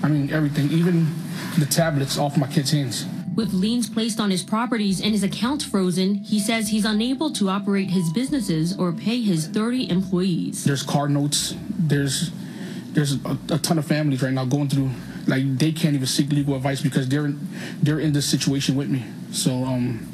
I 0.05 0.09
mean, 0.09 0.33
everything, 0.33 0.71
even 0.71 1.13
the 1.59 1.67
tablets 1.67 2.17
off 2.17 2.37
my 2.37 2.47
kids' 2.47 2.71
hands. 2.71 3.07
With 3.35 3.53
liens 3.53 3.91
placed 3.91 4.21
on 4.21 4.31
his 4.31 4.45
properties 4.45 5.01
and 5.01 5.11
his 5.11 5.25
accounts 5.25 5.65
frozen, 5.65 6.15
he 6.15 6.39
says 6.39 6.69
he's 6.69 6.85
unable 6.85 7.33
to 7.33 7.49
operate 7.49 7.91
his 7.91 8.13
businesses 8.13 8.79
or 8.79 8.93
pay 8.93 9.21
his 9.21 9.49
30 9.49 9.91
employees. 9.91 10.63
There's 10.63 10.85
car 10.85 11.09
notes. 11.09 11.57
There's 11.77 12.31
there's 12.95 13.14
a, 13.24 13.38
a, 13.51 13.59
ton 13.59 13.78
of 13.78 13.84
families 13.84 14.22
right 14.22 14.32
now 14.32 14.45
going 14.45 14.68
through 14.68 14.90
like 15.26 15.59
they 15.59 15.72
can't 15.72 15.95
even 15.95 16.07
seek 16.07 16.30
legal 16.30 16.55
advice 16.55 16.80
because 16.80 17.09
they're 17.09 17.26
in, 17.26 17.49
they're 17.82 17.99
in 17.99 18.12
this 18.12 18.26
situation 18.26 18.76
with 18.76 18.88
me. 18.88 19.05
So 19.32 19.64
um, 19.64 20.07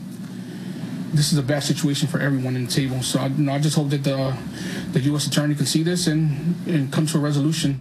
this 1.12 1.32
is 1.32 1.38
a 1.38 1.42
bad 1.42 1.62
situation 1.62 2.08
for 2.08 2.20
everyone 2.20 2.56
in 2.56 2.66
the 2.66 2.70
table. 2.70 3.02
So 3.02 3.20
I, 3.20 3.26
you 3.26 3.44
know, 3.44 3.52
I 3.52 3.58
just 3.58 3.76
hope 3.76 3.90
that 3.90 4.04
the 4.04 4.36
the 4.92 5.00
U.S. 5.00 5.26
attorney 5.26 5.54
can 5.54 5.66
see 5.66 5.82
this 5.82 6.06
and 6.06 6.56
and 6.66 6.92
come 6.92 7.06
to 7.06 7.18
a 7.18 7.20
resolution. 7.20 7.80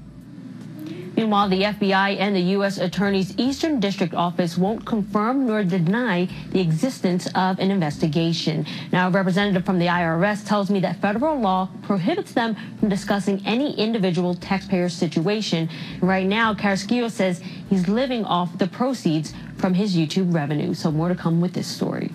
Meanwhile, 1.20 1.50
the 1.50 1.64
FBI 1.64 2.18
and 2.18 2.34
the 2.34 2.56
U.S. 2.56 2.78
Attorney's 2.78 3.38
Eastern 3.38 3.82
District 3.82 4.14
Office 4.14 4.58
won't 4.58 4.86
confirm 4.86 5.46
nor 5.48 5.66
deny 5.66 6.30
the 6.52 6.62
existence 6.62 7.28
of 7.36 7.60
an 7.60 7.72
investigation. 7.72 8.66
Now, 8.94 9.10
a 9.10 9.12
representative 9.12 9.66
from 9.66 9.80
the 9.80 9.88
IRS 9.88 10.48
tells 10.48 10.70
me 10.70 10.80
that 10.80 11.02
federal 11.02 11.38
law 11.38 11.68
prohibits 11.82 12.32
them 12.32 12.56
from 12.80 12.88
discussing 12.88 13.46
any 13.46 13.78
individual 13.78 14.34
taxpayer 14.34 14.88
situation. 14.88 15.68
Right 16.00 16.26
now, 16.26 16.54
Carrasquillo 16.54 17.12
says 17.12 17.42
he's 17.70 17.90
living 17.90 18.24
off 18.24 18.58
the 18.58 18.68
proceeds 18.68 19.34
from 19.58 19.74
his 19.74 19.98
YouTube 19.98 20.34
revenue. 20.34 20.74
So 20.74 20.90
more 20.90 21.10
to 21.10 21.16
come 21.16 21.42
with 21.42 21.52
this 21.52 21.68
story. 21.68 22.12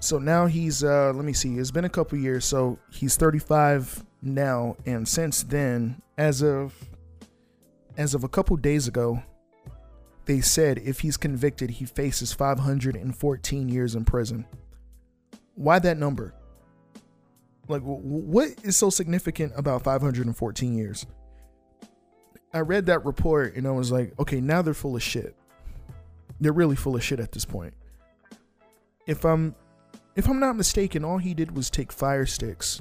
So 0.00 0.18
now 0.18 0.46
he's, 0.46 0.82
uh, 0.82 1.12
let 1.14 1.24
me 1.24 1.32
see, 1.32 1.58
it's 1.58 1.70
been 1.70 1.84
a 1.84 1.88
couple 1.88 2.18
years. 2.18 2.44
So 2.44 2.80
he's 2.90 3.16
35 3.16 4.04
now. 4.20 4.74
And 4.84 5.06
since 5.06 5.44
then, 5.44 6.02
as 6.16 6.42
of 6.42 6.74
as 7.98 8.14
of 8.14 8.24
a 8.24 8.28
couple 8.28 8.56
days 8.56 8.86
ago, 8.86 9.22
they 10.24 10.40
said 10.40 10.78
if 10.78 11.00
he's 11.00 11.16
convicted, 11.16 11.68
he 11.68 11.84
faces 11.84 12.32
514 12.32 13.68
years 13.68 13.94
in 13.94 14.04
prison. 14.04 14.46
Why 15.56 15.80
that 15.80 15.98
number? 15.98 16.32
Like, 17.66 17.82
what 17.82 18.50
is 18.62 18.76
so 18.76 18.88
significant 18.88 19.52
about 19.56 19.82
514 19.82 20.74
years? 20.74 21.06
I 22.54 22.60
read 22.60 22.86
that 22.86 23.04
report 23.04 23.56
and 23.56 23.66
I 23.66 23.72
was 23.72 23.92
like, 23.92 24.14
okay, 24.18 24.40
now 24.40 24.62
they're 24.62 24.74
full 24.74 24.96
of 24.96 25.02
shit. 25.02 25.36
They're 26.40 26.52
really 26.52 26.76
full 26.76 26.94
of 26.94 27.02
shit 27.02 27.20
at 27.20 27.32
this 27.32 27.44
point. 27.44 27.74
If 29.06 29.24
I'm 29.24 29.54
if 30.14 30.28
I'm 30.28 30.40
not 30.40 30.56
mistaken, 30.56 31.04
all 31.04 31.18
he 31.18 31.34
did 31.34 31.54
was 31.54 31.68
take 31.68 31.92
fire 31.92 32.26
sticks. 32.26 32.80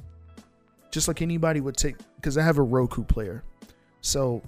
Just 0.91 1.07
like 1.07 1.21
anybody 1.21 1.59
would 1.59 1.75
take 1.75 1.95
because 2.15 2.37
I 2.37 2.43
have 2.43 2.57
a 2.57 2.63
Roku 2.63 3.03
player. 3.03 3.43
So 4.01 4.41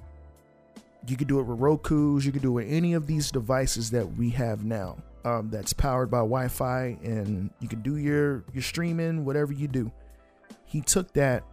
you 1.07 1.17
could 1.17 1.27
do 1.27 1.39
it 1.39 1.43
with 1.43 1.59
Roku's, 1.59 2.25
you 2.25 2.31
could 2.31 2.41
do 2.41 2.49
it 2.49 2.65
with 2.65 2.71
any 2.71 2.93
of 2.93 3.07
these 3.07 3.31
devices 3.31 3.91
that 3.91 4.15
we 4.17 4.29
have 4.31 4.63
now. 4.63 4.97
Um, 5.25 5.49
that's 5.49 5.73
powered 5.73 6.09
by 6.09 6.19
Wi-Fi 6.19 6.97
and 7.03 7.49
you 7.59 7.67
can 7.67 7.81
do 7.81 7.97
your 7.97 8.45
your 8.53 8.63
streaming, 8.63 9.25
whatever 9.25 9.51
you 9.51 9.67
do. 9.67 9.91
He 10.65 10.79
took 10.81 11.11
that 11.13 11.43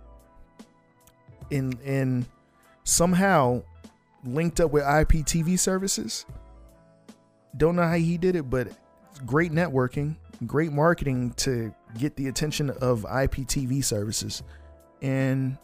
and 1.51 1.77
and 1.85 2.27
somehow 2.85 3.63
linked 4.25 4.61
up 4.61 4.71
with 4.71 4.85
IPTV 4.85 5.59
services. 5.59 6.27
Don't 7.57 7.75
know 7.75 7.83
how 7.83 7.95
he 7.95 8.19
did 8.19 8.37
it, 8.37 8.49
but 8.49 8.69
great 9.25 9.53
networking, 9.53 10.17
great 10.47 10.73
marketing 10.73 11.33
to 11.39 11.75
get 11.99 12.15
the 12.17 12.29
attention 12.29 12.71
of 12.71 13.03
IPTV 13.03 13.83
services 13.83 14.43
and 15.03 15.59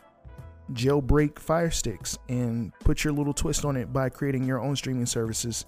jailbreak 0.73 1.39
Fire 1.39 1.71
Sticks 1.71 2.19
and 2.29 2.73
put 2.81 3.05
your 3.05 3.13
little 3.13 3.35
twist 3.35 3.65
on 3.65 3.77
it 3.77 3.93
by 3.93 4.09
creating 4.09 4.45
your 4.45 4.61
own 4.61 4.77
streaming 4.77 5.07
services 5.07 5.67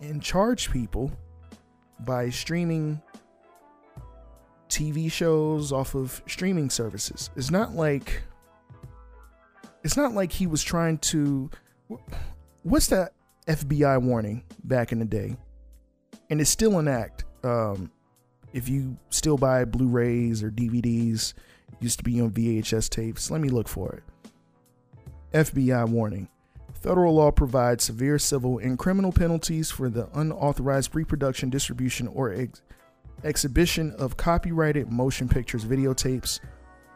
and 0.00 0.22
charge 0.22 0.70
people 0.70 1.10
by 2.00 2.30
streaming 2.30 3.00
TV 4.68 5.10
shows 5.10 5.72
off 5.72 5.94
of 5.94 6.22
streaming 6.26 6.70
services. 6.70 7.30
It's 7.36 7.50
not 7.50 7.74
like 7.74 8.22
it's 9.82 9.96
not 9.96 10.12
like 10.12 10.32
he 10.32 10.46
was 10.46 10.62
trying 10.62 10.98
to 10.98 11.50
what's 12.62 12.88
that 12.88 13.12
FBI 13.46 14.02
warning 14.02 14.44
back 14.64 14.92
in 14.92 14.98
the 14.98 15.04
day? 15.04 15.36
And 16.30 16.40
it's 16.40 16.50
still 16.50 16.78
an 16.78 16.88
act. 16.88 17.24
Um, 17.44 17.92
if 18.52 18.68
you 18.68 18.96
still 19.10 19.36
buy 19.36 19.64
Blu-rays 19.64 20.42
or 20.42 20.50
DVDs, 20.50 21.34
used 21.80 21.98
to 21.98 22.04
be 22.04 22.20
on 22.20 22.30
VHS 22.30 22.88
tapes. 22.88 23.30
Let 23.30 23.40
me 23.40 23.48
look 23.48 23.68
for 23.68 23.92
it. 23.92 24.02
FBI 25.36 25.86
warning. 25.90 26.28
Federal 26.72 27.14
law 27.14 27.30
provides 27.30 27.84
severe 27.84 28.18
civil 28.18 28.58
and 28.58 28.78
criminal 28.78 29.12
penalties 29.12 29.70
for 29.70 29.90
the 29.90 30.08
unauthorized 30.14 30.94
reproduction, 30.94 31.50
distribution, 31.50 32.08
or 32.08 32.32
ex- 32.32 32.62
exhibition 33.22 33.92
of 33.98 34.16
copyrighted 34.16 34.90
motion 34.90 35.28
pictures, 35.28 35.64
videotapes, 35.64 36.40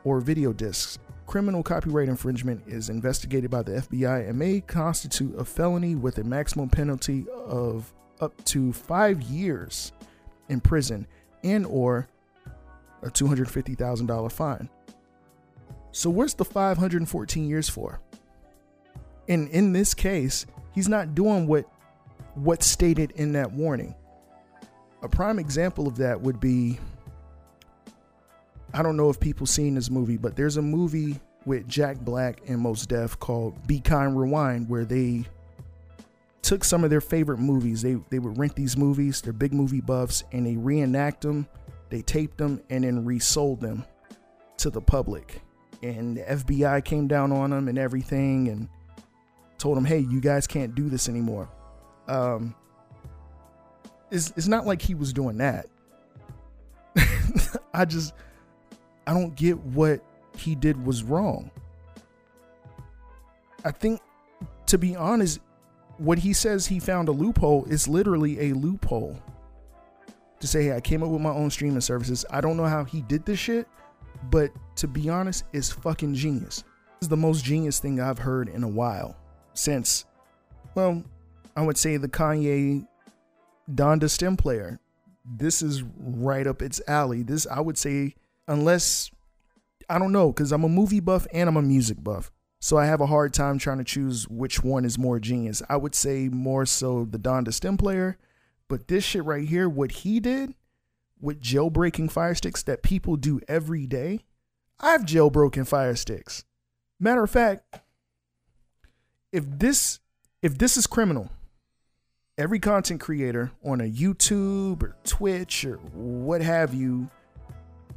or 0.05 0.21
video 0.21 0.55
discs. 0.55 0.99
Criminal 1.27 1.63
copyright 1.63 2.09
infringement 2.09 2.63
is 2.67 2.89
investigated 2.89 3.51
by 3.51 3.63
the 3.63 3.73
FBI 3.73 4.29
and 4.29 4.39
may 4.39 4.63
constitute 4.63 5.39
a 5.39 5.45
felony 5.45 5.95
with 5.95 6.17
a 6.17 6.25
maximum 6.25 6.71
penalty 6.71 7.27
of 7.47 7.93
up 8.21 8.43
to 8.45 8.73
five 8.73 9.21
years 9.23 9.93
in 10.49 10.61
prison 10.61 11.07
and 11.45 11.67
or 11.67 12.09
a 13.03 13.11
$250,000 13.11 14.33
fine. 14.33 14.69
So 15.93 16.09
where's 16.09 16.35
the 16.35 16.45
514 16.45 17.49
years 17.49 17.69
for? 17.69 18.01
And 19.31 19.49
in 19.51 19.73
this 19.73 19.95
case, 19.95 20.45
he's 20.73 20.89
not 20.89 21.15
doing 21.15 21.47
what 21.47 21.65
what's 22.35 22.67
stated 22.67 23.13
in 23.13 23.33
that 23.33 23.53
warning. 23.53 23.95
A 25.03 25.09
prime 25.09 25.39
example 25.39 25.87
of 25.87 25.97
that 25.99 26.21
would 26.21 26.41
be 26.41 26.81
I 28.75 28.83
don't 28.83 28.97
know 28.97 29.09
if 29.09 29.21
people 29.21 29.47
seen 29.47 29.77
this 29.77 29.89
movie, 29.89 30.17
but 30.17 30.35
there's 30.35 30.57
a 30.57 30.63
movie 30.63 31.21
with 31.47 31.67
Jack 31.69 32.01
Black 32.01 32.41
and 32.49 32.59
Mos 32.61 32.87
Def 32.87 33.19
called 33.21 33.67
Be 33.69 33.79
Kind 33.79 34.19
Rewind 34.19 34.69
where 34.69 34.85
they 34.85 35.25
took 36.43 36.65
some 36.65 36.83
of 36.83 36.91
their 36.91 37.01
favorite 37.01 37.39
movies. 37.39 37.83
They 37.83 37.99
they 38.11 38.19
would 38.19 38.37
rent 38.37 38.57
these 38.57 38.77
movies, 38.77 39.21
they're 39.21 39.33
big 39.33 39.55
movie 39.55 39.81
buffs, 39.81 40.25
and 40.33 40.45
they 40.45 40.57
reenact 40.57 41.21
them, 41.21 41.47
they 41.89 42.03
taped 42.03 42.39
them, 42.39 42.61
and 42.69 42.83
then 42.83 43.05
resold 43.05 43.61
them 43.61 43.85
to 44.57 44.71
the 44.71 44.81
public. 44.81 45.41
And 45.85 46.17
the 46.17 46.23
FBI 46.23 46.85
came 46.85 47.07
down 47.07 47.31
on 47.31 47.51
them 47.51 47.69
and 47.69 47.79
everything 47.79 48.49
and 48.49 48.69
told 49.61 49.79
him, 49.79 49.85
hey, 49.85 49.99
you 49.99 50.21
guys 50.21 50.47
can't 50.47 50.75
do 50.75 50.89
this 50.89 51.09
anymore. 51.09 51.49
Um 52.09 52.55
it's, 54.11 54.33
it's 54.37 54.49
not 54.49 54.67
like 54.67 54.83
he 54.83 54.95
was 54.95 55.13
doing 55.13 55.39
that. 55.39 55.67
I 57.75 57.85
just 57.85 58.15
I 59.07 59.15
don't 59.15 59.35
get 59.35 59.59
what 59.59 60.03
he 60.37 60.55
did 60.55 60.85
was 60.85 61.03
wrong. 61.03 61.51
I 63.65 63.71
think 63.71 64.01
to 64.67 64.79
be 64.79 64.97
honest, 64.97 65.41
what 65.99 66.19
he 66.19 66.33
says 66.33 66.67
he 66.67 66.81
found 66.81 67.09
a 67.09 67.13
loophole 67.13 67.65
is 67.67 67.87
literally 67.87 68.51
a 68.51 68.55
loophole. 68.55 69.19
To 70.41 70.47
say, 70.47 70.65
hey, 70.65 70.77
I 70.77 70.81
came 70.81 71.03
up 71.03 71.11
with 71.11 71.21
my 71.21 71.31
own 71.31 71.51
streaming 71.51 71.83
services. 71.83 72.25
I 72.31 72.41
don't 72.41 72.57
know 72.57 72.65
how 72.65 72.85
he 72.85 73.03
did 73.03 73.27
this 73.27 73.39
shit, 73.39 73.69
but 74.31 74.51
to 74.77 74.89
be 74.89 75.11
honest, 75.11 75.45
it's 75.53 75.71
fucking 75.71 76.15
genius. 76.15 76.65
Is 77.03 77.09
the 77.09 77.17
most 77.17 77.45
genius 77.45 77.79
thing 77.79 78.01
I've 78.01 78.19
heard 78.19 78.49
in 78.49 78.63
a 78.63 78.69
while. 78.69 79.17
Since, 79.61 80.07
well, 80.75 81.05
I 81.55 81.61
would 81.61 81.77
say 81.77 81.99
the 81.99 82.09
Kanye 82.09 82.87
Donda 83.71 84.09
stem 84.09 84.39
player. 84.39 84.81
This 85.23 85.61
is 85.61 85.83
right 85.99 86.47
up 86.47 86.63
its 86.63 86.81
alley. 86.89 87.23
This, 87.23 87.47
I 87.47 87.61
would 87.61 87.77
say, 87.77 88.15
unless, 88.49 89.11
I 89.87 89.99
don't 89.99 90.13
know, 90.13 90.33
because 90.33 90.51
I'm 90.51 90.65
a 90.65 90.69
movie 90.69 91.01
buff 91.01 91.27
and 91.35 91.47
I'm 91.47 91.59
a 91.59 91.63
music 91.63 92.03
buff. 92.03 92.33
So 92.59 92.79
I 92.79 92.87
have 92.87 93.03
a 93.03 93.07
hard 93.07 93.35
time 93.35 93.59
trying 93.59 93.77
to 93.77 93.85
choose 93.85 94.27
which 94.29 94.65
one 94.65 94.87
is 94.87 94.99
more 94.99 95.21
genius. 95.21 95.63
I 95.69 95.77
would 95.77 95.95
say 95.95 96.31
more 96.31 96.65
so 96.65 97.05
the 97.05 97.19
Donda 97.19 97.53
stem 97.53 97.77
player, 97.77 98.17
but 98.67 98.89
this 98.89 99.05
shit 99.05 99.25
right 99.25 99.47
here, 99.47 99.69
what 99.69 99.93
he 99.93 100.21
did 100.21 100.55
with 101.21 101.43
jailbreaking 101.43 102.11
fire 102.11 102.35
sticks 102.35 102.63
that 102.63 102.83
people 102.83 103.17
do 103.17 103.41
every 103.47 103.87
day, 103.87 104.21
I've 104.79 105.03
jailbroken 105.03 105.67
fire 105.67 105.97
sticks. 105.97 106.45
Matter 106.99 107.25
of 107.25 107.31
fact, 107.31 107.80
if 109.33 109.45
this 109.49 110.01
if 110.43 110.57
this 110.57 110.77
is 110.77 110.87
criminal, 110.87 111.31
every 112.39 112.59
content 112.59 113.01
creator 113.01 113.51
on 113.65 113.81
a 113.81 113.85
YouTube 113.85 114.83
or 114.83 114.97
Twitch 115.05 115.65
or 115.65 115.77
what 115.93 116.41
have 116.41 116.73
you 116.73 117.11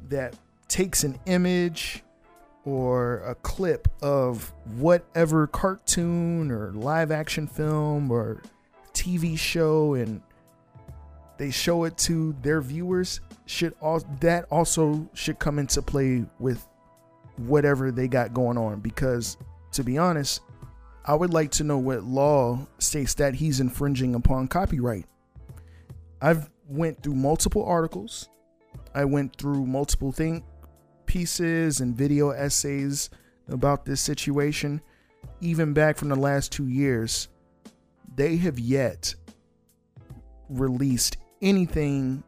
that 0.09 0.36
takes 0.67 1.03
an 1.03 1.17
image 1.25 2.03
or 2.65 3.19
a 3.19 3.36
clip 3.36 3.88
of 4.01 4.53
whatever 4.77 5.47
cartoon 5.47 6.51
or 6.51 6.71
live 6.73 7.11
action 7.11 7.47
film 7.47 8.11
or 8.11 8.41
TV 8.93 9.38
show 9.38 9.95
and 9.95 10.21
they 11.38 11.49
show 11.49 11.84
it 11.84 11.97
to 11.97 12.36
their 12.41 12.61
viewers 12.61 13.21
should 13.45 13.73
all 13.81 14.01
that 14.19 14.45
also 14.51 15.07
should 15.13 15.39
come 15.39 15.59
into 15.59 15.81
play 15.81 16.23
with 16.39 16.65
whatever 17.38 17.91
they 17.91 18.07
got 18.07 18.34
going 18.34 18.57
on. 18.57 18.79
Because 18.79 19.38
to 19.71 19.84
be 19.84 19.97
honest 19.97 20.41
I 21.06 21.16
would 21.16 21.34
like 21.34 21.51
to 21.51 21.66
know 21.66 21.78
what 21.78 22.04
law 22.04 22.66
states 22.80 23.14
that 23.16 23.36
he's 23.36 23.60
infringing 23.60 24.16
upon 24.16 24.47
copyright. 24.47 25.06
I've 26.22 26.49
went 26.68 27.04
through 27.04 27.16
multiple 27.16 27.66
articles. 27.66 28.30
I 28.95 29.04
went 29.06 29.36
through 29.36 29.66
multiple 29.66 30.12
thing 30.12 30.43
pieces 31.06 31.82
and 31.82 31.95
video 31.95 32.30
essays 32.30 33.10
about 33.49 33.86
this 33.86 34.01
situation, 34.01 34.82
even 35.41 35.74
back 35.74 35.97
from 35.97 36.10
the 36.10 36.16
last 36.16 36.51
two 36.51 36.68
years. 36.68 37.28
They 38.16 38.38
have 38.38 38.58
yet 38.58 39.14
released 40.49 41.18
anything 41.41 42.24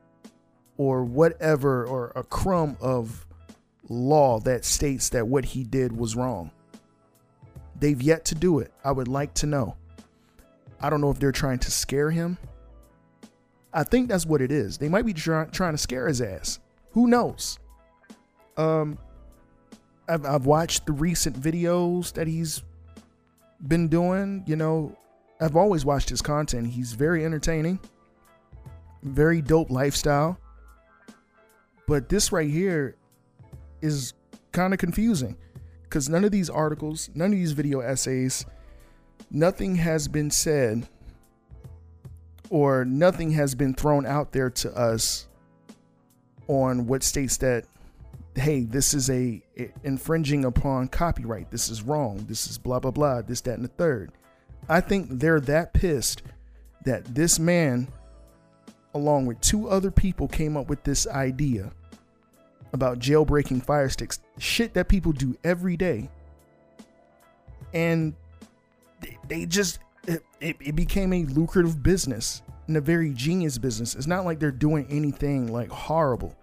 or 0.78 1.04
whatever 1.04 1.86
or 1.86 2.12
a 2.16 2.24
crumb 2.24 2.76
of 2.82 3.26
law 3.88 4.40
that 4.42 4.66
states 4.66 5.10
that 5.10 5.28
what 5.28 5.46
he 5.46 5.64
did 5.64 5.96
was 5.96 6.16
wrong. 6.16 6.52
They've 7.80 8.02
yet 8.02 8.26
to 8.26 8.36
do 8.36 8.60
it. 8.60 8.72
I 8.84 8.92
would 8.92 9.08
like 9.08 9.34
to 9.36 9.46
know. 9.46 9.76
I 10.80 10.90
don't 10.90 11.02
know 11.02 11.10
if 11.10 11.20
they're 11.20 11.32
trying 11.32 11.60
to 11.60 11.72
scare 11.72 12.12
him. 12.12 12.38
I 13.74 13.84
think 13.84 14.08
that's 14.08 14.26
what 14.26 14.42
it 14.42 14.52
is. 14.52 14.78
They 14.78 14.88
might 14.88 15.06
be 15.06 15.14
try- 15.14 15.46
trying 15.46 15.74
to 15.74 15.78
scare 15.78 16.08
his 16.08 16.22
ass. 16.22 16.60
Who 16.92 17.08
knows? 17.08 17.60
Um, 18.56 18.98
I've, 20.08 20.26
I've 20.26 20.46
watched 20.46 20.86
the 20.86 20.94
recent 20.94 21.40
videos 21.40 22.14
that 22.14 22.28
he's 22.28 22.64
been 23.68 23.90
doing. 23.90 24.44
You 24.48 24.56
know, 24.56 24.98
I've 25.42 25.58
always 25.58 25.84
watched 25.84 26.10
his 26.10 26.22
content. 26.22 26.68
He's 26.68 26.94
very 26.94 27.26
entertaining, 27.26 27.80
very 29.04 29.42
dope 29.42 29.70
lifestyle. 29.70 30.40
But 31.88 32.08
this 32.08 32.32
right 32.32 32.50
here 32.50 32.96
is 33.82 34.14
kind 34.54 34.74
of 34.74 34.80
confusing 34.80 35.38
because 35.90 36.10
none 36.10 36.24
of 36.24 36.32
these 36.32 36.50
articles, 36.50 37.10
none 37.16 37.32
of 37.32 37.38
these 37.38 37.54
video 37.54 37.80
essays, 37.80 38.46
nothing 39.32 39.76
has 39.76 40.08
been 40.08 40.30
said 40.30 40.88
or 42.50 42.86
nothing 42.86 43.32
has 43.32 43.56
been 43.56 43.74
thrown 43.74 44.06
out 44.06 44.32
there 44.32 44.50
to 44.50 44.72
us 44.78 45.28
on 46.48 46.86
what 46.86 47.02
states 47.02 47.38
that 47.38 47.66
hey 48.36 48.66
this 48.66 48.94
is 48.94 49.10
a, 49.10 49.42
a 49.58 49.72
infringing 49.84 50.46
upon 50.46 50.88
copyright. 50.88 51.50
This 51.52 51.70
is 51.70 51.82
wrong. 51.82 52.26
This 52.28 52.48
is 52.48 52.58
blah 52.58 52.80
blah 52.80 52.92
blah 52.92 53.22
this 53.22 53.42
that 53.42 53.56
and 53.56 53.64
the 53.64 53.70
third. 53.70 54.12
I 54.68 54.82
think 54.82 55.08
they're 55.10 55.40
that 55.42 55.74
pissed 55.74 56.24
that 56.86 57.06
this 57.16 57.40
man, 57.40 57.88
along 58.94 59.26
with 59.26 59.42
two 59.42 59.68
other 59.68 59.92
people, 59.92 60.28
came 60.28 60.58
up 60.58 60.68
with 60.68 60.84
this 60.84 61.08
idea 61.08 61.72
about 62.74 63.00
jailbreaking 63.00 63.66
fire 63.66 63.90
sticks. 63.90 64.20
Shit 64.38 64.74
that 64.74 64.88
people 64.88 65.12
do 65.12 65.38
every 65.44 65.78
day. 65.78 66.10
And 67.74 68.14
they, 69.28 69.46
just, 69.46 69.80
it, 70.08 70.24
it 70.40 70.76
became 70.76 71.14
a 71.14 71.24
lucrative 71.26 71.82
business 71.82 72.42
and 72.68 72.78
a 72.78 72.82
very 72.82 73.14
genius 73.14 73.58
business. 73.58 73.96
It's 73.96 74.08
not 74.08 74.26
like 74.26 74.40
they're 74.40 74.52
doing 74.52 74.88
anything 74.90 75.52
like 75.52 75.70
horrible. 75.70 76.36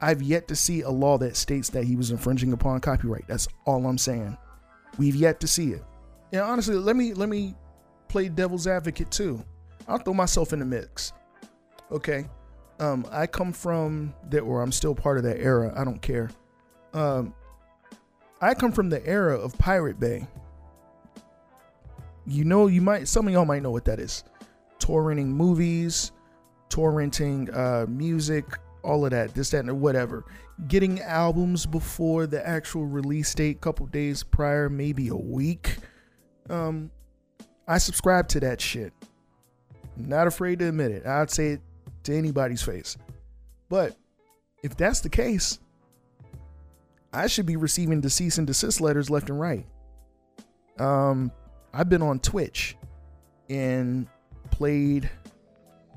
I've 0.00 0.22
yet 0.22 0.48
to 0.48 0.56
see 0.56 0.82
a 0.82 0.90
law 0.90 1.18
that 1.18 1.36
states 1.36 1.70
that 1.70 1.84
he 1.84 1.96
was 1.96 2.10
infringing 2.10 2.52
upon 2.52 2.80
copyright. 2.80 3.26
That's 3.26 3.48
all 3.64 3.86
I'm 3.86 3.98
saying. 3.98 4.36
We've 4.98 5.14
yet 5.16 5.40
to 5.40 5.46
see 5.46 5.70
it. 5.70 5.82
And 6.32 6.42
honestly, 6.42 6.76
let 6.76 6.96
me 6.96 7.14
let 7.14 7.28
me 7.28 7.54
play 8.08 8.28
devil's 8.28 8.66
advocate 8.66 9.10
too. 9.10 9.42
I'll 9.88 9.98
throw 9.98 10.14
myself 10.14 10.52
in 10.52 10.58
the 10.58 10.64
mix. 10.64 11.12
Okay. 11.90 12.26
Um, 12.78 13.06
I 13.10 13.26
come 13.26 13.52
from 13.52 14.14
that 14.28 14.40
or 14.40 14.62
I'm 14.62 14.72
still 14.72 14.94
part 14.94 15.16
of 15.16 15.24
that 15.24 15.38
era. 15.40 15.72
I 15.76 15.84
don't 15.84 16.00
care. 16.00 16.30
Um, 16.92 17.34
I 18.40 18.54
come 18.54 18.72
from 18.72 18.90
the 18.90 19.04
era 19.06 19.38
of 19.38 19.56
Pirate 19.58 19.98
Bay. 19.98 20.26
You 22.26 22.44
know, 22.44 22.66
you 22.66 22.82
might 22.82 23.08
some 23.08 23.26
of 23.26 23.32
y'all 23.32 23.44
might 23.44 23.62
know 23.62 23.70
what 23.70 23.84
that 23.86 23.98
is. 23.98 24.24
Torrenting 24.78 25.26
movies, 25.26 26.12
torrenting 26.68 27.54
uh, 27.56 27.86
music, 27.86 28.44
all 28.82 29.04
of 29.04 29.10
that, 29.10 29.34
this, 29.34 29.50
that, 29.50 29.64
and 29.64 29.80
whatever. 29.80 30.24
Getting 30.68 31.00
albums 31.00 31.66
before 31.66 32.26
the 32.26 32.46
actual 32.46 32.86
release 32.86 33.34
date, 33.34 33.60
couple 33.60 33.86
days 33.86 34.22
prior, 34.22 34.68
maybe 34.68 35.08
a 35.08 35.16
week. 35.16 35.76
Um, 36.48 36.90
I 37.66 37.78
subscribe 37.78 38.28
to 38.28 38.40
that 38.40 38.60
shit. 38.60 38.92
Not 39.96 40.26
afraid 40.26 40.58
to 40.60 40.68
admit 40.68 40.92
it. 40.92 41.06
I'd 41.06 41.30
say 41.30 41.58
to 42.06 42.16
anybody's 42.16 42.62
face. 42.62 42.96
But 43.68 43.96
if 44.62 44.76
that's 44.76 45.00
the 45.00 45.08
case, 45.08 45.58
I 47.12 47.26
should 47.26 47.46
be 47.46 47.56
receiving 47.56 48.00
the 48.00 48.10
cease 48.10 48.38
and 48.38 48.46
desist 48.46 48.80
letters 48.80 49.10
left 49.10 49.30
and 49.30 49.40
right. 49.40 49.66
Um, 50.78 51.30
I've 51.72 51.88
been 51.88 52.02
on 52.02 52.20
Twitch 52.20 52.76
and 53.48 54.06
played 54.50 55.08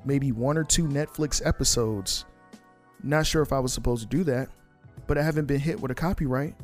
maybe 0.05 0.31
one 0.31 0.57
or 0.57 0.63
two 0.63 0.87
Netflix 0.87 1.45
episodes 1.45 2.25
not 3.03 3.25
sure 3.25 3.41
if 3.41 3.53
I 3.53 3.59
was 3.59 3.73
supposed 3.73 4.01
to 4.09 4.17
do 4.17 4.23
that, 4.25 4.49
but 5.07 5.17
I 5.17 5.21
haven't 5.23 5.45
been 5.45 5.59
hit 5.59 5.79
with 5.79 5.91
a 5.91 5.95
copyright. 5.95 6.55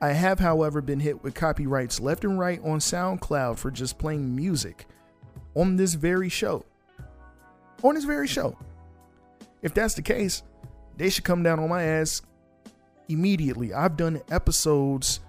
I 0.00 0.12
have, 0.12 0.38
however, 0.38 0.80
been 0.80 1.00
hit 1.00 1.22
with 1.22 1.34
copyrights 1.34 2.00
left 2.00 2.24
and 2.24 2.38
right 2.38 2.60
on 2.62 2.78
SoundCloud 2.78 3.58
for 3.58 3.70
just 3.70 3.98
playing 3.98 4.34
music 4.36 4.86
on 5.54 5.76
this 5.76 5.94
very 5.94 6.28
show. 6.28 6.64
On 7.82 7.94
this 7.94 8.04
very 8.04 8.26
show. 8.26 8.56
If 9.62 9.74
that's 9.74 9.94
the 9.94 10.02
case, 10.02 10.42
they 10.96 11.10
should 11.10 11.24
come 11.24 11.42
down 11.42 11.58
on 11.58 11.68
my 11.68 11.82
ass 11.82 12.22
immediately. 13.08 13.74
I've 13.74 13.96
done 13.96 14.20
episodes 14.30 15.20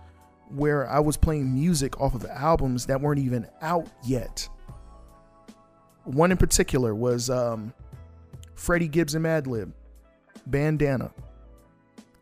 where 0.49 0.89
I 0.89 0.99
was 0.99 1.17
playing 1.17 1.53
music 1.53 1.99
off 1.99 2.15
of 2.15 2.25
albums 2.25 2.85
that 2.85 3.01
weren't 3.01 3.19
even 3.19 3.47
out 3.61 3.87
yet. 4.05 4.47
One 6.05 6.31
in 6.31 6.37
particular 6.37 6.95
was 6.95 7.29
um, 7.29 7.73
Freddie 8.55 8.87
Gibbs 8.87 9.15
and 9.15 9.25
Madlib. 9.25 9.73
Bandana. 10.45 11.11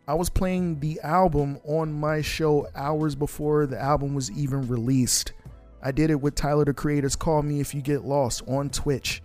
I 0.07 0.13
was 0.13 0.30
playing 0.30 0.80
the 0.80 0.99
album 1.01 1.59
on 1.65 1.93
my 1.93 2.21
show 2.21 2.67
hours 2.76 3.15
before 3.15 3.65
the 3.65 3.80
album 3.80 4.13
was 4.13 4.32
even 4.32 4.67
released. 4.67 5.34
I 5.82 5.91
did 5.91 6.09
it 6.09 6.21
with 6.21 6.36
Tyler 6.36 6.65
the 6.65 6.73
Creator's 6.73 7.15
Call 7.15 7.43
Me 7.43 7.59
If 7.59 7.76
You 7.76 7.82
Get 7.82 8.03
Lost 8.03 8.43
on 8.47 8.69
Twitch. 8.69 9.21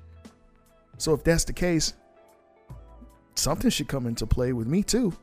So 1.01 1.15
if 1.15 1.25
that's 1.25 1.45
the 1.45 1.55
case, 1.55 1.95
something 3.35 3.71
should 3.71 3.89
come 3.89 4.07
into 4.07 4.27
play 4.27 4.53
with 4.53 4.67
me 4.67 4.83
too. 4.83 5.15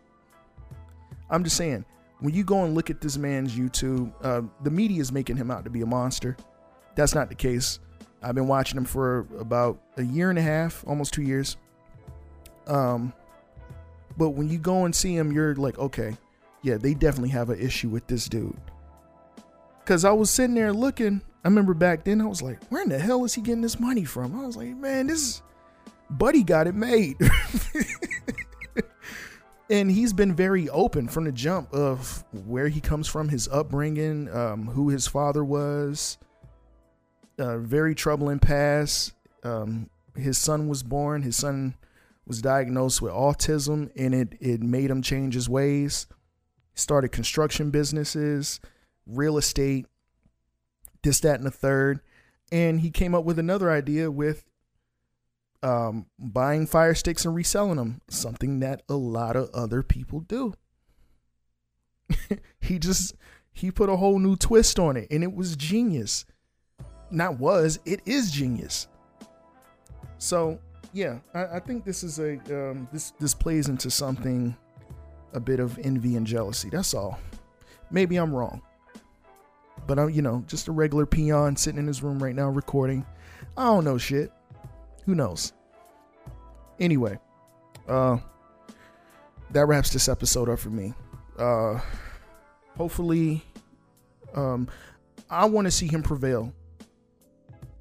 I'm 1.29 1.43
just 1.43 1.55
saying, 1.55 1.85
when 2.19 2.33
you 2.33 2.43
go 2.43 2.63
and 2.63 2.73
look 2.73 2.89
at 2.89 2.99
this 2.99 3.15
man's 3.15 3.55
YouTube, 3.55 4.11
uh, 4.23 4.41
the 4.63 4.71
media 4.71 4.99
is 4.99 5.11
making 5.11 5.37
him 5.37 5.51
out 5.51 5.65
to 5.65 5.69
be 5.69 5.81
a 5.81 5.85
monster. 5.85 6.35
That's 6.95 7.13
not 7.13 7.29
the 7.29 7.35
case. 7.35 7.77
I've 8.23 8.33
been 8.33 8.47
watching 8.47 8.75
him 8.75 8.85
for 8.85 9.27
about 9.37 9.79
a 9.97 10.03
year 10.03 10.31
and 10.31 10.39
a 10.39 10.41
half, 10.41 10.83
almost 10.87 11.13
two 11.13 11.21
years. 11.21 11.57
Um, 12.65 13.13
but 14.17 14.29
when 14.29 14.49
you 14.49 14.57
go 14.57 14.85
and 14.85 14.95
see 14.95 15.15
him, 15.15 15.31
you're 15.31 15.53
like, 15.53 15.77
okay, 15.77 16.17
yeah, 16.63 16.77
they 16.77 16.95
definitely 16.95 17.29
have 17.29 17.51
an 17.51 17.59
issue 17.59 17.89
with 17.89 18.07
this 18.07 18.27
dude. 18.27 18.59
Cause 19.85 20.05
I 20.05 20.11
was 20.11 20.31
sitting 20.31 20.55
there 20.55 20.73
looking. 20.73 21.21
I 21.45 21.47
remember 21.49 21.75
back 21.75 22.03
then 22.03 22.19
I 22.19 22.25
was 22.25 22.41
like, 22.41 22.63
where 22.69 22.81
in 22.81 22.89
the 22.89 22.97
hell 22.97 23.23
is 23.25 23.35
he 23.35 23.41
getting 23.43 23.61
this 23.61 23.79
money 23.79 24.05
from? 24.05 24.37
I 24.37 24.43
was 24.43 24.57
like, 24.57 24.75
man, 24.75 25.05
this 25.05 25.43
Buddy 26.09 26.43
got 26.43 26.67
it 26.67 26.75
made. 26.75 27.17
and 29.69 29.91
he's 29.91 30.13
been 30.13 30.33
very 30.33 30.69
open 30.69 31.07
from 31.07 31.25
the 31.25 31.31
jump 31.31 31.73
of 31.73 32.23
where 32.31 32.69
he 32.69 32.79
comes 32.79 33.07
from, 33.07 33.29
his 33.29 33.47
upbringing, 33.49 34.33
um, 34.33 34.67
who 34.67 34.89
his 34.89 35.07
father 35.07 35.43
was. 35.43 36.17
Very 37.37 37.93
troubling 37.93 38.39
past. 38.39 39.13
Um, 39.43 39.89
his 40.15 40.37
son 40.37 40.67
was 40.67 40.83
born. 40.83 41.21
His 41.21 41.35
son 41.35 41.75
was 42.25 42.41
diagnosed 42.41 43.01
with 43.01 43.13
autism 43.13 43.89
and 43.95 44.13
it 44.13 44.33
it 44.41 44.61
made 44.61 44.89
him 44.89 45.01
change 45.01 45.33
his 45.33 45.47
ways. 45.47 46.07
Started 46.73 47.09
construction 47.09 47.71
businesses, 47.71 48.59
real 49.07 49.37
estate, 49.37 49.85
this, 51.03 51.21
that, 51.21 51.37
and 51.37 51.45
the 51.45 51.51
third. 51.51 52.01
And 52.51 52.81
he 52.81 52.91
came 52.91 53.15
up 53.15 53.23
with 53.23 53.39
another 53.39 53.71
idea 53.71 54.11
with 54.11 54.43
um, 55.63 56.05
buying 56.19 56.67
fire 56.67 56.93
sticks 56.93 57.25
and 57.25 57.35
reselling 57.35 57.77
them, 57.77 58.01
something 58.09 58.59
that 58.59 58.83
a 58.89 58.95
lot 58.95 59.35
of 59.35 59.49
other 59.53 59.83
people 59.83 60.21
do. 60.21 60.53
he 62.61 62.79
just 62.79 63.15
he 63.51 63.71
put 63.71 63.89
a 63.89 63.97
whole 63.97 64.19
new 64.19 64.35
twist 64.35 64.79
on 64.79 64.95
it 64.95 65.07
and 65.11 65.23
it 65.23 65.33
was 65.33 65.55
genius. 65.55 66.25
Not 67.09 67.39
was, 67.39 67.79
it 67.85 68.01
is 68.05 68.31
genius. 68.31 68.87
So 70.17 70.59
yeah, 70.93 71.19
I, 71.33 71.45
I, 71.45 71.59
think 71.59 71.85
this 71.85 72.03
is 72.03 72.19
a 72.19 72.33
um, 72.49 72.87
this 72.91 73.11
this 73.19 73.33
plays 73.33 73.69
into 73.69 73.89
something 73.89 74.55
a 75.33 75.39
bit 75.39 75.59
of 75.59 75.77
envy 75.79 76.15
and 76.15 76.25
jealousy. 76.25 76.69
That's 76.69 76.93
all. 76.93 77.19
Maybe 77.91 78.17
I'm 78.17 78.33
wrong, 78.33 78.61
but 79.85 79.99
I'm 79.99 80.09
you 80.09 80.21
know 80.21 80.43
just 80.47 80.67
a 80.67 80.71
regular 80.71 81.05
peon 81.05 81.55
sitting 81.55 81.79
in 81.79 81.87
his 81.87 82.03
room 82.03 82.21
right 82.21 82.35
now 82.35 82.49
recording. 82.49 83.05
I 83.55 83.65
don't 83.65 83.83
know 83.83 83.97
shit. 83.97 84.31
Who 85.07 85.15
knows? 85.15 85.53
Anyway, 86.81 87.17
uh, 87.87 88.17
that 89.51 89.65
wraps 89.65 89.89
this 89.89 90.09
episode 90.09 90.49
up 90.49 90.59
for 90.59 90.69
me. 90.69 90.93
Uh, 91.39 91.79
hopefully, 92.75 93.41
um, 94.35 94.67
I 95.29 95.45
want 95.45 95.65
to 95.65 95.71
see 95.71 95.87
him 95.87 96.03
prevail. 96.03 96.53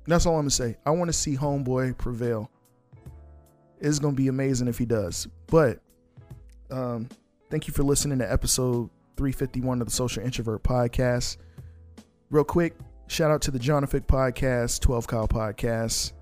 That's 0.07 0.25
all 0.25 0.37
I'm 0.37 0.43
gonna 0.43 0.51
say. 0.51 0.77
I 0.87 0.91
want 0.91 1.09
to 1.09 1.13
see 1.13 1.37
Homeboy 1.37 1.99
prevail. 1.99 2.49
It's 3.81 3.99
gonna 3.99 4.15
be 4.15 4.29
amazing 4.29 4.69
if 4.69 4.79
he 4.79 4.87
does. 4.87 5.27
But 5.49 5.81
um, 6.71 7.09
thank 7.51 7.67
you 7.67 7.75
for 7.75 7.83
listening 7.83 8.21
to 8.21 8.33
episode 8.33 8.89
351 9.17 9.81
of 9.81 9.89
the 9.89 9.93
Social 9.93 10.23
Introvert 10.23 10.63
Podcast. 10.63 11.39
Real 12.31 12.45
quick, 12.45 12.77
shout 13.09 13.33
out 13.33 13.43
to 13.43 13.51
the 13.51 13.59
Jonathan 13.59 14.03
Podcast, 14.03 14.79
12 14.81 15.09
Kyle 15.09 15.27
Podcast, 15.27 16.13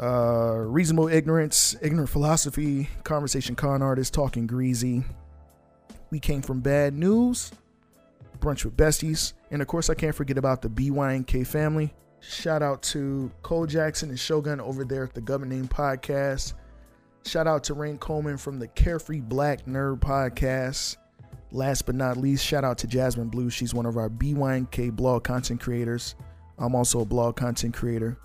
uh, 0.00 0.54
Reasonable 0.56 1.08
Ignorance, 1.08 1.76
Ignorant 1.82 2.10
Philosophy, 2.10 2.88
Conversation 3.04 3.54
Con 3.54 3.82
Artist, 3.82 4.14
Talking 4.14 4.46
Greasy. 4.46 5.04
We 6.10 6.20
came 6.20 6.42
from 6.42 6.60
bad 6.60 6.94
news, 6.94 7.52
Brunch 8.38 8.64
with 8.64 8.76
Besties, 8.76 9.32
and 9.50 9.62
of 9.62 9.68
course, 9.68 9.88
I 9.88 9.94
can't 9.94 10.14
forget 10.14 10.38
about 10.38 10.62
the 10.62 10.68
BYNK 10.68 11.46
family. 11.46 11.94
Shout 12.20 12.62
out 12.62 12.82
to 12.84 13.32
Cole 13.42 13.66
Jackson 13.66 14.08
and 14.10 14.18
Shogun 14.18 14.60
over 14.60 14.84
there 14.84 15.04
at 15.04 15.14
the 15.14 15.20
Governing 15.20 15.66
Podcast. 15.66 16.54
Shout 17.24 17.46
out 17.46 17.64
to 17.64 17.74
Rain 17.74 17.98
Coleman 17.98 18.36
from 18.36 18.58
the 18.58 18.68
Carefree 18.68 19.20
Black 19.20 19.64
Nerd 19.66 20.00
Podcast. 20.00 20.96
Last 21.50 21.86
but 21.86 21.94
not 21.94 22.16
least, 22.16 22.44
shout 22.44 22.64
out 22.64 22.78
to 22.78 22.86
Jasmine 22.86 23.28
Blue. 23.28 23.50
She's 23.50 23.74
one 23.74 23.86
of 23.86 23.96
our 23.96 24.08
BYNK 24.08 24.92
blog 24.96 25.24
content 25.24 25.60
creators. 25.60 26.14
I'm 26.58 26.74
also 26.74 27.00
a 27.00 27.04
blog 27.04 27.36
content 27.36 27.74
creator. 27.74 28.18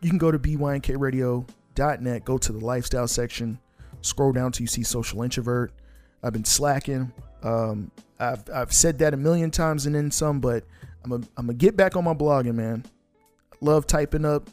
You 0.00 0.10
can 0.10 0.18
go 0.18 0.30
to 0.30 0.38
bynkradio.net, 0.38 2.24
go 2.24 2.38
to 2.38 2.52
the 2.52 2.64
lifestyle 2.64 3.08
section, 3.08 3.58
scroll 4.02 4.32
down 4.32 4.52
till 4.52 4.64
you 4.64 4.68
see 4.68 4.82
social 4.82 5.22
introvert. 5.22 5.72
I've 6.22 6.32
been 6.32 6.44
slacking. 6.44 7.12
Um, 7.42 7.90
I've, 8.18 8.44
I've 8.52 8.72
said 8.72 8.98
that 8.98 9.14
a 9.14 9.16
million 9.16 9.50
times 9.50 9.86
and 9.86 9.94
then 9.94 10.10
some, 10.10 10.40
but 10.40 10.64
I'm 11.04 11.10
going 11.10 11.46
to 11.46 11.54
get 11.54 11.76
back 11.76 11.96
on 11.96 12.04
my 12.04 12.14
blogging, 12.14 12.54
man 12.54 12.84
love 13.60 13.86
typing 13.86 14.24
up 14.24 14.48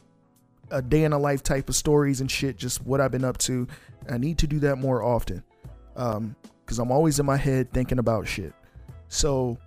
a 0.70 0.82
day 0.82 1.04
in 1.04 1.12
a 1.12 1.18
life 1.18 1.42
type 1.42 1.68
of 1.68 1.76
stories 1.76 2.20
and 2.20 2.30
shit, 2.30 2.56
just 2.56 2.82
what 2.84 3.00
I've 3.00 3.12
been 3.12 3.24
up 3.24 3.38
to. 3.38 3.66
I 4.10 4.18
need 4.18 4.38
to 4.38 4.46
do 4.46 4.58
that 4.60 4.76
more 4.76 5.02
often. 5.02 5.42
Um, 5.96 6.36
because 6.64 6.78
I'm 6.78 6.90
always 6.90 7.20
in 7.20 7.26
my 7.26 7.36
head 7.36 7.70
thinking 7.72 7.98
about 7.98 8.26
shit. 8.26 8.54
So, 9.08 9.58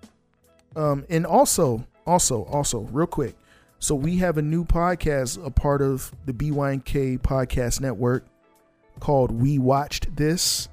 um, 0.74 1.06
and 1.08 1.24
also, 1.24 1.86
also, 2.06 2.44
also, 2.46 2.80
real 2.90 3.06
quick. 3.06 3.36
So 3.80 3.94
we 3.94 4.16
have 4.16 4.38
a 4.38 4.42
new 4.42 4.64
podcast, 4.64 5.44
a 5.44 5.50
part 5.50 5.82
of 5.82 6.10
the 6.26 6.32
BYNK 6.32 7.20
podcast 7.20 7.80
network 7.80 8.26
called 8.98 9.30
We 9.30 9.58
Watched 9.58 10.14
This. 10.16 10.68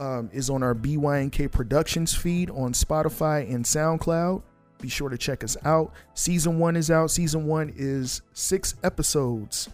Um, 0.00 0.30
is 0.32 0.48
on 0.48 0.62
our 0.62 0.74
BYNK 0.74 1.52
Productions 1.52 2.14
feed 2.14 2.48
on 2.50 2.72
Spotify 2.72 3.48
and 3.54 3.64
SoundCloud. 3.64 4.42
Be 4.80 4.88
sure 4.88 5.10
to 5.10 5.18
check 5.18 5.44
us 5.44 5.56
out. 5.64 5.92
Season 6.14 6.58
one 6.58 6.74
is 6.74 6.90
out. 6.90 7.10
Season 7.10 7.46
one 7.46 7.72
is 7.76 8.22
six 8.32 8.74
episodes. 8.82 9.68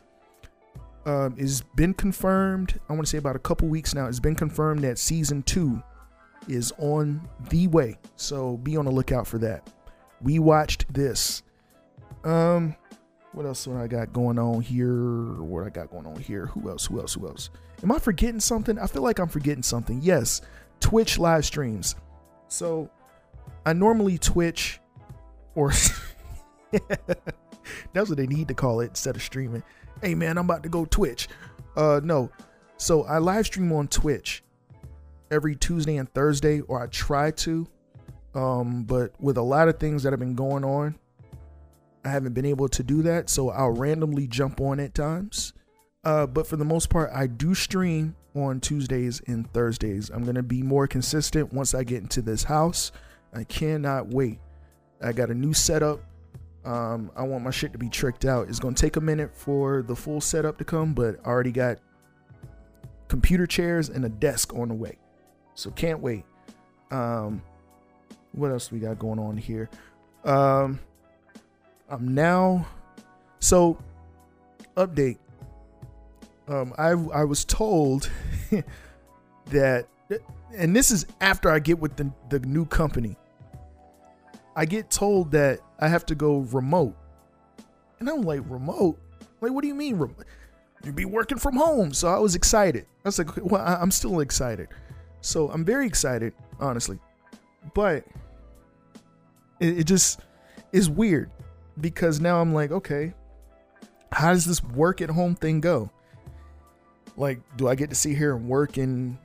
Um, 1.07 1.37
it's 1.39 1.63
been 1.77 1.95
confirmed. 1.95 2.79
I 2.89 2.93
want 2.93 3.07
to 3.07 3.11
say 3.11 3.19
about 3.19 3.37
a 3.37 3.39
couple 3.39 3.69
weeks 3.69 3.95
now. 3.95 4.07
It's 4.07 4.21
been 4.21 4.35
confirmed 4.35 4.83
that 4.83 4.99
season 4.99 5.45
two 5.45 5.81
is 6.49 6.73
on 6.79 7.27
the 7.49 7.69
way. 7.69 7.97
So 8.17 8.57
be 8.59 8.77
on 8.77 8.85
the 8.85 8.91
lookout 8.91 9.27
for 9.27 9.39
that. 9.39 9.71
We 10.21 10.41
watched 10.41 10.93
this. 10.93 11.43
Um, 12.25 12.75
what 13.33 13.47
else 13.47 13.65
do 13.65 13.77
I 13.77 13.87
got 13.87 14.13
going 14.13 14.39
on 14.39 14.61
here? 14.61 15.35
What 15.43 15.67
I 15.67 15.71
got 15.71 15.91
going 15.91 16.07
on 16.07 16.17
here? 16.17 16.47
Who 16.47 16.69
else? 16.69 16.87
Who 16.87 17.01
else? 17.01 17.15
Who 17.15 17.27
else? 17.29 17.51
Am 17.83 17.93
I 17.93 17.99
forgetting 17.99 18.41
something? 18.41 18.79
I 18.79 18.87
feel 18.87 19.03
like 19.03 19.19
I'm 19.19 19.29
forgetting 19.29 19.63
something. 19.63 20.01
Yes, 20.03 20.41
Twitch 20.81 21.19
live 21.19 21.45
streams. 21.45 21.95
So 22.49 22.91
I 23.65 23.73
normally 23.73 24.19
Twitch 24.19 24.81
or 25.55 25.73
that's 27.93 28.09
what 28.09 28.17
they 28.17 28.27
need 28.27 28.49
to 28.49 28.55
call 28.55 28.81
it 28.81 28.89
instead 28.89 29.17
of 29.17 29.23
streaming. 29.23 29.63
Hey 30.03 30.15
man, 30.15 30.39
I'm 30.39 30.45
about 30.47 30.63
to 30.65 30.69
go 30.69 30.85
Twitch. 30.85 31.29
Uh 31.77 32.01
no. 32.03 32.31
So 32.77 33.05
I 33.05 33.19
live 33.19 33.47
stream 33.47 33.73
on 33.73 33.89
Twitch 33.89 34.43
every 35.31 35.57
Tuesday 35.57 35.97
and 35.97 36.13
Thursday, 36.13 36.61
or 36.63 36.83
I 36.83 36.87
try 36.87 37.31
to. 37.33 37.67
Um, 38.35 38.85
but 38.85 39.13
with 39.21 39.37
a 39.37 39.43
lot 39.43 39.69
of 39.69 39.79
things 39.79 40.03
that 40.03 40.13
have 40.13 40.21
been 40.21 40.35
going 40.35 40.65
on, 40.65 40.99
I 42.09 42.11
haven't 42.11 42.33
been 42.33 42.47
able 42.47 42.69
to 42.71 42.83
do 42.83 43.03
that. 43.03 43.29
So 43.29 43.51
I'll 43.51 43.71
randomly 43.71 44.27
jump 44.27 44.61
on 44.61 44.81
at 44.81 44.95
times. 44.95 45.53
Uh, 46.05 46.27
but 46.27 46.47
for 46.47 46.57
the 46.57 46.65
most 46.65 46.89
part, 46.89 47.11
I 47.13 47.27
do 47.27 47.55
stream 47.55 48.17
on 48.35 48.61
Tuesdays 48.61 49.21
and 49.27 49.53
Thursdays. 49.53 50.11
I'm 50.11 50.25
gonna 50.25 50.43
be 50.43 50.63
more 50.63 50.87
consistent 50.87 51.53
once 51.53 51.75
I 51.75 51.85
get 51.85 52.03
into 52.03 52.23
this 52.23 52.45
house. 52.45 52.93
I 53.35 53.45
cannot 53.45 54.09
wait. 54.09 54.39
I 55.03 55.13
got 55.13 55.31
a 55.31 55.35
new 55.35 55.53
setup. 55.53 56.01
Um, 56.65 57.11
I 57.17 57.23
want 57.23 57.45
my 57.45 57.51
shit 57.51 57.73
to 57.73 57.79
be 57.79 57.89
tricked 57.89 58.25
out. 58.25 58.49
It's 58.49 58.59
gonna 58.59 58.75
take 58.75 58.97
a 58.97 59.01
minute 59.01 59.37
for 59.37 59.83
the 59.83 59.95
full 59.95 60.21
setup 60.21 60.57
to 60.59 60.65
come, 60.65 60.95
but 60.95 61.17
I 61.25 61.29
already 61.29 61.53
got 61.53 61.79
computer 63.09 63.47
chairs 63.47 63.89
and 63.91 64.05
a 64.05 64.09
desk 64.09 64.55
on 64.55 64.69
the 64.69 64.75
way. 64.75 64.99
So 65.55 65.71
can't 65.71 66.01
wait. 66.01 66.25
Um, 66.91 67.43
what 68.33 68.51
else 68.51 68.73
we 68.73 68.79
got 68.79 68.99
going 68.99 69.19
on 69.19 69.37
here? 69.37 69.69
Um, 70.25 70.79
I'm 71.89 72.15
now 72.15 72.67
so 73.41 73.79
update. 74.77 75.19
Um, 76.47 76.73
I 76.79 76.89
I 76.91 77.25
was 77.25 77.45
told 77.45 78.11
that, 79.47 79.87
and 80.55 80.75
this 80.75 80.91
is 80.91 81.07
after 81.21 81.51
I 81.51 81.59
get 81.59 81.79
with 81.79 81.97
the 81.97 82.11
the 82.31 82.41
new 82.41 82.65
company. 82.67 83.17
I 84.57 84.65
get 84.65 84.91
told 84.91 85.31
that 85.33 85.61
I 85.79 85.89
have 85.89 86.05
to 86.07 86.15
go 86.15 86.39
remote, 86.39 86.97
and 88.01 88.09
I'm 88.11 88.23
like, 88.23 88.41
remote? 88.49 88.99
Like, 89.41 89.53
what 89.53 89.63
do 89.63 89.69
you 89.69 89.75
mean? 89.75 89.97
Rem- 89.97 90.17
You'd 90.85 90.97
be 90.97 91.05
working 91.05 91.39
from 91.39 91.57
home. 91.57 91.93
So 91.93 92.09
I 92.09 92.19
was 92.19 92.35
excited. 92.35 92.87
I 93.05 93.09
was 93.09 93.19
like, 93.19 93.31
well, 93.45 93.61
I- 93.63 93.77
I'm 93.81 93.91
still 93.91 94.21
excited. 94.21 94.69
So 95.21 95.49
I'm 95.51 95.65
very 95.65 95.87
excited, 95.87 96.33
honestly. 96.61 96.99
But 97.75 98.05
it, 99.61 99.79
it 99.81 99.85
just 99.85 100.21
is 100.73 100.89
weird 100.89 101.31
because 101.81 102.21
now 102.21 102.41
I'm 102.41 102.53
like, 102.55 102.71
okay, 102.71 103.15
how 104.13 104.33
does 104.33 104.45
this 104.45 104.63
work 104.63 105.01
at 105.01 105.11
home 105.11 105.35
thing 105.35 105.61
go? 105.61 105.91
Like, 107.17 107.41
do 107.57 107.69
I 107.69 107.75
get 107.75 107.91
to 107.91 107.97
sit 107.97 108.17
here 108.17 108.37
and 108.37 108.49
work 108.49 108.77
and 108.77 109.19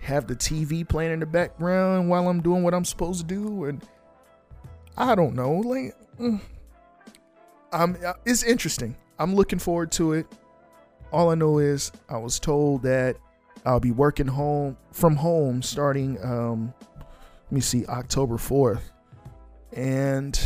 have 0.00 0.26
the 0.26 0.34
TV 0.34 0.88
playing 0.88 1.12
in 1.12 1.20
the 1.20 1.26
background 1.26 2.08
while 2.08 2.28
I'm 2.28 2.40
doing 2.40 2.62
what 2.62 2.74
I'm 2.74 2.84
supposed 2.84 3.20
to 3.20 3.26
do? 3.26 3.64
And 3.64 3.84
I 4.96 5.14
don't 5.14 5.34
know. 5.34 5.52
Like, 5.52 5.94
mm, 6.18 6.40
I'm. 7.72 7.96
It's 8.24 8.42
interesting. 8.42 8.96
I'm 9.18 9.34
looking 9.34 9.58
forward 9.58 9.92
to 9.92 10.14
it. 10.14 10.26
All 11.12 11.30
I 11.30 11.34
know 11.34 11.58
is 11.58 11.92
I 12.08 12.16
was 12.16 12.40
told 12.40 12.82
that 12.82 13.16
I'll 13.64 13.80
be 13.80 13.92
working 13.92 14.26
home 14.26 14.76
from 14.90 15.16
home 15.16 15.62
starting. 15.62 16.22
Um, 16.24 16.72
let 16.90 17.52
me 17.52 17.60
see, 17.60 17.86
October 17.86 18.38
fourth, 18.38 18.90
and 19.72 20.38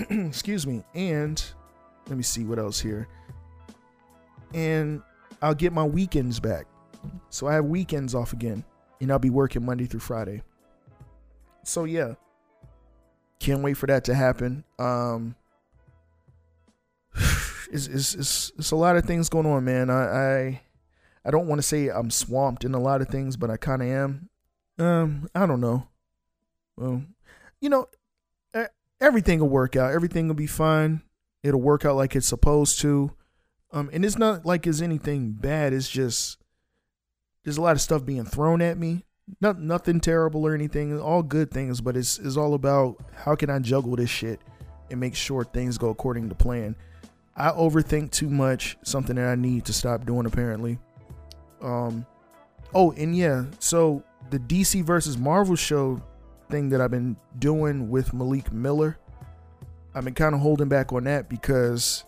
excuse 0.10 0.66
me, 0.66 0.82
and 0.94 1.42
let 2.08 2.16
me 2.16 2.22
see 2.22 2.44
what 2.44 2.58
else 2.58 2.80
here. 2.80 3.08
And 4.54 5.02
I'll 5.42 5.54
get 5.54 5.72
my 5.72 5.84
weekends 5.84 6.40
back, 6.40 6.66
so 7.28 7.46
I 7.46 7.54
have 7.54 7.64
weekends 7.64 8.14
off 8.14 8.32
again, 8.32 8.64
and 9.00 9.10
I'll 9.10 9.18
be 9.18 9.30
working 9.30 9.64
Monday 9.64 9.86
through 9.86 10.00
Friday. 10.00 10.42
So 11.64 11.84
yeah, 11.84 12.14
can't 13.38 13.62
wait 13.62 13.74
for 13.74 13.86
that 13.86 14.04
to 14.04 14.14
happen. 14.14 14.64
Um, 14.78 15.34
it's, 17.70 17.86
it's, 17.86 18.14
it's, 18.14 18.52
it's 18.58 18.70
a 18.70 18.76
lot 18.76 18.96
of 18.96 19.04
things 19.04 19.28
going 19.28 19.46
on, 19.46 19.64
man. 19.64 19.90
I, 19.90 20.02
I, 20.02 20.60
I 21.24 21.30
don't 21.30 21.46
want 21.46 21.58
to 21.58 21.66
say 21.66 21.88
I'm 21.88 22.10
swamped 22.10 22.64
in 22.64 22.74
a 22.74 22.80
lot 22.80 23.02
of 23.02 23.08
things, 23.08 23.36
but 23.36 23.50
I 23.50 23.56
kind 23.56 23.82
of 23.82 23.88
am. 23.88 24.28
Um, 24.78 25.28
I 25.34 25.46
don't 25.46 25.60
know. 25.60 25.88
Well, 26.76 27.02
you 27.60 27.68
know, 27.68 27.88
everything 29.00 29.40
will 29.40 29.48
work 29.48 29.76
out. 29.76 29.92
Everything 29.92 30.28
will 30.28 30.34
be 30.34 30.46
fine. 30.46 31.02
It'll 31.42 31.60
work 31.60 31.84
out 31.84 31.96
like 31.96 32.14
it's 32.14 32.26
supposed 32.28 32.80
to. 32.80 33.12
Um, 33.72 33.88
and 33.92 34.04
it's 34.04 34.18
not 34.18 34.44
like 34.44 34.66
it's 34.66 34.80
anything 34.80 35.32
bad. 35.32 35.72
It's 35.72 35.88
just 35.88 36.38
there's 37.44 37.56
a 37.56 37.62
lot 37.62 37.72
of 37.72 37.80
stuff 37.80 38.04
being 38.04 38.24
thrown 38.24 38.60
at 38.60 38.76
me. 38.76 39.04
Not 39.40 39.60
nothing 39.60 40.00
terrible 40.00 40.46
or 40.46 40.54
anything. 40.54 40.98
All 41.00 41.22
good 41.22 41.50
things, 41.50 41.80
but 41.80 41.96
it's 41.96 42.18
it's 42.18 42.36
all 42.36 42.54
about 42.54 42.96
how 43.14 43.36
can 43.36 43.48
I 43.48 43.58
juggle 43.60 43.96
this 43.96 44.10
shit 44.10 44.40
and 44.90 44.98
make 44.98 45.14
sure 45.14 45.44
things 45.44 45.78
go 45.78 45.90
according 45.90 46.28
to 46.28 46.34
plan. 46.34 46.74
I 47.36 47.50
overthink 47.50 48.10
too 48.10 48.28
much, 48.28 48.76
something 48.82 49.16
that 49.16 49.28
I 49.28 49.36
need 49.36 49.64
to 49.66 49.72
stop 49.72 50.04
doing 50.04 50.26
apparently. 50.26 50.78
Um 51.62 52.04
oh, 52.74 52.90
and 52.92 53.16
yeah, 53.16 53.44
so 53.60 54.02
the 54.30 54.40
DC 54.40 54.84
versus 54.84 55.16
Marvel 55.16 55.56
show 55.56 56.02
thing 56.50 56.68
that 56.70 56.80
I've 56.80 56.90
been 56.90 57.16
doing 57.38 57.88
with 57.88 58.12
Malik 58.12 58.52
Miller, 58.52 58.98
I've 59.94 60.04
been 60.04 60.14
kind 60.14 60.34
of 60.34 60.40
holding 60.40 60.68
back 60.68 60.92
on 60.92 61.04
that 61.04 61.28
because 61.28 62.04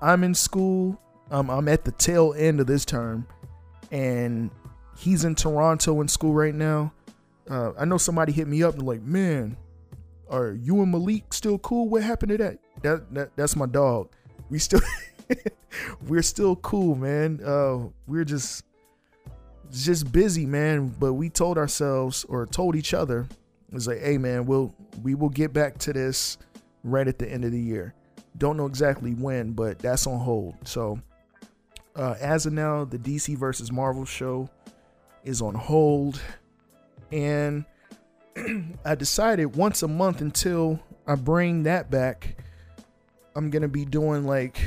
I'm 0.00 0.24
in 0.24 0.34
school. 0.34 1.00
Um, 1.30 1.50
I'm 1.50 1.68
at 1.68 1.84
the 1.84 1.92
tail 1.92 2.34
end 2.36 2.60
of 2.60 2.66
this 2.66 2.84
term, 2.84 3.26
and 3.90 4.50
he's 4.96 5.24
in 5.24 5.34
Toronto 5.34 6.00
in 6.00 6.08
school 6.08 6.34
right 6.34 6.54
now. 6.54 6.92
Uh, 7.48 7.72
I 7.78 7.84
know 7.84 7.98
somebody 7.98 8.32
hit 8.32 8.46
me 8.46 8.62
up 8.62 8.74
and 8.74 8.86
like, 8.86 9.02
man, 9.02 9.56
are 10.28 10.52
you 10.52 10.80
and 10.82 10.90
Malik 10.90 11.32
still 11.34 11.58
cool? 11.58 11.88
What 11.88 12.02
happened 12.02 12.30
to 12.30 12.38
that? 12.38 12.58
That, 12.82 13.14
that 13.14 13.36
that's 13.36 13.56
my 13.56 13.66
dog. 13.66 14.10
We 14.50 14.58
still 14.58 14.80
we're 16.08 16.22
still 16.22 16.56
cool, 16.56 16.94
man. 16.94 17.40
Uh, 17.44 17.88
we're 18.06 18.24
just 18.24 18.64
just 19.70 20.10
busy, 20.12 20.46
man. 20.46 20.94
But 20.98 21.14
we 21.14 21.28
told 21.28 21.58
ourselves 21.58 22.24
or 22.24 22.46
told 22.46 22.76
each 22.76 22.94
other, 22.94 23.26
it 23.72 23.74
was 23.74 23.88
like, 23.88 24.00
hey, 24.00 24.18
man, 24.18 24.44
we'll 24.44 24.74
we 25.02 25.14
will 25.14 25.30
get 25.30 25.54
back 25.54 25.78
to 25.78 25.94
this 25.94 26.36
right 26.84 27.08
at 27.08 27.18
the 27.18 27.26
end 27.26 27.42
of 27.46 27.52
the 27.52 27.60
year. 27.60 27.94
Don't 28.36 28.58
know 28.58 28.66
exactly 28.66 29.12
when, 29.12 29.52
but 29.52 29.78
that's 29.78 30.06
on 30.06 30.18
hold. 30.18 30.56
So 30.68 31.00
uh, 31.96 32.16
as 32.20 32.44
of 32.44 32.52
now, 32.52 32.84
the 32.84 32.98
DC 32.98 33.34
versus 33.38 33.72
Marvel 33.72 34.04
show 34.04 34.50
is 35.24 35.40
on 35.40 35.54
hold, 35.54 36.20
and 37.10 37.64
I 38.84 38.94
decided 38.94 39.56
once 39.56 39.82
a 39.82 39.88
month 39.88 40.20
until 40.20 40.78
I 41.06 41.14
bring 41.14 41.62
that 41.62 41.90
back, 41.90 42.36
I'm 43.34 43.48
gonna 43.48 43.68
be 43.68 43.86
doing 43.86 44.26
like 44.26 44.60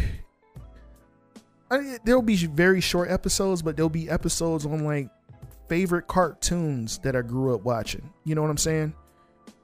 I, 1.69 1.99
there'll 2.05 2.23
be 2.23 2.37
very 2.37 2.81
short 2.81 3.11
episodes, 3.11 3.61
but 3.61 3.75
there'll 3.75 3.87
be 3.89 4.09
episodes 4.09 4.65
on 4.65 4.83
like 4.83 5.09
favorite 5.67 6.07
cartoons 6.07 6.97
that 6.99 7.15
I 7.15 7.21
grew 7.21 7.53
up 7.53 7.63
watching. 7.63 8.11
You 8.23 8.35
know 8.35 8.41
what 8.41 8.51
I'm 8.51 8.57
saying? 8.57 8.93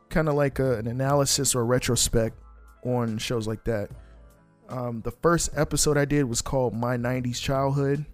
Kind 0.09 0.29
of 0.29 0.35
like 0.35 0.59
a, 0.59 0.77
an 0.77 0.87
analysis 0.87 1.55
or 1.55 1.61
a 1.61 1.65
retrospect 1.65 2.37
on 2.83 3.17
shows 3.17 3.47
like 3.47 3.63
that. 3.65 3.89
Um, 4.69 5.01
the 5.01 5.11
first 5.11 5.49
episode 5.55 5.97
I 5.97 6.05
did 6.05 6.23
was 6.25 6.41
called 6.41 6.73
My 6.73 6.97
90s 6.97 7.41
Childhood. 7.41 8.05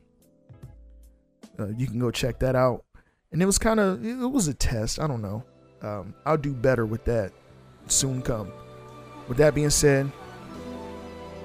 Uh, 1.59 1.67
you 1.77 1.87
can 1.87 1.99
go 1.99 2.11
check 2.11 2.39
that 2.39 2.55
out. 2.55 2.83
And 3.31 3.41
it 3.41 3.45
was 3.45 3.57
kind 3.57 3.79
of, 3.79 4.03
it 4.05 4.15
was 4.15 4.47
a 4.47 4.53
test. 4.53 4.99
I 4.99 5.07
don't 5.07 5.21
know. 5.21 5.43
Um, 5.81 6.15
I'll 6.25 6.37
do 6.37 6.53
better 6.53 6.85
with 6.85 7.05
that 7.05 7.31
soon 7.87 8.21
come. 8.21 8.51
With 9.27 9.37
that 9.37 9.53
being 9.53 9.69
said, 9.69 10.11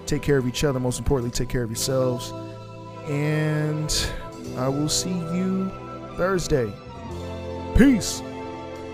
take 0.07 0.23
care 0.23 0.39
of 0.39 0.47
each 0.47 0.65
other. 0.65 0.81
Most 0.81 0.99
importantly, 0.99 1.37
take 1.37 1.49
care 1.49 1.63
of 1.63 1.71
yourselves. 1.71 2.33
And 3.09 3.95
I 4.57 4.69
will 4.69 4.89
see 4.89 5.11
you 5.11 5.71
Thursday. 6.17 6.73
Peace. 7.77 8.23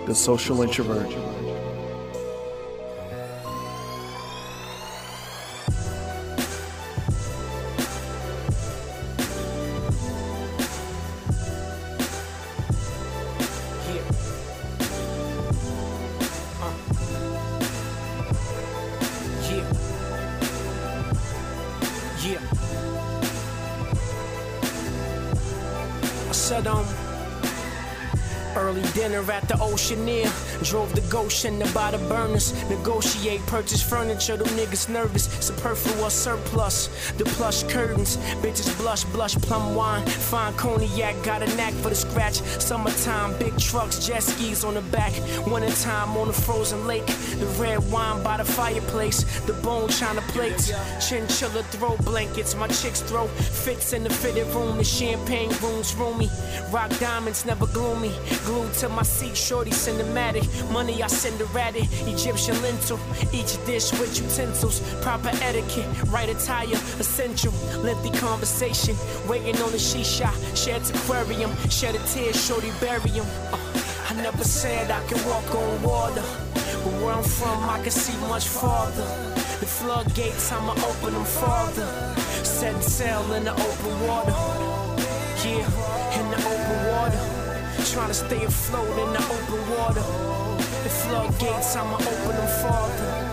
The 0.07 0.15
Social 0.15 0.63
Introvert. 0.63 1.38
Oceaneer. 29.89 30.48
Drove 30.69 30.95
the 30.95 31.01
Goshen 31.09 31.59
to 31.61 31.73
buy 31.73 31.91
the 31.91 31.99
burners. 32.11 32.53
Negotiate, 32.69 33.41
purchase 33.47 33.83
furniture. 33.83 34.37
Them 34.37 34.49
niggas 34.49 34.91
nervous. 34.91 35.25
Superfluous 35.41 36.13
surplus. 36.13 36.89
The 37.13 37.25
plush 37.25 37.63
curtains. 37.63 38.19
Bitches 38.43 38.77
blush, 38.79 39.05
blush, 39.05 39.35
plum 39.37 39.75
wine. 39.75 40.05
Fine 40.07 40.53
cognac. 40.55 41.15
Got 41.25 41.43
a 41.43 41.47
knack 41.57 41.73
for 41.73 41.89
the 41.89 41.95
scratch. 41.95 42.43
Summertime, 42.61 43.39
big 43.39 43.57
trucks, 43.59 44.07
jet 44.07 44.23
skis 44.23 44.63
on 44.63 44.75
the 44.75 44.83
back. 44.83 45.15
Winter 45.47 45.75
time 45.83 46.15
on 46.19 46.27
the 46.27 46.35
frozen 46.35 46.87
lake. 46.87 47.07
The 47.07 47.47
red 47.59 47.91
wine 47.91 48.23
by 48.23 48.37
the 48.37 48.45
fireplace. 48.45 49.25
The 49.47 49.55
bone 49.55 49.89
china 49.89 50.21
plates. 50.29 50.71
Chinchilla 51.01 51.63
throw 51.71 51.97
blankets. 51.99 52.55
My 52.55 52.69
chicks 52.69 53.01
throw 53.01 53.27
fits 53.29 53.95
in 53.95 54.05
the 54.05 54.11
fitted 54.11 54.47
room. 54.49 54.77
The 54.77 54.85
champagne 54.85 55.51
rooms 55.63 55.95
roomy. 55.95 56.29
Rock 56.71 56.91
diamonds 56.99 57.47
never 57.47 57.67
gloomy. 57.69 58.13
Glued 58.45 58.75
to 58.75 58.91
my 58.91 59.03
seat, 59.03 59.35
shorty 59.35 59.71
cinematic. 59.71 60.45
Money 60.73 61.03
I 61.03 61.07
send 61.07 61.41
erratic. 61.41 61.89
Egyptian 62.07 62.61
lintel. 62.63 62.99
Each 63.33 63.57
dish 63.67 63.93
with 63.93 64.21
utensils. 64.21 64.81
Proper 65.03 65.31
etiquette. 65.43 65.89
Right 66.09 66.29
attire. 66.29 66.79
Essential. 66.99 67.53
Lengthy 67.83 68.11
conversation. 68.19 68.97
Waiting 69.29 69.61
on 69.63 69.71
the 69.73 69.79
shisha. 69.79 70.31
Shared 70.57 70.83
aquarium. 70.91 71.51
Shed 71.71 71.95
a 71.95 71.99
tear. 72.07 72.33
Shorty 72.33 72.71
bury 72.81 73.11
him. 73.11 73.27
Uh, 73.53 73.59
I 74.11 74.15
never 74.15 74.45
said 74.45 74.91
I 74.91 75.01
could 75.07 75.25
walk 75.27 75.55
on 75.55 75.83
water. 75.83 76.25
But 76.55 76.93
where 77.03 77.15
I'm 77.15 77.25
from, 77.25 77.69
I 77.69 77.81
can 77.83 77.91
see 77.91 78.17
much 78.29 78.49
farther. 78.49 79.07
The 79.61 79.67
floodgates, 79.67 80.53
I'ma 80.53 80.73
open 80.73 81.15
them 81.15 81.25
farther. 81.25 81.87
Setting 82.45 82.81
sail 82.81 83.33
in 83.33 83.45
the 83.45 83.53
open 83.53 84.01
water. 84.07 84.33
Yeah, 85.45 85.67
in 86.19 86.31
the 86.31 86.37
open 86.37 86.79
water. 86.93 87.39
Trying 87.93 88.09
to 88.09 88.15
stay 88.15 88.45
afloat 88.45 88.99
in 88.99 89.13
the 89.13 89.23
open 89.23 89.71
water. 89.71 90.38
The 90.89 90.95
floodgates, 90.95 91.77
I'ma 91.77 91.97
open 91.97 92.37
them 92.37 92.63
farther. 92.63 93.28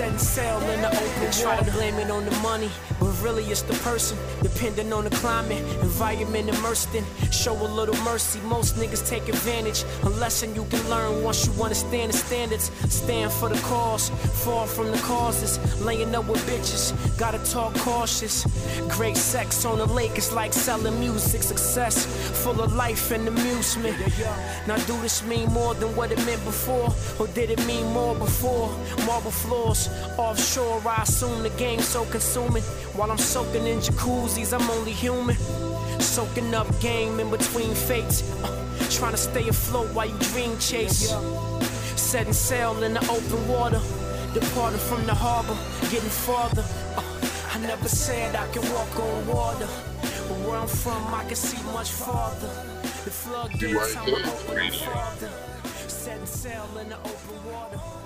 Setting 0.00 0.18
sail 0.18 0.60
in 0.70 0.80
the 0.80 0.88
open. 0.88 1.30
Try 1.30 1.60
to 1.60 1.70
blame 1.72 1.96
it 1.96 2.10
on 2.10 2.24
the 2.24 2.30
money, 2.36 2.70
but 2.98 3.10
really 3.22 3.44
it's 3.44 3.60
the 3.60 3.74
person. 3.84 4.16
Depending 4.40 4.94
on 4.94 5.04
the 5.04 5.10
climate, 5.10 5.62
environment 5.82 6.48
immersed 6.48 6.94
in. 6.94 7.04
Show 7.30 7.52
a 7.52 7.68
little 7.68 7.94
mercy. 8.02 8.40
Most 8.46 8.76
niggas 8.76 9.06
take 9.06 9.28
advantage. 9.28 9.84
A 10.04 10.08
lesson 10.08 10.54
you 10.54 10.64
can 10.70 10.88
learn 10.88 11.22
once 11.22 11.46
you 11.46 11.52
understand 11.62 12.14
the 12.14 12.16
standards. 12.16 12.70
Stand 12.88 13.30
for 13.30 13.50
the 13.50 13.60
cause, 13.60 14.08
fall 14.42 14.64
from 14.64 14.90
the 14.90 14.96
causes. 15.00 15.58
Laying 15.82 16.14
up 16.14 16.26
with 16.26 16.40
bitches, 16.48 16.94
gotta 17.18 17.38
talk 17.52 17.74
cautious. 17.74 18.46
Great 18.96 19.18
sex 19.18 19.66
on 19.66 19.76
the 19.76 19.86
lake 19.86 20.16
is 20.16 20.32
like 20.32 20.54
selling 20.54 20.98
music. 20.98 21.42
Success, 21.42 22.06
full 22.42 22.58
of 22.62 22.72
life 22.72 23.10
and 23.10 23.28
amusement. 23.28 23.98
Now, 24.66 24.76
do 24.86 24.98
this 25.02 25.22
mean 25.26 25.52
more 25.52 25.74
than 25.74 25.94
what 25.94 26.10
it 26.10 26.24
meant 26.24 26.42
before? 26.46 26.88
Or 27.18 27.26
did 27.34 27.50
it 27.50 27.62
mean 27.66 27.84
more 27.92 28.14
before? 28.14 28.70
Marble 29.06 29.30
floors, 29.30 29.89
offshore, 30.18 30.82
I 30.86 31.02
assume 31.02 31.42
the 31.42 31.50
game's 31.50 31.88
so 31.88 32.04
consuming. 32.06 32.62
While 32.96 33.10
I'm 33.10 33.18
soaking 33.18 33.66
in 33.66 33.78
jacuzzis, 33.78 34.52
I'm 34.52 34.68
only 34.70 34.92
human. 34.92 35.36
Soaking 36.00 36.54
up 36.54 36.68
game 36.80 37.20
in 37.20 37.30
between 37.30 37.74
fates. 37.74 38.22
Uh, 38.42 38.88
trying 38.90 39.12
to 39.12 39.18
stay 39.18 39.48
afloat 39.48 39.92
while 39.94 40.06
you 40.06 40.18
dream 40.18 40.58
chase. 40.58 41.14
Setting 41.96 42.32
sail 42.32 42.82
in 42.82 42.94
the 42.94 43.00
open 43.10 43.48
water. 43.48 43.80
Departing 44.34 44.78
from 44.78 45.04
the 45.06 45.14
harbor, 45.14 45.56
getting 45.90 46.08
farther. 46.08 46.64
Uh, 46.96 47.02
I 47.52 47.58
never 47.58 47.88
said 47.88 48.36
I 48.36 48.46
could 48.48 48.64
walk 48.72 48.98
on 49.00 49.26
water. 49.26 49.68
But 50.00 50.38
where 50.46 50.58
I'm 50.58 50.68
from, 50.68 51.14
I 51.14 51.24
can 51.24 51.34
see 51.34 51.60
much 51.72 51.90
farther. 51.90 52.48
The 53.04 53.10
floodgates, 53.10 53.96
I'm 53.96 54.14
open 54.14 54.70
farther. 54.72 55.30
Setting 55.88 56.26
sail 56.26 56.68
in 56.80 56.90
the 56.90 56.98
open 56.98 57.52
water. 57.52 57.99